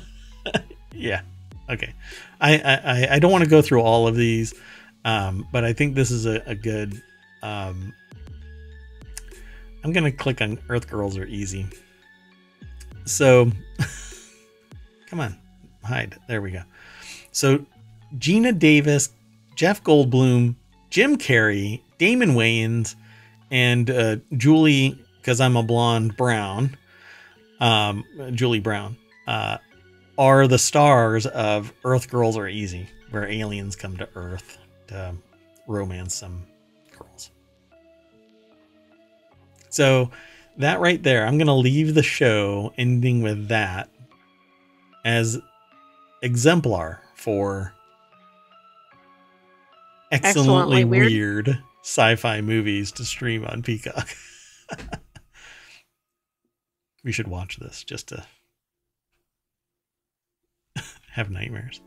yeah. 0.92 1.22
Okay. 1.70 1.92
I, 2.40 2.58
I, 2.58 3.14
I 3.14 3.18
don't 3.18 3.32
want 3.32 3.44
to 3.44 3.50
go 3.50 3.62
through 3.62 3.82
all 3.82 4.06
of 4.06 4.16
these, 4.16 4.54
um, 5.04 5.46
but 5.52 5.64
I 5.64 5.72
think 5.72 5.94
this 5.94 6.10
is 6.10 6.26
a, 6.26 6.42
a 6.46 6.54
good. 6.54 7.00
Um, 7.42 7.92
I'm 9.84 9.92
going 9.92 10.04
to 10.04 10.12
click 10.12 10.40
on 10.40 10.58
Earth 10.68 10.88
Girls 10.88 11.16
Are 11.16 11.26
Easy. 11.26 11.66
So, 13.04 13.50
come 15.08 15.20
on, 15.20 15.36
hide. 15.84 16.16
There 16.28 16.42
we 16.42 16.52
go. 16.52 16.62
So, 17.32 17.64
Geena 18.16 18.58
Davis, 18.58 19.10
Jeff 19.54 19.82
Goldblum, 19.82 20.54
Jim 20.90 21.16
Carrey, 21.16 21.80
Damon 21.98 22.30
Wayans, 22.30 22.94
and 23.50 23.90
uh, 23.90 24.16
Julie, 24.36 24.98
because 25.20 25.40
I'm 25.40 25.56
a 25.56 25.62
blonde 25.62 26.16
Brown, 26.16 26.76
um, 27.60 28.04
Julie 28.32 28.60
Brown, 28.60 28.96
uh, 29.26 29.58
are 30.16 30.46
the 30.46 30.58
stars 30.58 31.26
of 31.26 31.72
Earth 31.84 32.10
Girls 32.10 32.36
Are 32.36 32.48
Easy, 32.48 32.88
where 33.10 33.26
aliens 33.26 33.76
come 33.76 33.96
to 33.96 34.08
Earth 34.14 34.58
to 34.88 35.14
romance 35.66 36.14
some 36.14 36.42
girls. 36.98 37.30
So 39.68 40.10
that 40.56 40.80
right 40.80 41.02
there, 41.02 41.26
I'm 41.26 41.38
gonna 41.38 41.54
leave 41.54 41.94
the 41.94 42.02
show 42.02 42.72
ending 42.76 43.22
with 43.22 43.48
that 43.48 43.88
as 45.04 45.38
exemplar 46.22 47.00
for 47.14 47.72
excellently, 50.10 50.82
Excellently 50.82 50.84
weird. 50.84 51.46
weird 51.46 51.62
sci-fi 51.82 52.40
movies 52.40 52.92
to 52.92 53.04
stream 53.04 53.44
on 53.44 53.62
Peacock. 53.62 54.08
we 57.04 57.12
should 57.12 57.28
watch 57.28 57.58
this 57.58 57.84
just 57.84 58.08
to 58.08 58.24
have 61.12 61.30
nightmares. 61.30 61.80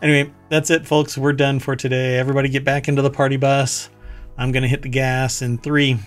Anyway, 0.00 0.32
that's 0.48 0.70
it, 0.70 0.86
folks. 0.86 1.16
We're 1.16 1.32
done 1.32 1.60
for 1.60 1.76
today. 1.76 2.18
Everybody 2.18 2.48
get 2.48 2.64
back 2.64 2.88
into 2.88 3.02
the 3.02 3.10
party 3.10 3.36
bus. 3.36 3.88
I'm 4.36 4.50
going 4.50 4.62
to 4.62 4.68
hit 4.68 4.82
the 4.82 4.88
gas 4.88 5.42
in 5.42 5.58
three, 5.58 5.98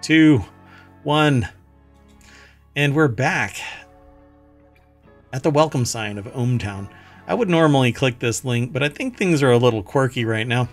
two, 0.00 0.42
one. 1.02 1.48
And 2.74 2.94
we're 2.94 3.08
back 3.08 3.56
at 5.36 5.42
the 5.42 5.50
welcome 5.50 5.84
sign 5.84 6.16
of 6.16 6.24
ohmTown. 6.32 6.88
I 7.26 7.34
would 7.34 7.50
normally 7.50 7.92
click 7.92 8.18
this 8.20 8.42
link, 8.42 8.72
but 8.72 8.82
I 8.82 8.88
think 8.88 9.18
things 9.18 9.42
are 9.42 9.50
a 9.50 9.58
little 9.58 9.82
quirky 9.82 10.24
right 10.24 10.46
now. 10.46 10.66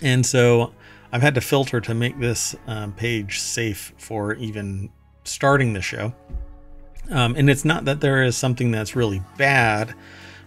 And 0.00 0.24
so 0.24 0.72
I've 1.12 1.20
had 1.20 1.34
to 1.34 1.42
filter 1.42 1.82
to 1.82 1.92
make 1.92 2.18
this 2.18 2.56
um, 2.66 2.94
page 2.94 3.40
safe 3.40 3.92
for 3.98 4.36
even 4.36 4.88
starting 5.24 5.74
the 5.74 5.82
show. 5.82 6.14
Um, 7.10 7.36
and 7.36 7.50
it's 7.50 7.66
not 7.66 7.84
that 7.84 8.00
there 8.00 8.22
is 8.22 8.38
something 8.38 8.70
that's 8.70 8.96
really 8.96 9.22
bad, 9.36 9.94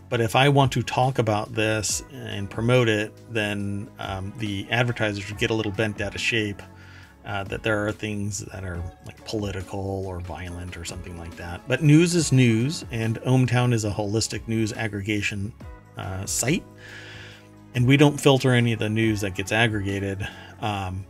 but 0.09 0.19
if 0.19 0.35
I 0.35 0.49
want 0.49 0.71
to 0.71 0.81
talk 0.81 1.19
about 1.19 1.53
this 1.53 2.01
and 2.11 2.49
promote 2.49 2.89
it, 2.89 3.13
then 3.31 3.87
um, 3.99 4.33
the 4.37 4.65
advertisers 4.71 5.29
would 5.29 5.37
get 5.37 5.51
a 5.51 5.53
little 5.53 5.71
bent 5.71 6.01
out 6.01 6.15
of 6.15 6.21
shape. 6.21 6.63
Uh, 7.27 7.43
that 7.43 7.61
there 7.61 7.85
are 7.85 7.91
things 7.91 8.39
that 8.53 8.63
are 8.63 8.81
like 9.05 9.23
political 9.25 10.07
or 10.07 10.21
violent 10.21 10.77
or 10.77 10.85
something 10.85 11.17
like 11.17 11.35
that. 11.35 11.59
But 11.67 11.83
news 11.83 12.15
is 12.15 12.31
news, 12.31 12.85
and 12.89 13.19
ohmTown 13.23 13.73
is 13.73 13.83
a 13.83 13.91
holistic 13.91 14.47
news 14.47 14.71
aggregation 14.71 15.51
uh, 15.97 16.25
site. 16.25 16.63
And 17.75 17.85
we 17.85 17.97
don't 17.97 18.17
filter 18.17 18.53
any 18.53 18.71
of 18.71 18.79
the 18.79 18.87
news 18.87 19.19
that 19.21 19.35
gets 19.35 19.51
aggregated 19.51 20.25
um, 20.61 21.05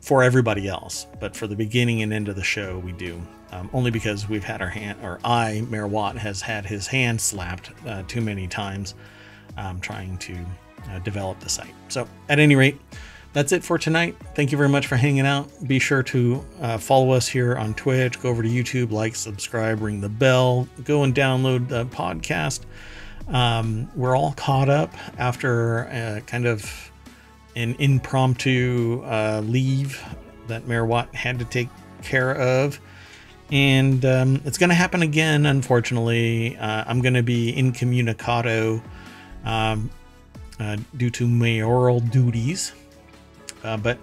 for 0.00 0.24
everybody 0.24 0.66
else. 0.66 1.06
But 1.20 1.36
for 1.36 1.46
the 1.46 1.54
beginning 1.54 2.02
and 2.02 2.12
end 2.12 2.28
of 2.28 2.34
the 2.34 2.42
show, 2.42 2.80
we 2.80 2.90
do. 2.90 3.22
Um, 3.52 3.70
only 3.72 3.92
because 3.92 4.28
we've 4.28 4.42
had 4.42 4.60
our 4.60 4.68
hand, 4.68 4.98
or 5.00 5.20
I, 5.22 5.64
Mayor 5.70 5.86
Watt, 5.86 6.18
has 6.18 6.40
had 6.40 6.66
his 6.66 6.88
hand 6.88 7.20
slapped 7.20 7.70
uh, 7.86 8.02
too 8.08 8.20
many 8.20 8.48
times 8.48 8.94
um, 9.56 9.80
trying 9.80 10.18
to 10.18 10.36
uh, 10.90 10.98
develop 11.00 11.38
the 11.38 11.48
site. 11.48 11.74
So, 11.88 12.08
at 12.28 12.40
any 12.40 12.56
rate, 12.56 12.80
that's 13.32 13.52
it 13.52 13.62
for 13.62 13.78
tonight. 13.78 14.16
Thank 14.34 14.50
you 14.52 14.58
very 14.58 14.68
much 14.68 14.86
for 14.86 14.96
hanging 14.96 15.26
out. 15.26 15.48
Be 15.66 15.78
sure 15.78 16.02
to 16.04 16.44
uh, 16.60 16.78
follow 16.78 17.12
us 17.12 17.28
here 17.28 17.56
on 17.56 17.74
Twitch. 17.74 18.20
Go 18.20 18.28
over 18.28 18.42
to 18.42 18.48
YouTube, 18.48 18.90
like, 18.90 19.14
subscribe, 19.14 19.80
ring 19.80 20.00
the 20.00 20.08
bell. 20.08 20.68
Go 20.84 21.04
and 21.04 21.14
download 21.14 21.68
the 21.68 21.86
podcast. 21.86 22.60
Um, 23.28 23.88
we're 23.94 24.16
all 24.16 24.32
caught 24.32 24.68
up 24.68 24.92
after 25.18 25.86
uh, 25.88 26.20
kind 26.26 26.46
of 26.46 26.90
an 27.54 27.76
impromptu 27.78 29.02
uh, 29.04 29.42
leave 29.44 30.02
that 30.48 30.66
Mayor 30.66 30.84
Watt 30.84 31.14
had 31.14 31.38
to 31.38 31.44
take 31.44 31.68
care 32.02 32.34
of. 32.34 32.80
And 33.52 34.04
um, 34.04 34.40
it's 34.44 34.58
going 34.58 34.70
to 34.70 34.76
happen 34.76 35.02
again, 35.02 35.46
unfortunately. 35.46 36.56
Uh, 36.56 36.84
I'm 36.86 37.00
going 37.00 37.14
to 37.14 37.22
be 37.22 37.56
incommunicado 37.56 38.82
um, 39.44 39.90
uh, 40.58 40.76
due 40.96 41.10
to 41.10 41.26
mayoral 41.26 42.00
duties. 42.00 42.72
Uh, 43.62 43.76
but 43.76 43.98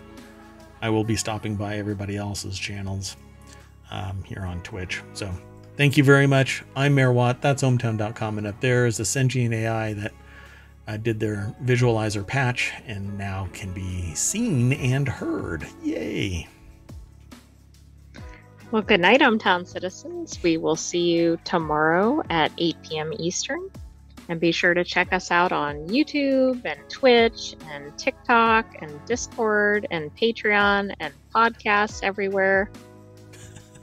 I 0.81 0.89
will 0.89 1.03
be 1.03 1.15
stopping 1.15 1.55
by 1.55 1.77
everybody 1.77 2.17
else's 2.17 2.57
channels 2.57 3.17
um, 3.91 4.23
here 4.23 4.43
on 4.43 4.61
Twitch. 4.61 5.01
So 5.13 5.31
thank 5.75 5.97
you 5.97 6.03
very 6.03 6.27
much. 6.27 6.63
I'm 6.75 6.95
Mayor 6.95 7.11
Watt. 7.11 7.41
That's 7.41 7.63
ohmtown.com. 7.63 8.37
And 8.37 8.47
up 8.47 8.59
there 8.61 8.85
is 8.85 8.97
the 8.97 9.05
sentient 9.05 9.53
AI 9.53 9.93
that 9.93 10.13
uh, 10.87 10.97
did 10.97 11.19
their 11.19 11.53
visualizer 11.63 12.25
patch 12.25 12.71
and 12.85 13.17
now 13.17 13.49
can 13.53 13.73
be 13.73 14.13
seen 14.13 14.73
and 14.73 15.07
heard. 15.07 15.67
Yay. 15.83 16.47
Well, 18.71 18.81
good 18.81 18.99
night, 18.99 19.21
ohmTown 19.21 19.65
citizens. 19.65 20.41
We 20.43 20.57
will 20.57 20.75
see 20.75 21.13
you 21.13 21.39
tomorrow 21.45 22.21
at 22.29 22.51
8 22.57 22.75
p.m. 22.83 23.13
Eastern. 23.17 23.69
And 24.29 24.39
be 24.39 24.51
sure 24.51 24.73
to 24.73 24.83
check 24.83 25.13
us 25.13 25.31
out 25.31 25.51
on 25.51 25.87
YouTube 25.87 26.65
and 26.65 26.79
Twitch 26.89 27.55
and 27.69 27.97
TikTok 27.97 28.75
and 28.81 29.05
Discord 29.05 29.87
and 29.89 30.13
Patreon 30.15 30.93
and 30.99 31.13
podcasts 31.33 32.03
everywhere. 32.03 32.69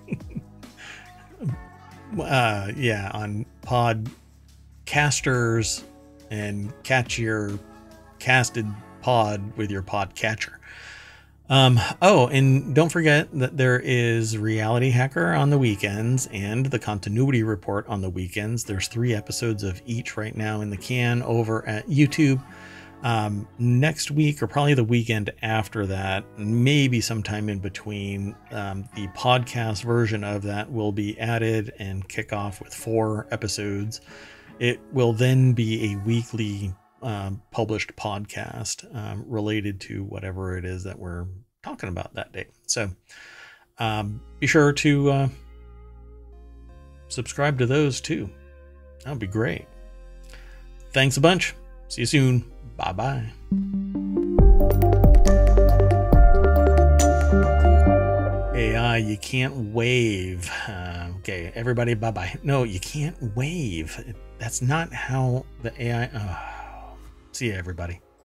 Uh, 2.21 2.71
yeah, 2.77 3.11
on 3.12 3.45
podcasters 4.87 5.83
and 6.31 6.73
catch 6.85 7.19
your 7.19 7.59
casted 8.21 8.66
pod 9.03 9.57
with 9.57 9.71
your 9.71 9.83
pod 9.83 10.15
catcher. 10.15 10.61
Um, 11.51 11.79
oh, 12.01 12.29
and 12.29 12.75
don't 12.75 12.89
forget 12.89 13.29
that 13.39 13.57
there 13.59 13.79
is 13.79 14.39
Reality 14.39 14.89
Hacker 14.89 15.35
on 15.35 15.51
the 15.51 15.59
weekends 15.59 16.27
and 16.33 16.65
the 16.66 16.79
Continuity 16.79 17.43
Report 17.43 17.87
on 17.87 18.01
the 18.01 18.09
weekends. 18.09 18.65
There's 18.65 18.89
three 18.89 19.12
episodes 19.12 19.62
of 19.62 19.83
each 19.85 20.16
right 20.16 20.35
now 20.35 20.62
in 20.62 20.71
the 20.71 20.79
can 20.79 21.23
over 21.23 21.66
at 21.69 21.87
YouTube. 21.87 22.43
Um, 23.03 23.47
next 23.59 24.11
week, 24.11 24.43
or 24.43 24.47
probably 24.47 24.73
the 24.73 24.85
weekend 24.85 25.31
after 25.43 25.85
that, 25.85 26.25
maybe 26.39 27.03
sometime 27.03 27.51
in 27.51 27.59
between, 27.59 28.35
um, 28.51 28.89
the 28.95 29.09
podcast 29.09 29.85
version 29.85 30.25
of 30.25 30.41
that 30.45 30.73
will 30.73 30.93
be 30.93 31.21
added 31.21 31.75
and 31.79 32.09
kick 32.09 32.33
off 32.33 32.62
with 32.62 32.73
four 32.73 33.27
episodes. 33.31 34.01
It 34.59 34.81
will 34.93 35.12
then 35.12 35.53
be 35.53 35.93
a 35.93 35.97
weekly 36.07 36.73
um, 37.05 37.43
published 37.51 37.95
podcast 37.97 38.85
um, 38.97 39.25
related 39.29 39.81
to 39.83 40.05
whatever 40.05 40.57
it 40.57 40.65
is 40.65 40.85
that 40.85 40.99
we're 40.99 41.27
talking 41.63 41.89
about 41.89 42.15
that 42.15 42.33
day. 42.33 42.47
So 42.67 42.91
um, 43.79 44.21
be 44.41 44.47
sure 44.47 44.73
to 44.73 45.11
uh, 45.11 45.29
subscribe 47.09 47.59
to 47.59 47.67
those 47.67 48.01
too. 48.01 48.31
That 49.05 49.11
would 49.11 49.19
be 49.19 49.27
great. 49.27 49.67
Thanks 50.93 51.17
a 51.17 51.21
bunch. 51.21 51.55
See 51.89 52.03
you 52.03 52.07
soon. 52.07 52.51
Bye 52.77 52.93
bye. 52.93 53.31
AI, 58.55 58.97
you 58.99 59.17
can't 59.19 59.55
wave. 59.75 60.51
Uh, 60.67 61.09
okay, 61.19 61.53
everybody, 61.55 61.95
bye 61.95 62.13
bye. 62.13 62.39
No, 62.43 62.63
you 62.63 62.81
can't 62.81 63.37
wave. 63.37 64.15
That's 64.39 64.63
not 64.63 64.93
how 64.93 65.45
the 65.63 65.83
AI. 65.83 66.09
Oh. 66.15 66.64
See 67.35 67.47
you, 67.47 67.55
everybody. 67.55 68.05